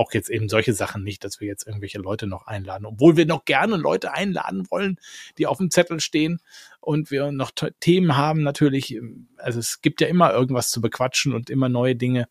auch 0.00 0.12
jetzt 0.14 0.30
eben 0.30 0.48
solche 0.48 0.72
Sachen 0.72 1.04
nicht, 1.04 1.24
dass 1.24 1.40
wir 1.40 1.46
jetzt 1.46 1.66
irgendwelche 1.66 1.98
Leute 1.98 2.26
noch 2.26 2.46
einladen, 2.46 2.86
obwohl 2.86 3.18
wir 3.18 3.26
noch 3.26 3.44
gerne 3.44 3.76
Leute 3.76 4.14
einladen 4.14 4.66
wollen, 4.70 4.98
die 5.36 5.46
auf 5.46 5.58
dem 5.58 5.70
Zettel 5.70 6.00
stehen 6.00 6.40
und 6.80 7.10
wir 7.10 7.30
noch 7.32 7.50
Themen 7.80 8.16
haben 8.16 8.42
natürlich. 8.42 8.98
Also 9.36 9.58
es 9.58 9.82
gibt 9.82 10.00
ja 10.00 10.06
immer 10.06 10.32
irgendwas 10.32 10.70
zu 10.70 10.80
bequatschen 10.80 11.34
und 11.34 11.50
immer 11.50 11.68
neue 11.68 11.96
Dinge. 11.96 12.28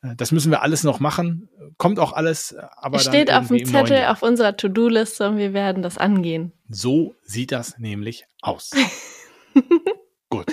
Äh, 0.00 0.14
das 0.16 0.30
müssen 0.30 0.52
wir 0.52 0.62
alles 0.62 0.84
noch 0.84 1.00
machen. 1.00 1.48
Kommt 1.76 1.98
auch 1.98 2.12
alles, 2.12 2.54
aber. 2.76 3.00
Steht 3.00 3.32
auf 3.32 3.48
dem 3.48 3.64
Zettel 3.66 4.04
auf 4.04 4.22
unserer 4.22 4.56
To-Do-Liste 4.56 5.28
und 5.28 5.38
wir 5.38 5.52
werden 5.52 5.82
das 5.82 5.98
angehen. 5.98 6.52
So 6.68 7.16
sieht 7.24 7.50
das 7.50 7.78
nämlich 7.78 8.26
aus. 8.42 8.70
Gut. 10.30 10.46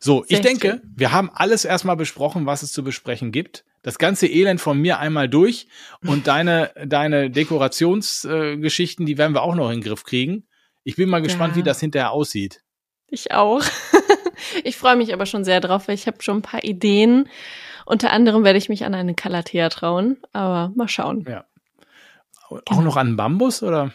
So, 0.00 0.22
Sehr 0.22 0.38
ich 0.38 0.40
denke, 0.40 0.80
schön. 0.80 0.94
wir 0.96 1.12
haben 1.12 1.28
alles 1.30 1.66
erstmal 1.66 1.96
besprochen, 1.96 2.46
was 2.46 2.62
es 2.62 2.72
zu 2.72 2.82
besprechen 2.82 3.32
gibt 3.32 3.64
das 3.82 3.98
ganze 3.98 4.26
Elend 4.26 4.60
von 4.60 4.78
mir 4.78 4.98
einmal 4.98 5.28
durch 5.28 5.68
und 6.06 6.26
deine, 6.26 6.72
deine 6.86 7.30
Dekorationsgeschichten, 7.30 9.04
äh, 9.04 9.06
die 9.06 9.18
werden 9.18 9.34
wir 9.34 9.42
auch 9.42 9.54
noch 9.54 9.70
in 9.70 9.80
den 9.80 9.84
Griff 9.84 10.04
kriegen. 10.04 10.46
Ich 10.84 10.96
bin 10.96 11.08
mal 11.08 11.22
gespannt, 11.22 11.54
ja. 11.54 11.58
wie 11.58 11.62
das 11.62 11.80
hinterher 11.80 12.12
aussieht. 12.12 12.62
Ich 13.08 13.32
auch. 13.32 13.62
ich 14.64 14.76
freue 14.76 14.96
mich 14.96 15.12
aber 15.12 15.26
schon 15.26 15.44
sehr 15.44 15.60
drauf, 15.60 15.88
weil 15.88 15.94
ich 15.94 16.06
habe 16.06 16.22
schon 16.22 16.38
ein 16.38 16.42
paar 16.42 16.64
Ideen. 16.64 17.28
Unter 17.86 18.10
anderem 18.10 18.44
werde 18.44 18.58
ich 18.58 18.68
mich 18.68 18.84
an 18.84 18.94
eine 18.94 19.14
Calathea 19.14 19.68
trauen, 19.70 20.18
aber 20.32 20.72
mal 20.74 20.88
schauen. 20.88 21.24
Ja. 21.28 21.44
Auch 22.48 22.62
genau. 22.64 22.82
noch 22.82 22.96
an 22.96 23.16
Bambus 23.16 23.62
oder? 23.62 23.92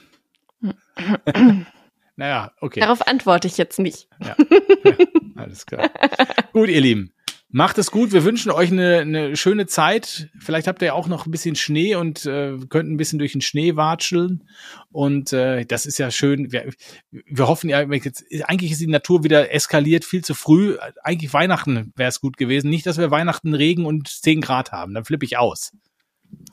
naja, 2.15 2.51
okay. 2.61 2.79
Darauf 2.79 3.07
antworte 3.07 3.47
ich 3.47 3.57
jetzt 3.57 3.79
nicht. 3.79 4.07
Ja. 4.19 4.36
ja 4.84 4.95
alles 5.36 5.65
klar. 5.65 5.89
Gut, 6.53 6.69
ihr 6.69 6.81
Lieben. 6.81 7.13
Macht 7.56 7.78
es 7.78 7.91
gut. 7.91 8.12
Wir 8.14 8.24
wünschen 8.24 8.51
euch 8.51 8.72
eine, 8.72 9.01
eine 9.01 9.36
schöne 9.36 9.68
Zeit. 9.68 10.32
Vielleicht 10.39 10.68
habt 10.68 10.82
ihr 10.82 10.88
ja 10.88 10.93
auch 10.93 11.08
noch 11.08 11.28
ein 11.28 11.32
bisschen 11.32 11.54
Schnee 11.56 11.93
und 11.93 12.26
äh, 12.26 12.58
könnt 12.68 12.89
ein 12.89 12.97
bisschen 12.97 13.20
durch 13.20 13.34
den 13.34 13.41
Schnee 13.41 13.76
watscheln. 13.76 14.49
Und 14.91 15.34
äh, 15.34 15.64
das 15.64 15.86
ist 15.86 15.99
ja 15.99 16.10
schön. 16.10 16.51
Wir, 16.51 16.72
wir 17.12 17.47
hoffen 17.47 17.70
ja, 17.70 17.82
jetzt, 17.84 18.26
eigentlich 18.45 18.72
ist 18.72 18.82
die 18.82 18.88
Natur 18.88 19.24
wieder 19.24 19.54
eskaliert, 19.54 20.04
viel 20.04 20.24
zu 20.24 20.34
früh. 20.34 20.80
Eigentlich 21.04 21.32
Weihnachten 21.32 21.93
wäre 21.95 22.10
es 22.10 22.22
gut 22.22 22.38
gewesen. 22.38 22.72
Nicht, 22.72 22.88
dass 22.88 22.97
wir 22.97 23.12
Weihnachten 23.12 23.54
Regen 23.54 23.86
und 23.86 24.08
10 24.08 24.41
Grad 24.41 24.72
haben. 24.72 24.95
Dann 24.95 25.06
flippe 25.06 25.26
ich 25.26 25.38
aus. 25.38 25.74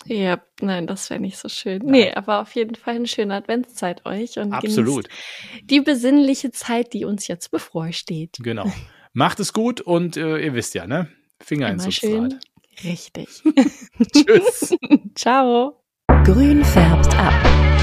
Ja, 0.05 0.38
nein, 0.61 0.86
das 0.86 1.09
wäre 1.09 1.18
nicht 1.18 1.38
so 1.38 1.48
schön. 1.48 1.78
Nein. 1.78 1.92
Nee, 1.92 2.12
aber 2.12 2.42
auf 2.42 2.55
jeden 2.55 2.74
Fall 2.74 2.96
eine 2.96 3.07
schöne 3.07 3.36
Adventszeit 3.36 4.05
euch 4.05 4.38
und 4.38 4.53
Absolut. 4.53 5.09
die 5.62 5.80
besinnliche 5.80 6.51
Zeit, 6.51 6.92
die 6.92 7.07
uns 7.07 7.26
jetzt 7.26 7.51
bevorsteht. 7.51 8.36
Genau. 8.42 8.70
Macht 9.12 9.40
es 9.40 9.52
gut 9.52 9.80
und 9.80 10.16
äh, 10.16 10.38
ihr 10.38 10.54
wisst 10.54 10.74
ja, 10.74 10.86
ne? 10.86 11.08
Finger 11.40 11.66
Immer 11.66 11.84
ins 11.84 11.84
Substrat. 11.84 12.38
Richtig. 12.84 13.42
Tschüss. 14.12 14.76
Ciao. 15.14 15.82
Grün 16.24 16.64
färbt 16.64 17.16
ab. 17.16 17.79